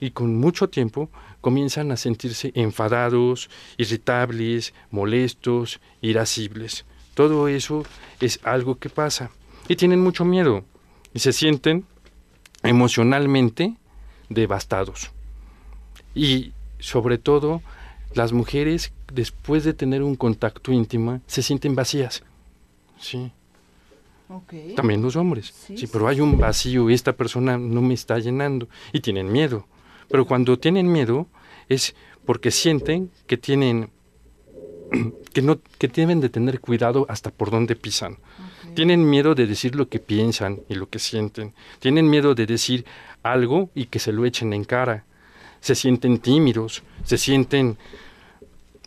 y 0.00 0.10
con 0.10 0.36
mucho 0.36 0.68
tiempo, 0.68 1.10
comienzan 1.40 1.92
a 1.92 1.96
sentirse 1.96 2.52
enfadados, 2.54 3.48
irritables, 3.76 4.74
molestos, 4.90 5.80
irascibles. 6.00 6.84
Todo 7.14 7.48
eso 7.48 7.84
es 8.20 8.40
algo 8.42 8.78
que 8.78 8.90
pasa. 8.90 9.30
Y 9.68 9.76
tienen 9.76 10.00
mucho 10.00 10.24
miedo 10.24 10.64
y 11.14 11.20
se 11.20 11.32
sienten 11.32 11.84
emocionalmente 12.62 13.74
devastados. 14.28 15.10
Y 16.14 16.52
sobre 16.78 17.18
todo, 17.18 17.62
las 18.14 18.32
mujeres, 18.32 18.92
después 19.12 19.64
de 19.64 19.72
tener 19.72 20.02
un 20.02 20.16
contacto 20.16 20.72
íntimo, 20.72 21.20
se 21.26 21.42
sienten 21.42 21.74
vacías. 21.74 22.22
Sí. 22.98 23.30
También 24.74 25.02
los 25.02 25.16
hombres. 25.16 25.54
Sí, 25.76 25.86
pero 25.86 26.08
hay 26.08 26.20
un 26.20 26.38
vacío, 26.38 26.90
esta 26.90 27.12
persona 27.12 27.56
no 27.56 27.80
me 27.80 27.94
está 27.94 28.18
llenando. 28.18 28.68
Y 28.92 29.00
tienen 29.00 29.30
miedo. 29.30 29.66
Pero 30.08 30.26
cuando 30.26 30.58
tienen 30.58 30.90
miedo 30.90 31.26
es 31.68 31.94
porque 32.24 32.50
sienten 32.50 33.10
que 33.26 33.36
tienen 33.36 33.90
que 35.32 35.42
no 35.42 35.58
que 35.78 35.88
deben 35.88 36.20
de 36.20 36.28
tener 36.28 36.60
cuidado 36.60 37.06
hasta 37.08 37.30
por 37.30 37.50
dónde 37.50 37.76
pisan. 37.76 38.18
Tienen 38.74 39.08
miedo 39.08 39.34
de 39.34 39.46
decir 39.46 39.74
lo 39.74 39.88
que 39.88 39.98
piensan 39.98 40.60
y 40.68 40.74
lo 40.74 40.88
que 40.88 40.98
sienten. 40.98 41.54
Tienen 41.78 42.10
miedo 42.10 42.34
de 42.34 42.46
decir 42.46 42.84
algo 43.22 43.70
y 43.74 43.86
que 43.86 43.98
se 43.98 44.12
lo 44.12 44.24
echen 44.26 44.52
en 44.52 44.64
cara. 44.64 45.04
Se 45.60 45.74
sienten 45.74 46.18
tímidos, 46.18 46.82
se 47.04 47.16
sienten 47.16 47.78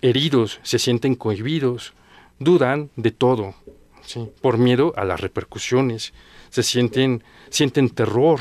heridos, 0.01 0.59
se 0.63 0.79
sienten 0.79 1.15
cohibidos, 1.15 1.93
dudan 2.37 2.89
de 2.95 3.11
todo, 3.11 3.55
¿sí? 4.03 4.29
por 4.41 4.57
miedo 4.57 4.93
a 4.95 5.05
las 5.05 5.19
repercusiones. 5.19 6.13
Se 6.49 6.63
sienten 6.63 7.23
sienten 7.49 7.89
terror 7.89 8.39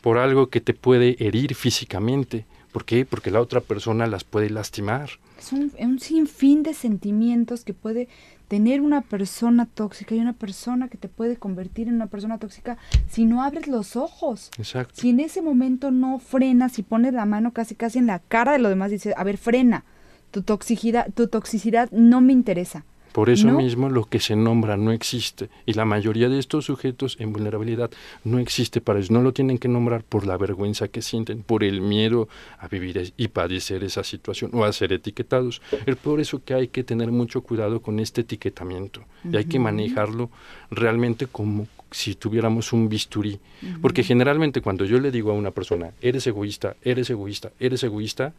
por 0.00 0.18
algo 0.18 0.48
que 0.48 0.60
te 0.60 0.74
puede 0.74 1.16
herir 1.24 1.54
físicamente. 1.54 2.46
¿Por 2.72 2.84
qué? 2.84 3.04
Porque 3.04 3.30
la 3.30 3.40
otra 3.40 3.60
persona 3.60 4.06
las 4.06 4.24
puede 4.24 4.48
lastimar. 4.48 5.10
Es 5.38 5.52
un, 5.52 5.72
un, 5.78 5.98
sinfín 5.98 6.62
de 6.62 6.74
sentimientos 6.74 7.64
que 7.64 7.74
puede 7.74 8.08
tener 8.46 8.80
una 8.80 9.00
persona 9.00 9.66
tóxica 9.66 10.14
y 10.14 10.20
una 10.20 10.32
persona 10.32 10.88
que 10.88 10.98
te 10.98 11.08
puede 11.08 11.36
convertir 11.36 11.88
en 11.88 11.94
una 11.94 12.06
persona 12.06 12.38
tóxica 12.38 12.78
si 13.08 13.24
no 13.24 13.42
abres 13.42 13.66
los 13.66 13.96
ojos. 13.96 14.50
Exacto. 14.58 14.94
Si 14.96 15.10
en 15.10 15.20
ese 15.20 15.42
momento 15.42 15.90
no 15.90 16.18
frenas 16.18 16.78
y 16.78 16.82
pones 16.82 17.14
la 17.14 17.26
mano 17.26 17.52
casi 17.52 17.74
casi 17.74 17.98
en 17.98 18.06
la 18.06 18.18
cara 18.18 18.52
de 18.52 18.58
los 18.58 18.70
demás 18.70 18.90
y 18.90 18.94
dices, 18.94 19.14
a 19.16 19.24
ver, 19.24 19.38
frena, 19.38 19.84
tu 20.30 20.42
toxicidad, 20.42 21.12
tu 21.12 21.28
toxicidad 21.28 21.90
no 21.90 22.20
me 22.20 22.32
interesa. 22.32 22.84
Por 23.12 23.28
eso 23.28 23.48
mismo 23.48 23.88
lo 23.88 24.04
que 24.04 24.20
se 24.20 24.36
nombra 24.36 24.76
no 24.76 24.92
existe 24.92 25.50
y 25.66 25.72
la 25.72 25.84
mayoría 25.84 26.28
de 26.28 26.38
estos 26.38 26.66
sujetos 26.66 27.16
en 27.18 27.32
vulnerabilidad 27.32 27.90
no 28.24 28.38
existe 28.38 28.80
para 28.80 28.98
ellos, 28.98 29.10
no 29.10 29.22
lo 29.22 29.32
tienen 29.32 29.58
que 29.58 29.68
nombrar 29.68 30.04
por 30.04 30.26
la 30.26 30.36
vergüenza 30.36 30.88
que 30.88 31.02
sienten, 31.02 31.42
por 31.42 31.64
el 31.64 31.80
miedo 31.80 32.28
a 32.58 32.68
vivir 32.68 33.12
y 33.16 33.28
padecer 33.28 33.82
esa 33.82 34.04
situación 34.04 34.50
o 34.54 34.64
a 34.64 34.72
ser 34.72 34.92
etiquetados. 34.92 35.60
Es 35.86 35.96
por 35.96 36.20
eso 36.20 36.42
que 36.44 36.54
hay 36.54 36.68
que 36.68 36.84
tener 36.84 37.10
mucho 37.10 37.42
cuidado 37.42 37.80
con 37.80 37.98
este 37.98 38.20
etiquetamiento 38.20 39.02
y 39.24 39.36
hay 39.36 39.44
que 39.44 39.58
manejarlo 39.58 40.30
realmente 40.70 41.26
como 41.26 41.66
si 41.90 42.14
tuviéramos 42.14 42.72
un 42.72 42.88
bisturí, 42.88 43.40
porque 43.82 44.04
generalmente 44.04 44.60
cuando 44.60 44.84
yo 44.84 45.00
le 45.00 45.10
digo 45.10 45.32
a 45.32 45.34
una 45.34 45.50
persona, 45.50 45.92
eres 46.00 46.26
egoísta, 46.26 46.76
eres 46.82 47.10
egoísta, 47.10 47.50
eres 47.58 47.82
egoísta, 47.82 48.32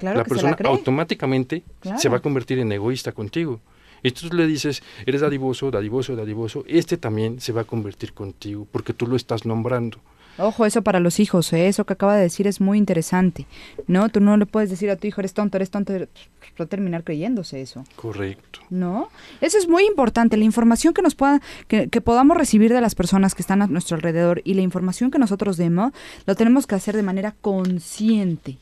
la 0.00 0.24
persona 0.24 0.56
automáticamente 0.64 1.62
se 1.96 2.08
va 2.08 2.18
a 2.18 2.20
convertir 2.20 2.58
en 2.58 2.70
egoísta 2.70 3.12
contigo. 3.12 3.60
Y 4.02 4.10
tú 4.12 4.28
le 4.34 4.46
dices, 4.46 4.82
eres 5.06 5.20
dadivoso, 5.20 5.70
dadivoso, 5.70 6.16
dadivoso, 6.16 6.64
este 6.66 6.96
también 6.96 7.40
se 7.40 7.52
va 7.52 7.62
a 7.62 7.64
convertir 7.64 8.12
contigo, 8.12 8.66
porque 8.70 8.92
tú 8.92 9.06
lo 9.06 9.16
estás 9.16 9.44
nombrando. 9.44 9.98
Ojo, 10.40 10.64
eso 10.66 10.82
para 10.82 11.00
los 11.00 11.18
hijos, 11.18 11.52
¿eh? 11.52 11.66
eso 11.66 11.84
que 11.84 11.94
acaba 11.94 12.14
de 12.14 12.22
decir 12.22 12.46
es 12.46 12.60
muy 12.60 12.78
interesante. 12.78 13.46
No, 13.88 14.08
tú 14.08 14.20
no 14.20 14.36
le 14.36 14.46
puedes 14.46 14.70
decir 14.70 14.88
a 14.88 14.94
tu 14.94 15.08
hijo, 15.08 15.20
eres 15.20 15.34
tonto, 15.34 15.56
eres 15.56 15.70
tonto, 15.70 15.92
va 15.92 16.64
a 16.64 16.66
terminar 16.66 17.02
creyéndose 17.02 17.60
eso. 17.60 17.82
Correcto. 17.96 18.60
¿No? 18.70 19.08
Eso 19.40 19.58
es 19.58 19.68
muy 19.68 19.84
importante, 19.84 20.36
la 20.36 20.44
información 20.44 20.94
que 20.94 21.02
nos 21.02 21.16
pueda, 21.16 21.42
que, 21.66 21.88
que, 21.88 22.00
podamos 22.00 22.36
recibir 22.36 22.72
de 22.72 22.80
las 22.80 22.94
personas 22.94 23.34
que 23.34 23.42
están 23.42 23.62
a 23.62 23.66
nuestro 23.66 23.96
alrededor 23.96 24.40
y 24.44 24.54
la 24.54 24.62
información 24.62 25.10
que 25.10 25.18
nosotros 25.18 25.56
demos, 25.56 25.92
lo 26.24 26.36
tenemos 26.36 26.68
que 26.68 26.76
hacer 26.76 26.94
de 26.94 27.02
manera 27.02 27.34
consciente 27.40 28.58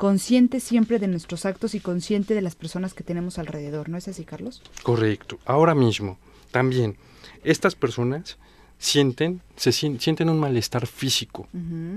consciente 0.00 0.60
siempre 0.60 0.98
de 0.98 1.08
nuestros 1.08 1.44
actos 1.44 1.74
y 1.74 1.80
consciente 1.80 2.32
de 2.32 2.40
las 2.40 2.54
personas 2.54 2.94
que 2.94 3.04
tenemos 3.04 3.38
alrededor, 3.38 3.90
¿no 3.90 3.98
es 3.98 4.08
así, 4.08 4.24
Carlos? 4.24 4.62
Correcto. 4.82 5.38
Ahora 5.44 5.74
mismo, 5.74 6.16
también, 6.50 6.96
estas 7.44 7.74
personas 7.74 8.38
sienten, 8.78 9.42
se 9.56 9.72
sienten 9.72 10.30
un 10.30 10.40
malestar 10.40 10.86
físico 10.86 11.48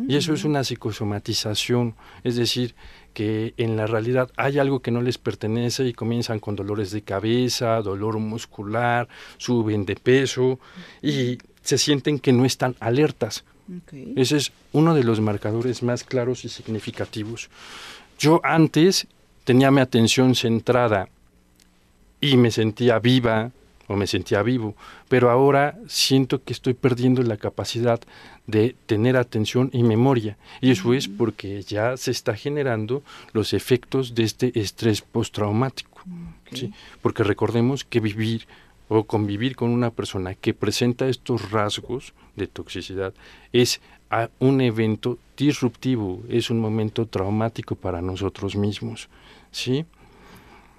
y 0.10 0.18
eso 0.18 0.34
es 0.34 0.43
una 0.43 0.66
psicosomatización, 0.66 1.95
es 2.26 2.36
decir, 2.36 2.76
que 3.14 3.54
en 3.56 3.78
la 3.78 3.88
realidad 3.88 4.30
hay 4.36 4.60
algo 4.60 4.82
que 4.82 4.91
no 4.91 5.01
les 5.01 5.18
pertenece 5.18 5.88
y 5.88 5.93
comienzan 5.93 6.41
con 6.41 6.58
dolores 6.58 6.91
de 6.91 7.04
cabeza, 7.04 7.82
dolor 7.82 8.20
muscular, 8.20 9.08
suben 9.38 9.86
de 9.86 9.95
peso 9.95 10.60
y 11.01 11.38
se 11.62 11.78
sienten 11.78 12.20
que 12.20 12.34
no 12.34 12.43
están 12.43 12.76
alertas. 12.82 13.45
Ese 14.18 14.36
es 14.36 14.51
uno 14.74 14.93
de 14.93 15.03
los 15.03 15.21
marcadores 15.21 15.82
más 15.82 16.03
claros 16.03 16.43
y 16.43 16.49
significativos. 16.49 17.49
Yo 18.19 18.41
antes 18.43 19.07
tenía 19.45 19.71
mi 19.71 19.82
atención 19.82 20.36
centrada 20.36 21.07
y 22.19 22.38
me 22.38 22.51
sentía 22.51 22.99
viva 22.99 23.51
o 23.88 23.95
me 23.95 24.07
sentía 24.07 24.41
vivo, 24.43 24.76
pero 25.09 25.30
ahora 25.30 25.78
siento 25.88 26.43
que 26.43 26.53
estoy 26.53 26.74
perdiendo 26.74 27.21
la 27.21 27.38
capacidad 27.38 27.99
de 28.47 28.76
tener 28.86 29.17
atención 29.17 29.69
y 29.74 29.84
memoria. 29.84 30.38
Y 30.61 30.71
eso 30.71 30.93
es 30.93 31.07
porque 31.07 31.61
ya 31.63 31.97
se 31.97 32.11
está 32.11 32.36
generando 32.36 33.03
los 33.34 33.53
efectos 33.53 34.15
de 34.15 34.24
este 34.24 34.57
estrés 34.59 35.01
postraumático. 35.01 36.01
¿sí? 36.53 36.71
Porque 37.01 37.24
recordemos 37.24 37.84
que 37.84 37.99
vivir 37.99 38.47
o 38.88 39.05
convivir 39.05 39.55
con 39.55 39.69
una 39.69 39.91
persona 39.91 40.36
que 40.36 40.53
presenta 40.53 41.07
estos 41.07 41.51
rasgos 41.51 42.13
de 42.36 42.47
toxicidad 42.47 43.13
es 43.51 43.82
un 44.39 44.61
evento 44.61 45.18
disruptivo, 45.38 46.22
es 46.30 46.49
un 46.49 46.59
momento 46.59 47.05
traumático 47.05 47.76
para 47.76 48.01
nosotros 48.01 48.55
mismos, 48.55 49.09
¿sí? 49.51 49.86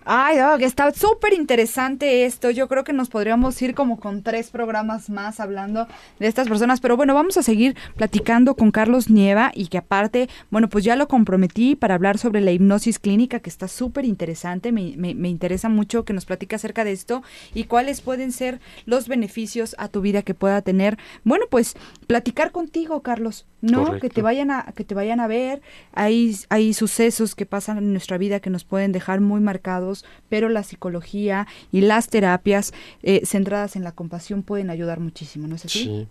Ay, 0.07 0.37
está 0.61 0.93
súper 0.93 1.32
interesante 1.32 2.26
esto. 2.26 2.51
Yo 2.51 2.68
creo 2.68 2.85
que 2.85 2.93
nos 2.93 3.09
podríamos 3.09 3.61
ir 3.62 3.74
como 3.74 3.99
con 3.99 4.22
tres 4.22 4.51
programas 4.51 5.09
más 5.09 5.41
hablando 5.41 5.89
de 6.18 6.26
estas 6.26 6.47
personas. 6.47 6.80
Pero 6.80 6.99
bueno, 6.99 7.14
vamos 7.14 7.39
a 7.39 7.43
seguir 7.43 7.74
platicando 7.97 8.55
con 8.55 8.70
Carlos 8.70 9.09
Nieva 9.09 9.51
y 9.55 9.68
que 9.68 9.78
aparte, 9.78 10.28
bueno, 10.51 10.68
pues 10.68 10.85
ya 10.85 10.95
lo 10.95 11.09
comprometí 11.09 11.74
para 11.74 11.95
hablar 11.95 12.18
sobre 12.18 12.43
la 12.43 12.53
hipnosis 12.53 12.99
clínica, 12.99 13.41
que 13.41 13.49
está 13.49 13.66
súper 13.66 14.05
interesante. 14.05 14.72
Me, 14.72 14.95
me, 14.95 15.28
interesa 15.30 15.70
mucho 15.70 16.05
que 16.05 16.12
nos 16.12 16.26
platique 16.26 16.55
acerca 16.55 16.85
de 16.85 16.93
esto 16.93 17.22
y 17.55 17.64
cuáles 17.64 18.03
pueden 18.03 18.30
ser 18.30 18.61
los 18.85 19.09
beneficios 19.09 19.74
a 19.78 19.89
tu 19.89 20.03
vida 20.03 20.20
que 20.20 20.35
pueda 20.35 20.61
tener. 20.61 20.99
Bueno, 21.24 21.47
pues 21.49 21.76
platicar 22.07 22.53
contigo, 22.53 23.03
Carlos. 23.03 23.47
No, 23.61 23.99
que 23.99 24.11
te 24.11 24.21
vayan 24.21 24.51
a 24.51 24.73
que 24.77 24.85
te 24.85 24.95
vayan 24.95 25.21
a 25.21 25.27
ver. 25.27 25.63
Hay 25.93 26.37
hay 26.51 26.75
sucesos 26.75 27.35
que 27.35 27.47
pasan 27.47 27.79
en 27.79 27.93
nuestra 27.93 28.19
vida 28.19 28.41
que 28.41 28.51
nos 28.51 28.65
pueden 28.65 28.93
dejar 28.93 29.21
muy 29.21 29.41
marcados 29.41 30.05
pero 30.29 30.49
la 30.49 30.63
psicología 30.63 31.47
y 31.73 31.83
las 31.83 32.09
terapias 32.09 32.73
eh, 33.03 33.25
centradas 33.25 33.77
en 33.77 33.85
la 33.85 33.93
compasión 33.93 34.43
pueden 34.43 34.71
ayudar 34.71 35.01
muchísimo, 35.01 35.47
¿no 35.47 35.57
es 35.57 35.65
así? 35.65 35.85
Sí, 35.85 36.09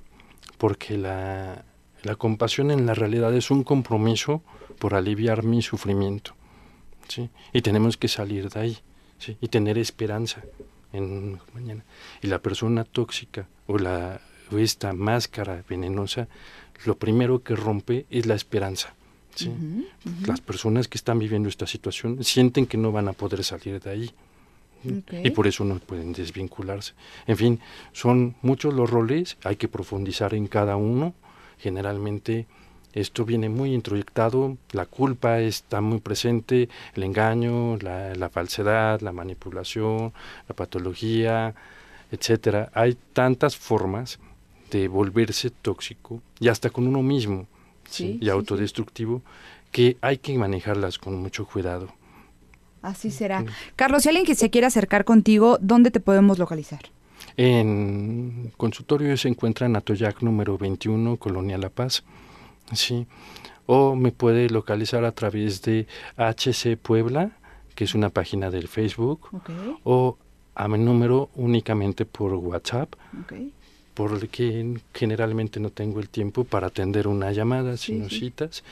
porque 0.57 0.97
la, 0.97 1.65
la 2.03 2.15
compasión 2.15 2.71
en 2.71 2.85
la 2.85 2.93
realidad 2.93 3.33
es 3.33 3.51
un 3.51 3.63
compromiso 3.63 4.43
por 4.79 4.95
aliviar 4.95 5.43
mi 5.43 5.61
sufrimiento, 5.61 6.35
¿sí? 7.07 7.29
Y 7.51 7.61
tenemos 7.61 7.97
que 7.97 8.07
salir 8.07 8.49
de 8.49 8.59
ahí, 8.59 8.77
¿sí? 9.17 9.37
Y 9.41 9.47
tener 9.47 9.77
esperanza 9.77 10.43
en 10.91 11.39
mañana. 11.53 11.83
Y 12.21 12.27
la 12.27 12.39
persona 12.39 12.83
tóxica 12.83 13.47
o 13.67 13.77
la 13.77 14.21
o 14.53 14.59
esta 14.59 14.93
máscara 14.93 15.63
venenosa, 15.67 16.27
lo 16.85 16.97
primero 16.97 17.43
que 17.43 17.55
rompe 17.55 18.05
es 18.09 18.25
la 18.25 18.35
esperanza. 18.35 18.93
¿sí? 19.35 19.51
Las 20.25 20.41
personas 20.41 20.87
que 20.87 20.97
están 20.97 21.19
viviendo 21.19 21.49
esta 21.49 21.67
situación 21.67 22.23
sienten 22.23 22.65
que 22.65 22.77
no 22.77 22.91
van 22.91 23.07
a 23.07 23.13
poder 23.13 23.43
salir 23.43 23.81
de 23.81 23.89
ahí. 23.89 24.11
Y 25.23 25.29
por 25.29 25.47
eso 25.47 25.63
no 25.63 25.79
pueden 25.79 26.11
desvincularse. 26.11 26.93
En 27.25 27.37
fin, 27.37 27.59
son 27.93 28.35
muchos 28.41 28.73
los 28.73 28.89
roles, 28.89 29.37
hay 29.45 29.55
que 29.55 29.69
profundizar 29.69 30.33
en 30.33 30.47
cada 30.47 30.75
uno. 30.75 31.13
Generalmente 31.57 32.47
esto 32.91 33.23
viene 33.23 33.47
muy 33.47 33.73
introyectado, 33.73 34.57
la 34.71 34.85
culpa 34.85 35.39
está 35.39 35.79
muy 35.79 35.99
presente, 35.99 36.67
el 36.95 37.03
engaño, 37.03 37.77
la, 37.77 38.13
la 38.13 38.29
falsedad, 38.29 38.99
la 38.99 39.13
manipulación, 39.13 40.11
la 40.49 40.55
patología, 40.55 41.55
etcétera. 42.11 42.69
Hay 42.73 42.97
tantas 43.13 43.55
formas 43.55 44.19
de 44.77 44.87
volverse 44.87 45.51
tóxico 45.51 46.21
y 46.39 46.47
hasta 46.47 46.69
con 46.69 46.87
uno 46.87 47.01
mismo 47.01 47.47
y 47.99 48.27
autodestructivo, 48.29 49.21
que 49.71 49.97
hay 50.01 50.17
que 50.17 50.37
manejarlas 50.37 50.97
con 50.97 51.15
mucho 51.21 51.45
cuidado. 51.45 51.89
Así 52.81 53.11
será. 53.11 53.45
Carlos, 53.75 54.03
si 54.03 54.09
alguien 54.09 54.25
que 54.25 54.35
se 54.35 54.49
quiera 54.49 54.67
acercar 54.67 55.05
contigo, 55.05 55.57
¿dónde 55.61 55.91
te 55.91 55.99
podemos 55.99 56.39
localizar? 56.39 56.81
En 57.37 58.51
consultorio 58.57 59.15
se 59.15 59.29
encuentra 59.29 59.67
en 59.67 59.75
Atoyac 59.75 60.21
número 60.21 60.57
21, 60.57 61.17
Colonia 61.17 61.57
La 61.57 61.69
Paz. 61.69 62.03
Sí. 62.73 63.05
O 63.65 63.95
me 63.95 64.11
puede 64.11 64.49
localizar 64.49 65.05
a 65.05 65.11
través 65.11 65.61
de 65.61 65.87
HC 66.17 66.77
Puebla, 66.77 67.37
que 67.75 67.83
es 67.83 67.93
una 67.93 68.09
página 68.09 68.49
del 68.49 68.67
Facebook, 68.67 69.29
o 69.83 70.17
a 70.55 70.67
mi 70.67 70.77
número 70.79 71.29
únicamente 71.35 72.05
por 72.05 72.33
WhatsApp, 72.33 72.95
porque 73.93 74.79
generalmente 74.93 75.59
no 75.59 75.69
tengo 75.69 75.99
el 75.99 76.09
tiempo 76.09 76.43
para 76.43 76.67
atender 76.67 77.07
una 77.07 77.31
llamada, 77.31 77.77
sino 77.77 78.09
citas, 78.09 78.63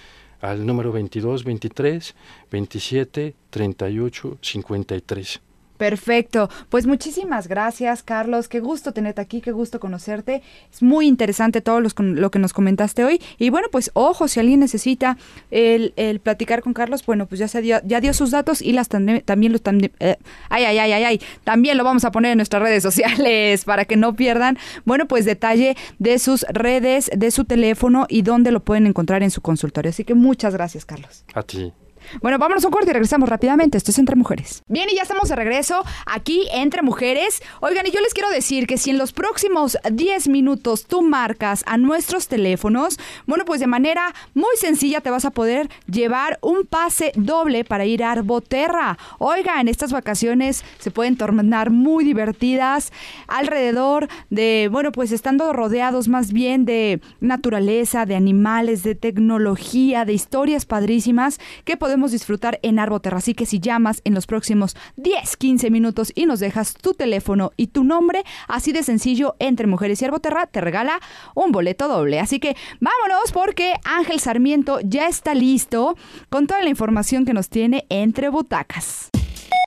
al 0.42 0.66
número 0.66 0.92
22 0.92 1.44
23 1.44 2.16
27 2.52 3.36
38 3.50 4.38
53. 4.42 5.42
Perfecto. 5.82 6.48
Pues 6.70 6.86
muchísimas 6.86 7.48
gracias, 7.48 8.04
Carlos. 8.04 8.48
Qué 8.48 8.60
gusto 8.60 8.94
tenerte 8.94 9.20
aquí, 9.20 9.42
qué 9.42 9.52
gusto 9.52 9.80
conocerte. 9.80 10.44
Es 10.72 10.84
muy 10.84 11.08
interesante 11.08 11.60
todo 11.60 11.82
lo 11.82 12.30
que 12.30 12.38
nos 12.38 12.54
comentaste 12.54 13.04
hoy. 13.04 13.20
Y 13.40 13.50
bueno, 13.50 13.68
pues 13.72 13.90
ojo, 13.96 14.28
si 14.28 14.40
alguien 14.40 14.60
necesita 14.60 15.18
el, 15.50 16.20
platicar 16.22 16.62
con 16.62 16.76
Carlos, 16.76 17.04
bueno, 17.04 17.26
pues 17.26 17.40
ya 17.40 17.48
se 17.48 17.64
dio, 17.64 17.82
sus 18.14 18.30
datos 18.30 18.62
y 18.62 18.74
las 18.74 18.90
también, 18.90 19.24
los 19.52 19.64
también, 19.64 19.92
eh, 20.00 20.18
ay, 20.50 20.66
ay, 20.66 20.78
ay, 20.78 20.92
ay, 20.92 21.04
ay, 21.04 21.22
también 21.44 21.80
lo 21.80 21.84
vamos 21.84 22.06
a 22.06 22.12
poner 22.12 22.34
en 22.34 22.38
nuestras 22.38 22.62
redes 22.62 22.84
sociales 22.84 23.66
para 23.66 23.86
que 23.86 23.96
no 23.96 24.16
pierdan, 24.16 24.60
bueno, 24.86 25.08
pues 25.08 25.26
detalle 25.26 25.76
de 25.98 26.20
sus 26.20 26.44
redes, 26.50 27.10
de 27.16 27.32
su 27.32 27.46
teléfono 27.46 28.06
y 28.08 28.22
dónde 28.22 28.52
lo 28.52 28.60
pueden 28.60 28.86
encontrar 28.86 29.24
en 29.24 29.32
su 29.32 29.42
consultorio. 29.42 29.90
Así 29.90 30.04
que 30.04 30.14
muchas 30.14 30.54
gracias, 30.54 30.86
Carlos. 30.86 31.26
A 31.34 31.42
ti. 31.42 31.74
Bueno, 32.20 32.38
vámonos 32.38 32.64
a 32.64 32.68
un 32.68 32.74
corte 32.74 32.89
y 32.89 32.93
regresamos 32.93 33.30
rápidamente. 33.30 33.78
Esto 33.78 33.91
es 33.91 33.99
Entre 33.99 34.16
Mujeres. 34.16 34.64
Bien, 34.68 34.88
y 34.91 34.95
ya 34.95 35.03
estamos 35.03 35.30
de 35.30 35.36
regreso 35.36 35.84
aquí 36.05 36.47
Entre 36.51 36.82
Mujeres. 36.82 37.41
Oigan, 37.62 37.88
y 37.88 37.91
yo 37.91 38.01
les 38.01 38.14
quiero 38.14 38.30
decir 38.30 38.68
que 38.68 38.78
si 38.78 38.89
en 38.89 38.97
los 38.97 39.14
próximos 39.14 39.78
10 39.89 40.28
minutos 40.28 40.86
tú 40.86 41.01
marcas 41.01 41.64
a 41.68 41.78
nuestros 41.78 42.28
teléfonos, 42.28 42.99
bueno, 43.28 43.45
pues 43.45 43.59
de 43.59 43.68
manera 43.68 44.14
muy 44.34 44.55
sencilla 44.57 45.01
te 45.01 45.09
vas 45.09 45.26
a 45.26 45.32
poder 45.32 45.70
llevar 45.89 46.38
un 46.41 46.66
pase 46.66 47.12
doble 47.16 47.64
para 47.64 47.86
ir 47.86 48.03
a 48.03 48.12
Arboterra. 48.12 48.97
Oigan, 49.20 49.68
estas 49.68 49.91
vacaciones 49.91 50.64
se 50.80 50.91
pueden 50.91 51.16
tornar 51.16 51.70
muy 51.70 52.03
divertidas 52.03 52.91
alrededor 53.28 54.07
de, 54.30 54.70
bueno, 54.72 54.91
pues 54.91 55.12
estando 55.12 55.53
rodeados 55.53 56.07
más 56.07 56.34
bien 56.34 56.66
de 56.66 56.99
naturaleza, 57.20 58.05
de 58.05 58.16
animales, 58.16 58.84
de 58.84 58.95
tecnología, 58.95 60.05
de 60.05 60.14
historias 60.14 60.66
padrísimas 60.66 61.39
que 61.64 61.78
podemos 61.78 62.01
disfrutar 62.10 62.58
en 62.64 62.80
Arboterra. 62.80 63.20
Así 63.20 63.36
que 63.36 63.45
si 63.45 63.60
llamas 63.60 64.02
en 64.04 64.16
los 64.16 64.26
próximos 64.26 64.76
10, 64.95 65.38
15 65.38 65.70
minutos 65.70 66.12
y 66.16 66.26
nos 66.26 66.39
dejas 66.39 66.74
tu 66.74 66.95
teléfono 66.95 67.52
y 67.58 67.68
tu 67.68 67.84
nombre, 67.84 68.24
así 68.47 68.72
de 68.72 68.82
sencillo, 68.82 69.36
entre 69.38 69.68
Mujeres 69.68 70.02
y 70.02 70.06
Arboterra 70.06 70.47
te 70.47 70.62
regala 70.62 70.99
un 71.36 71.52
boleto 71.52 71.88
doble. 71.88 72.20
Así 72.20 72.39
que 72.39 72.56
vámonos 72.80 73.32
porque 73.32 73.74
Ángel 73.84 74.20
Sarmiento 74.20 74.80
ya 74.84 75.08
está 75.08 75.36
listo 75.36 75.95
con 76.30 76.47
toda 76.47 76.64
la 76.64 76.70
información 76.70 77.26
que 77.26 77.34
nos 77.34 77.49
tiene 77.49 77.86
entre 77.89 78.30
butacas. 78.30 79.12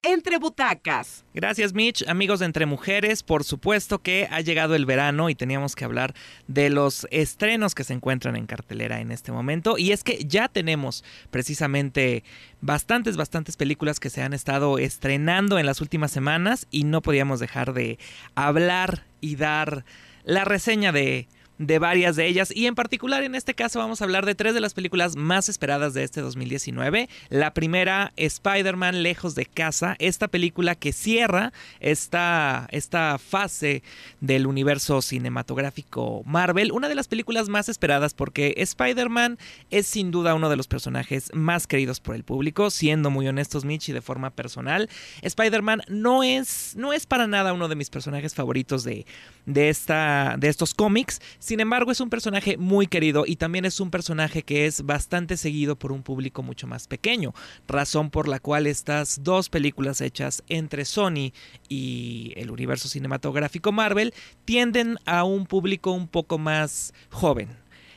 Entre 0.07 0.37
Butacas. 0.37 1.25
Gracias 1.33 1.73
Mitch, 1.73 2.07
amigos 2.07 2.41
de 2.41 2.47
Entre 2.47 2.67
Mujeres, 2.67 3.23
por 3.23 3.43
supuesto 3.43 4.01
que 4.01 4.29
ha 4.31 4.43
llegado 4.43 4.75
el 4.75 4.85
verano 4.85 5.31
y 5.31 5.35
teníamos 5.35 5.75
que 5.75 5.87
hablar 5.87 6.15
de 6.47 6.69
los 6.69 7.07
estrenos 7.11 7.75
que 7.75 7.85
se 7.85 7.95
encuentran 7.95 8.37
en 8.37 8.45
cartelera 8.47 9.01
en 9.01 9.11
este 9.11 9.33
momento 9.33 9.79
y 9.79 9.93
es 9.93 10.05
que 10.05 10.23
ya 10.27 10.49
tenemos 10.49 11.05
precisamente 11.31 12.23
bastantes, 12.61 13.17
bastantes 13.17 13.57
películas 13.57 13.99
que 13.99 14.11
se 14.11 14.21
han 14.21 14.35
estado 14.35 14.77
estrenando 14.77 15.59
en 15.59 15.65
las 15.65 15.81
últimas 15.81 16.11
semanas 16.11 16.67
y 16.71 16.85
no 16.85 17.01
podíamos 17.01 17.41
dejar 17.41 17.73
de 17.73 17.99
hablar 18.35 19.07
y 19.23 19.37
dar 19.37 19.87
la 20.25 20.45
reseña 20.45 20.93
de 20.93 21.29
de 21.59 21.79
varias 21.79 22.17
de 22.17 22.27
ellas. 22.27 22.53
Y 22.55 22.67
en 22.67 22.75
particular 22.75 23.23
en 23.23 23.35
este 23.35 23.55
caso 23.55 23.79
vamos 23.79 24.01
a 24.01 24.05
hablar 24.05 24.27
de 24.27 24.35
tres 24.35 24.55
de 24.55 24.61
las 24.61 24.75
películas 24.75 25.17
más 25.17 25.49
esperadas 25.49 25.95
de 25.95 26.03
este 26.03 26.21
2019. 26.21 27.09
La 27.29 27.55
primera, 27.55 28.13
Spider-Man 28.17 29.03
Lejos 29.03 29.35
de 29.35 29.47
Casa, 29.47 29.97
esta 29.99 30.29
película 30.29 30.75
que 30.75 30.93
cierra 30.93 31.53
esta, 31.81 32.67
esta 32.71 33.19
fase 33.19 33.83
del 34.21 34.47
universo 34.47 35.03
cinematográfico 35.03 36.23
Marvel, 36.25 36.73
una 36.73 36.89
de 36.89 36.95
las 36.95 37.09
películas 37.09 37.49
más 37.49 37.69
esperadas 37.69 38.15
porque 38.15 38.55
Spider-Man 38.57 39.39
es 39.71 39.87
sin 39.87 40.11
duda 40.11 40.35
uno 40.35 40.49
de 40.49 40.57
los 40.57 40.69
personajes 40.69 41.31
más 41.35 41.67
queridos 41.67 42.01
por 42.01 42.15
el 42.15 42.25
público, 42.25 42.71
siendo 42.71 43.11
muy 43.11 43.29
honestos 43.29 43.65
Mitch 43.65 43.89
y 43.89 43.93
de 43.93 44.01
forma 44.01 44.31
personal, 44.31 44.89
Spider-Man 45.23 45.83
no 45.89 46.23
es, 46.23 46.75
no 46.77 46.93
es 46.93 47.07
para 47.07 47.27
nada 47.27 47.53
uno 47.53 47.69
de 47.69 47.77
mis 47.77 47.91
personajes 47.91 48.35
favoritos 48.35 48.85
de, 48.85 49.07
de, 49.47 49.69
esta, 49.69 50.37
de 50.39 50.49
estos 50.49 50.75
cómics, 50.75 51.21
sin 51.45 51.61
embargo, 51.61 51.93
es 51.93 52.01
un 52.01 52.09
personaje 52.09 52.57
muy 52.57 52.87
querido 52.87 53.25
y 53.27 53.37
también 53.37 53.67
es 53.67 53.79
un 53.79 53.91
personaje 53.91 54.45
que 54.45 54.65
es 54.65 54.81
bastante 54.87 55.37
seguido 55.37 55.77
por 55.77 55.93
un 55.93 56.03
público 56.03 56.43
mucho 56.43 56.67
más 56.67 56.89
pequeño, 56.89 57.35
razón 57.69 58.09
por 58.09 58.29
la 58.29 58.41
cual 58.41 58.67
estas 58.67 59.23
dos 59.23 59.51
películas 59.51 60.01
hechas 60.01 60.43
entre 60.49 60.87
Sony 60.87 61.35
y 61.69 62.33
el 62.37 62.51
universo 62.51 62.89
cinematográfico 62.89 63.73
Marvel 63.73 64.15
tienden 64.47 64.97
a 65.05 65.25
un 65.25 65.45
público 65.45 65.91
un 65.93 66.09
poco 66.09 66.39
más 66.39 66.95
joven. 67.11 67.51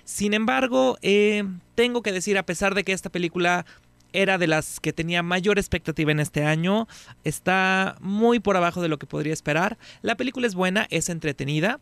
Sin 0.04 0.34
embargo, 0.34 0.98
eh, 1.02 1.46
tengo 1.74 2.02
que 2.02 2.12
decir, 2.12 2.38
a 2.38 2.46
pesar 2.46 2.76
de 2.76 2.84
que 2.84 2.92
esta 2.92 3.10
película 3.10 3.66
era 4.12 4.38
de 4.38 4.48
las 4.48 4.82
que 4.82 4.92
tenía 4.92 5.24
mayor 5.24 5.58
expectativa 5.58 6.12
en 6.12 6.20
este 6.20 6.44
año. 6.44 6.86
Está 7.24 7.96
muy 8.02 8.42
por 8.42 8.58
abajo 8.58 8.82
de 8.82 8.90
lo 8.90 9.00
que 9.00 9.08
podría 9.08 9.32
esperar. 9.32 9.78
La 10.02 10.18
película 10.18 10.48
es 10.48 10.56
buena, 10.56 10.86
es 10.90 11.08
entretenida. 11.08 11.80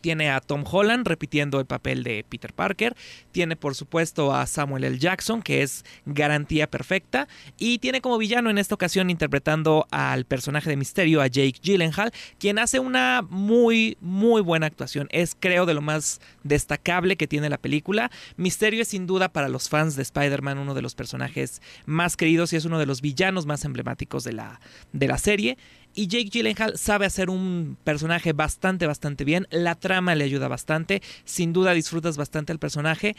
Tiene 0.00 0.30
a 0.30 0.40
Tom 0.40 0.64
Holland 0.70 1.06
repitiendo 1.06 1.60
el 1.60 1.66
papel 1.66 2.02
de 2.02 2.24
Peter 2.28 2.52
Parker. 2.52 2.96
Tiene 3.32 3.56
por 3.56 3.74
supuesto 3.74 4.34
a 4.34 4.46
Samuel 4.46 4.84
L. 4.84 4.98
Jackson, 4.98 5.42
que 5.42 5.62
es 5.62 5.84
garantía 6.06 6.70
perfecta. 6.70 7.28
Y 7.58 7.78
tiene 7.78 8.00
como 8.00 8.18
villano 8.18 8.50
en 8.50 8.58
esta 8.58 8.74
ocasión 8.74 9.10
interpretando 9.10 9.86
al 9.90 10.24
personaje 10.24 10.70
de 10.70 10.76
Misterio, 10.76 11.20
a 11.20 11.26
Jake 11.26 11.60
Gyllenhaal, 11.62 12.12
quien 12.38 12.58
hace 12.58 12.80
una 12.80 13.22
muy, 13.28 13.96
muy 14.00 14.42
buena 14.42 14.66
actuación. 14.66 15.08
Es 15.10 15.36
creo 15.38 15.66
de 15.66 15.74
lo 15.74 15.80
más 15.80 16.20
destacable 16.42 17.16
que 17.16 17.26
tiene 17.26 17.48
la 17.48 17.58
película. 17.58 18.10
Misterio 18.36 18.82
es 18.82 18.88
sin 18.88 19.06
duda 19.06 19.28
para 19.28 19.48
los 19.48 19.68
fans 19.68 19.96
de 19.96 20.02
Spider-Man 20.02 20.58
uno 20.58 20.74
de 20.74 20.82
los 20.82 20.94
personajes 20.94 21.62
más 21.86 22.16
queridos 22.16 22.52
y 22.52 22.56
es 22.56 22.64
uno 22.64 22.78
de 22.78 22.86
los 22.86 23.00
villanos 23.00 23.46
más 23.46 23.64
emblemáticos 23.64 24.24
de 24.24 24.32
la, 24.32 24.60
de 24.92 25.08
la 25.08 25.18
serie. 25.18 25.58
Y 25.94 26.06
Jake 26.06 26.30
Gyllenhaal 26.30 26.78
sabe 26.78 27.06
hacer 27.06 27.30
un 27.30 27.76
personaje 27.82 28.32
bastante, 28.32 28.86
bastante 28.86 29.24
bien. 29.24 29.46
La 29.50 29.74
trama 29.74 30.14
le 30.14 30.24
ayuda 30.24 30.48
bastante. 30.48 31.02
Sin 31.24 31.52
duda 31.52 31.72
disfrutas 31.72 32.16
bastante 32.16 32.52
el 32.52 32.58
personaje. 32.58 33.16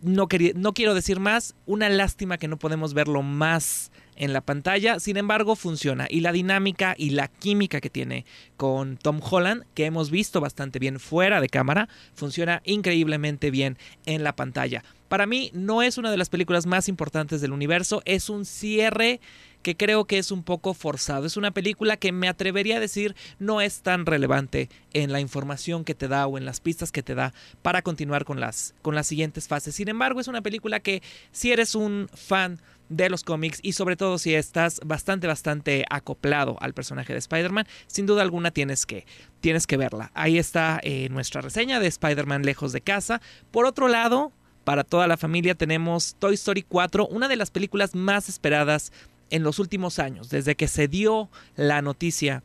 No, 0.00 0.26
no 0.54 0.72
quiero 0.72 0.94
decir 0.94 1.20
más. 1.20 1.54
Una 1.66 1.88
lástima 1.90 2.38
que 2.38 2.48
no 2.48 2.58
podemos 2.58 2.94
verlo 2.94 3.22
más 3.22 3.92
en 4.16 4.32
la 4.32 4.40
pantalla. 4.40 5.00
Sin 5.00 5.18
embargo, 5.18 5.54
funciona. 5.54 6.06
Y 6.08 6.20
la 6.20 6.32
dinámica 6.32 6.94
y 6.96 7.10
la 7.10 7.28
química 7.28 7.80
que 7.80 7.90
tiene 7.90 8.24
con 8.56 8.96
Tom 8.96 9.20
Holland, 9.22 9.64
que 9.74 9.84
hemos 9.84 10.10
visto 10.10 10.40
bastante 10.40 10.78
bien 10.78 10.98
fuera 10.98 11.40
de 11.40 11.48
cámara, 11.48 11.88
funciona 12.14 12.62
increíblemente 12.64 13.50
bien 13.50 13.76
en 14.06 14.24
la 14.24 14.34
pantalla. 14.34 14.82
Para 15.08 15.26
mí 15.26 15.50
no 15.54 15.82
es 15.82 15.98
una 15.98 16.10
de 16.10 16.16
las 16.16 16.30
películas 16.30 16.66
más 16.66 16.88
importantes 16.88 17.40
del 17.40 17.52
universo. 17.52 18.00
Es 18.04 18.30
un 18.30 18.44
cierre 18.44 19.20
que 19.62 19.76
creo 19.76 20.04
que 20.04 20.18
es 20.18 20.30
un 20.30 20.42
poco 20.42 20.74
forzado. 20.74 21.26
Es 21.26 21.36
una 21.36 21.50
película 21.50 21.96
que 21.96 22.12
me 22.12 22.28
atrevería 22.28 22.76
a 22.76 22.80
decir 22.80 23.14
no 23.38 23.60
es 23.60 23.82
tan 23.82 24.06
relevante 24.06 24.68
en 24.92 25.12
la 25.12 25.20
información 25.20 25.84
que 25.84 25.94
te 25.94 26.08
da 26.08 26.26
o 26.26 26.38
en 26.38 26.44
las 26.44 26.60
pistas 26.60 26.92
que 26.92 27.02
te 27.02 27.14
da 27.14 27.32
para 27.62 27.82
continuar 27.82 28.24
con 28.24 28.40
las, 28.40 28.74
con 28.82 28.94
las 28.94 29.06
siguientes 29.06 29.48
fases. 29.48 29.74
Sin 29.74 29.88
embargo, 29.88 30.20
es 30.20 30.28
una 30.28 30.42
película 30.42 30.80
que 30.80 31.02
si 31.32 31.52
eres 31.52 31.74
un 31.74 32.08
fan 32.14 32.60
de 32.88 33.08
los 33.08 33.22
cómics 33.22 33.60
y 33.62 33.72
sobre 33.72 33.96
todo 33.96 34.18
si 34.18 34.34
estás 34.34 34.80
bastante 34.84 35.28
bastante 35.28 35.84
acoplado 35.88 36.56
al 36.60 36.74
personaje 36.74 37.12
de 37.12 37.20
Spider-Man, 37.20 37.66
sin 37.86 38.04
duda 38.04 38.22
alguna 38.22 38.50
tienes 38.50 38.84
que 38.84 39.06
tienes 39.40 39.66
que 39.66 39.76
verla. 39.76 40.10
Ahí 40.14 40.38
está 40.38 40.80
eh, 40.82 41.08
nuestra 41.08 41.40
reseña 41.40 41.80
de 41.80 41.86
Spider-Man 41.86 42.42
lejos 42.42 42.72
de 42.72 42.80
casa. 42.80 43.22
Por 43.52 43.64
otro 43.64 43.86
lado, 43.86 44.32
para 44.64 44.84
toda 44.84 45.06
la 45.06 45.16
familia 45.16 45.54
tenemos 45.54 46.16
Toy 46.18 46.34
Story 46.34 46.62
4, 46.62 47.06
una 47.06 47.28
de 47.28 47.36
las 47.36 47.50
películas 47.50 47.94
más 47.94 48.28
esperadas 48.28 48.92
en 49.30 49.42
los 49.42 49.58
últimos 49.58 49.98
años, 49.98 50.28
desde 50.28 50.54
que 50.54 50.68
se 50.68 50.88
dio 50.88 51.30
la 51.56 51.82
noticia 51.82 52.42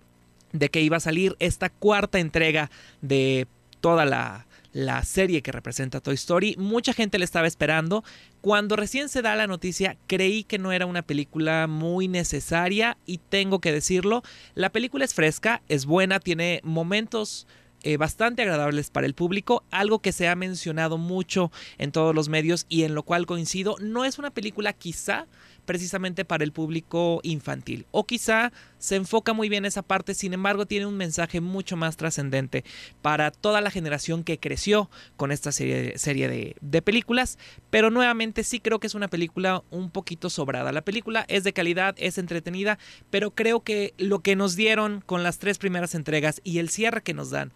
de 0.52 0.70
que 0.70 0.82
iba 0.82 0.98
a 0.98 1.02
salir 1.02 1.36
esta 1.40 1.70
cuarta 1.70 2.20
entrega 2.20 2.72
de 3.02 3.48
toda 3.82 4.06
la, 4.06 4.46
la 4.76 5.04
serie 5.04 5.42
que 5.42 5.52
representa 5.52 6.02
Toy 6.02 6.16
Story. 6.16 6.56
Mucha 6.58 6.94
gente 6.94 7.18
le 7.18 7.26
estaba 7.26 7.48
esperando. 7.48 8.04
Cuando 8.42 8.76
recién 8.76 9.08
se 9.08 9.22
da 9.22 9.36
la 9.36 9.48
noticia, 9.48 9.98
creí 10.06 10.44
que 10.44 10.60
no 10.60 10.72
era 10.74 10.86
una 10.86 11.02
película 11.02 11.68
muy 11.68 12.08
necesaria 12.08 12.98
y 13.06 13.20
tengo 13.20 13.60
que 13.60 13.72
decirlo, 13.72 14.22
la 14.54 14.72
película 14.72 15.06
es 15.06 15.14
fresca, 15.14 15.62
es 15.70 15.86
buena, 15.86 16.20
tiene 16.20 16.60
momentos 16.64 17.48
eh, 17.84 17.98
bastante 17.98 18.42
agradables 18.42 18.90
para 18.90 19.08
el 19.08 19.14
público, 19.14 19.64
algo 19.72 20.00
que 20.00 20.12
se 20.12 20.28
ha 20.28 20.36
mencionado 20.36 20.98
mucho 20.98 21.52
en 21.78 21.92
todos 21.92 22.16
los 22.16 22.30
medios 22.30 22.66
y 22.68 22.84
en 22.84 22.96
lo 22.96 23.04
cual 23.04 23.28
coincido, 23.28 23.76
no 23.80 24.04
es 24.06 24.18
una 24.18 24.32
película 24.32 24.74
quizá 24.74 25.28
precisamente 25.66 26.26
para 26.26 26.44
el 26.44 26.52
público 26.52 27.20
infantil. 27.24 27.86
O 27.92 28.06
quizá 28.06 28.52
se 28.78 28.96
enfoca 28.96 29.34
muy 29.34 29.50
bien 29.50 29.66
esa 29.66 29.82
parte, 29.82 30.14
sin 30.14 30.34
embargo 30.34 30.66
tiene 30.66 30.86
un 30.86 30.96
mensaje 30.96 31.42
mucho 31.42 31.76
más 31.76 31.98
trascendente 31.98 32.64
para 33.02 33.32
toda 33.32 33.62
la 33.62 33.72
generación 33.72 34.24
que 34.24 34.40
creció 34.40 34.90
con 35.18 35.32
esta 35.32 35.52
serie, 35.52 35.96
de, 35.96 36.56
de, 36.62 36.82
películas. 36.82 37.38
Pero 37.70 37.90
nuevamente 37.90 38.44
sí 38.44 38.60
creo 38.60 38.80
que 38.80 38.88
es 38.88 38.96
una 38.96 39.08
película 39.08 39.64
un 39.72 39.90
poquito 39.90 40.30
sobrada. 40.30 40.72
La 40.72 40.84
película 40.84 41.26
es 41.28 41.44
de 41.44 41.54
calidad, 41.54 41.96
es 41.98 42.18
entretenida, 42.18 42.78
pero 43.10 43.32
creo 43.32 43.62
que 43.62 43.94
lo 43.98 44.20
que 44.20 44.36
nos 44.36 44.56
dieron 44.56 45.02
con 45.06 45.24
las 45.24 45.40
tres 45.40 45.58
primeras 45.58 45.96
entregas 45.96 46.42
y 46.44 46.60
el 46.60 46.70
cierre 46.70 47.02
que 47.02 47.14
nos 47.14 47.32
dan 47.32 47.52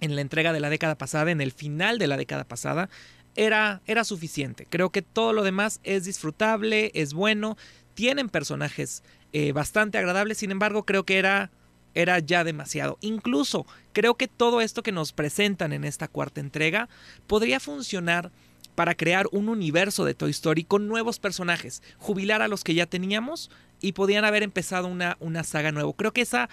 en 0.00 0.14
la 0.14 0.20
entrega 0.20 0.52
de 0.52 0.60
la 0.60 0.70
década 0.70 0.96
pasada, 0.96 1.30
en 1.30 1.40
el 1.40 1.52
final 1.52 1.98
de 1.98 2.06
la 2.06 2.16
década 2.16 2.44
pasada, 2.44 2.88
era, 3.36 3.82
era 3.86 4.04
suficiente. 4.04 4.66
Creo 4.68 4.90
que 4.90 5.02
todo 5.02 5.32
lo 5.32 5.42
demás 5.42 5.80
es 5.84 6.04
disfrutable, 6.04 6.90
es 6.94 7.14
bueno, 7.14 7.56
tienen 7.94 8.28
personajes 8.28 9.02
eh, 9.32 9.52
bastante 9.52 9.98
agradables, 9.98 10.38
sin 10.38 10.50
embargo 10.50 10.84
creo 10.84 11.04
que 11.04 11.18
era, 11.18 11.50
era 11.94 12.18
ya 12.18 12.44
demasiado. 12.44 12.98
Incluso 13.00 13.66
creo 13.92 14.14
que 14.14 14.28
todo 14.28 14.60
esto 14.60 14.82
que 14.82 14.92
nos 14.92 15.12
presentan 15.12 15.72
en 15.72 15.84
esta 15.84 16.08
cuarta 16.08 16.40
entrega 16.40 16.88
podría 17.26 17.60
funcionar 17.60 18.30
para 18.74 18.94
crear 18.94 19.26
un 19.32 19.48
universo 19.48 20.04
de 20.04 20.14
Toy 20.14 20.30
Story 20.30 20.62
con 20.62 20.86
nuevos 20.86 21.18
personajes, 21.18 21.82
jubilar 21.98 22.42
a 22.42 22.48
los 22.48 22.62
que 22.62 22.74
ya 22.74 22.86
teníamos 22.86 23.50
y 23.80 23.92
podían 23.92 24.24
haber 24.24 24.44
empezado 24.44 24.86
una, 24.86 25.16
una 25.18 25.42
saga 25.42 25.72
nueva. 25.72 25.92
Creo 25.96 26.12
que 26.12 26.20
esa, 26.20 26.48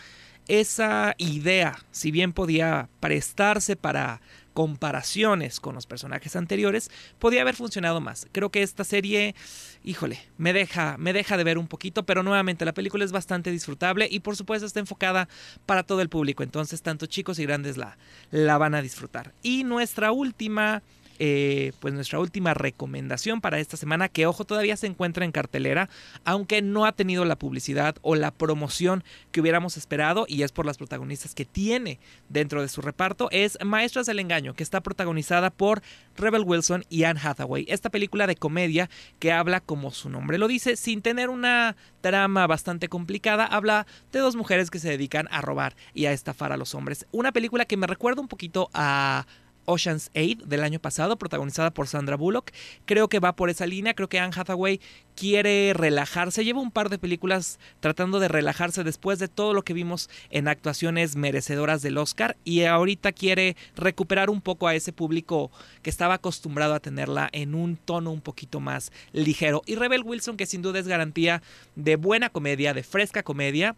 esa 0.48 1.14
idea, 1.20 1.78
si 1.92 2.10
bien 2.10 2.34
podía 2.34 2.90
prestarse 3.00 3.76
para 3.76 4.22
comparaciones 4.56 5.60
con 5.60 5.76
los 5.76 5.86
personajes 5.86 6.38
anteriores, 6.38 6.90
podía 7.20 7.42
haber 7.42 7.56
funcionado 7.56 8.00
más. 8.00 8.26
Creo 8.32 8.52
que 8.52 8.64
esta 8.64 8.86
serie, 8.86 9.36
híjole, 9.84 10.18
me 10.38 10.54
deja, 10.54 10.96
me 10.98 11.12
deja 11.12 11.36
de 11.36 11.44
ver 11.44 11.58
un 11.58 11.68
poquito, 11.68 12.06
pero 12.06 12.24
nuevamente 12.24 12.64
la 12.64 12.74
película 12.74 13.04
es 13.04 13.12
bastante 13.12 13.52
disfrutable 13.52 14.08
y 14.10 14.22
por 14.22 14.38
supuesto 14.38 14.66
está 14.66 14.80
enfocada 14.80 15.28
para 15.66 15.84
todo 15.84 16.00
el 16.02 16.08
público, 16.08 16.42
entonces 16.42 16.82
tanto 16.82 17.06
chicos 17.06 17.38
y 17.38 17.44
grandes 17.44 17.76
la, 17.76 17.98
la 18.32 18.58
van 18.58 18.76
a 18.76 18.82
disfrutar. 18.82 19.34
Y 19.44 19.66
nuestra 19.66 20.14
última 20.14 20.82
eh, 21.20 21.72
pues 21.80 21.94
nuestra 21.94 22.20
última 22.20 22.54
recomendación 22.54 23.42
para 23.42 23.60
esta 23.60 23.78
semana, 23.78 24.10
que 24.10 24.26
ojo 24.26 24.46
todavía 24.46 24.78
se 24.78 24.88
encuentra 24.88 25.26
en 25.26 25.32
cartelera, 25.32 25.90
aunque 26.24 26.62
no 26.62 26.86
ha 26.86 26.92
tenido 26.92 27.26
la 27.26 27.38
publicidad 27.38 27.96
o 28.02 28.16
la 28.16 28.32
promoción 28.32 29.04
que 29.32 29.42
hubiéramos 29.42 29.78
esperado, 29.78 30.26
y 30.28 30.44
es 30.44 30.52
por 30.52 30.66
las 30.66 30.78
protagonistas 30.78 31.36
que 31.36 31.46
tiene 31.46 32.00
dentro 32.30 32.62
de 32.62 32.68
su 32.68 32.82
reparto, 32.82 33.30
es 33.32 33.58
Maestras 33.64 34.06
del 34.06 34.20
Engaño, 34.20 34.54
que 34.54 34.64
está 34.64 34.82
protagonizada 34.82 35.50
por 35.50 35.82
Rebel 36.18 36.44
Wilson 36.46 36.86
y 36.90 37.04
Anne 37.04 37.20
Hathaway. 37.24 37.66
Esta 37.68 37.90
película 37.90 38.28
de 38.28 38.36
comedia 38.36 38.90
que 39.20 39.32
habla, 39.32 39.60
como 39.60 39.92
su 39.92 40.10
nombre 40.10 40.38
lo 40.38 40.48
dice, 40.48 40.76
sin 40.76 41.02
tener 41.02 41.30
una 41.30 41.76
trama 42.02 42.48
bastante 42.48 42.90
complicada, 42.90 43.46
habla 43.46 43.88
de 44.12 44.20
dos 44.20 44.36
mujeres 44.36 44.70
que 44.70 44.80
se 44.80 44.90
dedican 44.90 45.28
a 45.32 45.42
robar 45.42 45.76
y 45.94 46.06
a 46.06 46.12
estafar 46.12 46.52
a 46.52 46.58
los 46.58 46.76
hombres. 46.76 47.08
Una 47.12 47.32
película 47.32 47.66
que 47.66 47.78
me 47.78 47.88
recuerda 47.88 48.22
un 48.22 48.28
poquito 48.28 48.70
a 48.74 49.26
Ocean's 49.66 50.10
8 50.16 50.46
del 50.46 50.64
año 50.64 50.80
pasado, 50.80 51.18
protagonizada 51.18 51.72
por 51.72 51.88
Sandra 51.88 52.16
Bullock. 52.16 52.52
Creo 52.86 53.10
que 53.10 53.20
va 53.20 53.36
por 53.36 53.50
esa 53.50 53.66
línea, 53.66 53.94
creo 53.94 54.10
que 54.10 54.20
Anne 54.20 54.34
Hathaway 54.36 54.80
quiere 55.16 55.74
relajarse, 55.74 56.44
lleva 56.44 56.62
un 56.62 56.72
par 56.72 56.90
de 56.90 57.00
películas 57.00 57.60
tratando 57.80 58.20
de 58.20 58.28
relajarse 58.28 58.84
después 58.84 59.20
de 59.20 59.28
todo 59.28 59.54
lo 59.54 59.64
que 59.64 59.74
vimos 59.74 60.10
en 60.30 60.48
actuaciones 60.48 61.16
merecedoras 61.16 61.82
del 61.82 61.98
Oscar 61.98 62.38
y 62.44 62.64
ahorita 62.64 63.12
quiere 63.14 63.56
recuperar 63.76 64.30
un 64.30 64.42
poco 64.42 64.68
a 64.68 64.76
ese 64.76 64.94
público 64.94 65.52
que 65.82 65.90
estaba 65.90 66.16
acostumbrado 66.16 66.74
a 66.74 66.80
tenerla 66.80 67.30
en 67.32 67.56
un 67.56 67.78
tono 67.78 68.12
un 68.12 68.22
poquito 68.22 68.60
más 68.60 68.92
ligero. 69.14 69.62
Y 69.66 69.76
Rebel 69.76 70.04
Wilson, 70.04 70.38
que 70.38 70.46
sin 70.46 70.62
duda 70.62 70.80
es 70.80 70.88
garantía 70.88 71.42
de 71.76 71.96
buena 71.96 72.30
comedia, 72.30 72.74
de 72.74 72.84
fresca 72.84 73.24
comedia, 73.24 73.76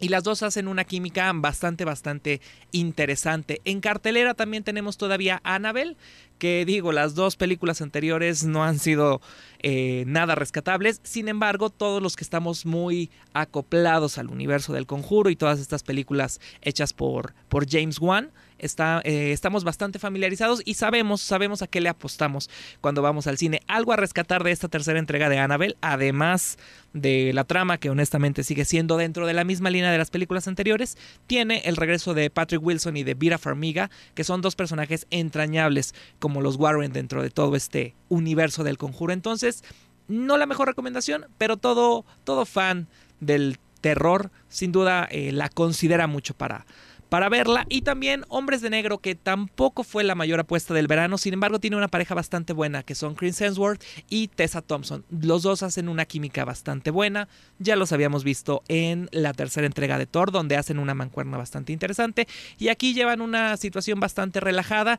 y 0.00 0.08
las 0.08 0.24
dos 0.24 0.42
hacen 0.42 0.68
una 0.68 0.84
química 0.84 1.30
bastante, 1.34 1.84
bastante 1.84 2.40
interesante. 2.72 3.60
En 3.64 3.80
cartelera 3.80 4.34
también 4.34 4.64
tenemos 4.64 4.96
todavía 4.96 5.40
Annabelle, 5.44 5.96
que 6.38 6.64
digo, 6.64 6.92
las 6.92 7.14
dos 7.14 7.36
películas 7.36 7.82
anteriores 7.82 8.44
no 8.44 8.64
han 8.64 8.78
sido 8.78 9.20
eh, 9.60 10.04
nada 10.06 10.34
rescatables. 10.34 11.00
Sin 11.02 11.28
embargo, 11.28 11.70
todos 11.70 12.02
los 12.02 12.16
que 12.16 12.24
estamos 12.24 12.64
muy 12.64 13.10
acoplados 13.32 14.18
al 14.18 14.28
universo 14.28 14.72
del 14.72 14.86
conjuro 14.86 15.30
y 15.30 15.36
todas 15.36 15.58
estas 15.58 15.82
películas 15.82 16.40
hechas 16.62 16.92
por, 16.92 17.34
por 17.48 17.68
James 17.68 18.00
Wan, 18.00 18.30
eh, 18.58 19.32
estamos 19.32 19.64
bastante 19.64 19.98
familiarizados 19.98 20.62
y 20.64 20.74
sabemos, 20.74 21.20
sabemos 21.20 21.62
a 21.62 21.66
qué 21.66 21.80
le 21.80 21.88
apostamos 21.88 22.50
cuando 22.80 23.02
vamos 23.02 23.26
al 23.26 23.38
cine. 23.38 23.60
Algo 23.66 23.92
a 23.92 23.96
rescatar 23.96 24.44
de 24.44 24.52
esta 24.52 24.68
tercera 24.68 24.98
entrega 24.98 25.28
de 25.28 25.38
Annabelle, 25.38 25.76
además 25.80 26.58
de 26.92 27.32
la 27.34 27.44
trama 27.44 27.78
que 27.78 27.90
honestamente 27.90 28.42
sigue 28.42 28.64
siendo 28.64 28.96
dentro 28.96 29.26
de 29.26 29.34
la 29.34 29.44
misma 29.44 29.70
línea 29.70 29.92
de 29.92 29.98
las 29.98 30.10
películas 30.10 30.48
anteriores, 30.48 30.96
tiene 31.26 31.62
el 31.64 31.76
regreso 31.76 32.14
de 32.14 32.30
Patrick 32.30 32.62
Wilson 32.62 32.96
y 32.96 33.04
de 33.04 33.14
Vera 33.14 33.38
Farmiga, 33.38 33.90
que 34.14 34.24
son 34.24 34.40
dos 34.40 34.56
personajes 34.56 35.06
entrañables 35.10 35.94
como 36.18 36.40
los 36.40 36.56
Warren 36.56 36.92
dentro 36.92 37.22
de 37.22 37.30
todo 37.30 37.56
este 37.56 37.94
universo 38.08 38.64
del 38.64 38.78
conjuro. 38.78 39.12
Entonces, 39.12 39.62
no 40.08 40.36
la 40.38 40.46
mejor 40.46 40.68
recomendación, 40.68 41.26
pero 41.36 41.56
todo, 41.56 42.04
todo 42.24 42.46
fan 42.46 42.88
del 43.20 43.58
terror 43.80 44.30
sin 44.48 44.72
duda 44.72 45.06
eh, 45.10 45.32
la 45.32 45.48
considera 45.48 46.06
mucho 46.06 46.34
para, 46.34 46.66
para 47.08 47.28
verla. 47.28 47.66
Y 47.68 47.82
también 47.82 48.24
Hombres 48.28 48.60
de 48.60 48.70
Negro, 48.70 48.98
que 48.98 49.14
tampoco 49.14 49.84
fue 49.84 50.04
la 50.04 50.14
mayor 50.14 50.40
apuesta 50.40 50.74
del 50.74 50.86
verano, 50.86 51.18
sin 51.18 51.34
embargo 51.34 51.58
tiene 51.58 51.76
una 51.76 51.88
pareja 51.88 52.14
bastante 52.14 52.52
buena, 52.52 52.82
que 52.82 52.94
son 52.94 53.14
Chris 53.14 53.40
Hemsworth 53.40 53.82
y 54.08 54.28
Tessa 54.28 54.62
Thompson. 54.62 55.04
Los 55.10 55.42
dos 55.42 55.62
hacen 55.62 55.88
una 55.88 56.04
química 56.04 56.44
bastante 56.44 56.90
buena, 56.90 57.28
ya 57.58 57.76
los 57.76 57.92
habíamos 57.92 58.24
visto 58.24 58.62
en 58.68 59.08
la 59.12 59.32
tercera 59.32 59.66
entrega 59.66 59.98
de 59.98 60.06
Thor, 60.06 60.32
donde 60.32 60.56
hacen 60.56 60.78
una 60.78 60.94
mancuerna 60.94 61.36
bastante 61.36 61.72
interesante, 61.72 62.28
y 62.58 62.68
aquí 62.68 62.94
llevan 62.94 63.20
una 63.20 63.56
situación 63.56 64.00
bastante 64.00 64.40
relajada. 64.40 64.98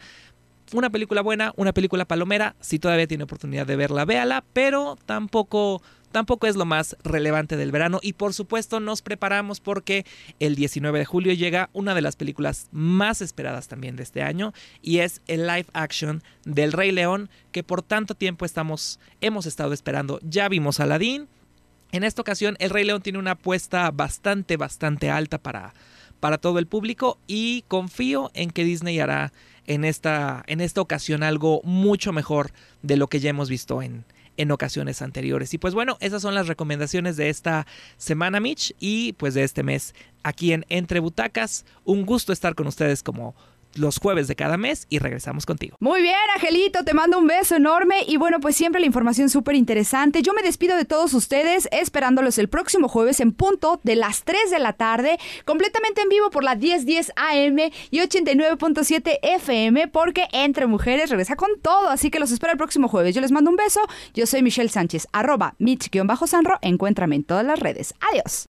Una 0.72 0.91
película 0.91 1.22
buena, 1.22 1.51
una 1.55 1.74
película 1.74 2.05
palomera, 2.05 2.55
si 2.60 2.78
todavía 2.78 3.07
tiene 3.07 3.24
oportunidad 3.24 3.66
de 3.66 3.76
verla, 3.76 4.05
véala, 4.05 4.43
pero 4.53 4.99
tampoco 5.07 5.82
tampoco 6.12 6.47
es 6.47 6.55
lo 6.55 6.66
más 6.66 6.95
relevante 7.03 7.57
del 7.57 7.72
verano 7.72 7.99
y 8.01 8.14
por 8.14 8.34
supuesto 8.34 8.80
nos 8.80 9.01
preparamos 9.01 9.60
porque 9.60 10.05
el 10.39 10.55
19 10.55 10.99
de 10.99 11.05
julio 11.05 11.34
llega 11.34 11.70
una 11.74 11.95
de 11.95 12.01
las 12.01 12.16
películas 12.16 12.68
más 12.72 13.22
esperadas 13.22 13.68
también 13.68 13.95
de 13.95 14.03
este 14.03 14.22
año 14.22 14.53
y 14.82 14.99
es 14.99 15.22
el 15.28 15.47
live 15.47 15.68
action 15.74 16.24
del 16.45 16.72
Rey 16.72 16.91
León 16.91 17.30
que 17.51 17.64
por 17.64 17.82
tanto 17.82 18.16
tiempo 18.16 18.45
estamos 18.45 18.99
hemos 19.22 19.45
estado 19.45 19.74
esperando. 19.74 20.20
Ya 20.24 20.49
vimos 20.49 20.80
Aladdin. 20.80 21.28
En 21.91 22.03
esta 22.03 22.22
ocasión 22.22 22.55
el 22.60 22.70
Rey 22.70 22.86
León 22.86 23.01
tiene 23.01 23.20
una 23.20 23.32
apuesta 23.32 23.89
bastante 23.91 24.57
bastante 24.57 25.10
alta 25.10 25.38
para 25.38 25.74
para 26.20 26.38
todo 26.38 26.60
el 26.60 26.68
público 26.68 27.18
y 27.28 27.64
confío 27.68 28.30
en 28.34 28.51
que 28.51 28.64
Disney 28.64 28.99
hará 28.99 29.32
en 29.70 29.86
esta, 29.86 30.43
en 30.47 30.62
esta 30.62 30.82
ocasión 30.82 31.24
algo 31.24 31.62
mucho 31.64 32.12
mejor 32.12 32.51
de 32.82 32.97
lo 32.97 33.07
que 33.07 33.20
ya 33.20 33.30
hemos 33.30 33.49
visto 33.49 33.82
en, 33.82 34.03
en 34.39 34.51
ocasiones 34.51 35.01
anteriores. 35.01 35.53
Y 35.53 35.57
pues 35.57 35.73
bueno, 35.73 35.97
esas 35.99 36.21
son 36.21 36.33
las 36.33 36.47
recomendaciones 36.47 37.17
de 37.17 37.29
esta 37.29 37.67
semana, 37.97 38.39
Mitch, 38.39 38.73
y 38.79 39.13
pues 39.13 39.33
de 39.33 39.43
este 39.43 39.63
mes 39.63 39.93
aquí 40.23 40.53
en 40.53 40.65
Entre 40.69 41.01
Butacas. 41.01 41.65
Un 41.83 42.05
gusto 42.05 42.31
estar 42.31 42.55
con 42.55 42.65
ustedes 42.65 43.03
como 43.03 43.35
los 43.76 43.99
jueves 43.99 44.28
de 44.28 44.36
cada 44.36 44.57
mes 44.57 44.88
y 44.89 44.99
regresamos 44.99 45.45
contigo. 45.45 45.78
Muy 45.80 46.01
bien, 46.01 46.15
Angelito, 46.36 46.84
te 46.84 46.93
mando 46.93 47.17
un 47.17 47.28
beso 47.28 47.55
enorme 47.55 48.03
y 48.07 48.17
bueno, 48.17 48.39
pues 48.39 48.55
siempre 48.55 48.80
la 48.80 48.88
información 48.88 49.30
súper 49.30 49.55
interesante. 49.55 50.22
Yo 50.22 50.34
me 50.34 50.41
despido 50.41 50.78
de 50.78 50.86
todos 50.86 51.13
ustedes 51.13 51.67
esperándolos 51.72 52.38
el 52.38 52.49
próximo 52.49 52.88
jueves 52.88 53.20
en 53.20 53.32
punto 53.32 53.80
de 53.84 53.95
las 53.95 54.24
3 54.24 54.51
de 54.51 54.59
la 54.59 54.74
tarde, 54.74 55.20
completamente 55.45 56.01
en 56.01 56.09
vivo 56.09 56.30
por 56.30 56.43
la 56.43 56.55
1010 56.55 57.13
AM 57.15 57.59
y 57.91 57.99
89.7 57.99 59.20
FM 59.22 59.88
porque 59.88 60.28
Entre 60.32 60.67
Mujeres 60.67 61.09
regresa 61.09 61.36
con 61.36 61.49
todo, 61.61 61.89
así 61.89 62.09
que 62.09 62.20
los 62.20 62.32
espero 62.32 62.53
el 62.53 62.57
próximo 62.57 62.88
jueves. 62.88 63.15
Yo 63.15 63.22
les 63.22 63.32
mando 63.32 63.49
un 63.49 63.57
beso, 63.57 63.82
yo 64.13 64.26
soy 64.26 64.41
Michelle 64.41 64.70
Sánchez, 64.70 65.07
arroba 65.11 65.55
mitch-sanro, 65.59 66.57
encuéntrame 66.61 67.15
en 67.15 67.24
todas 67.24 67.45
las 67.45 67.59
redes. 67.59 67.93
Adiós. 68.11 68.47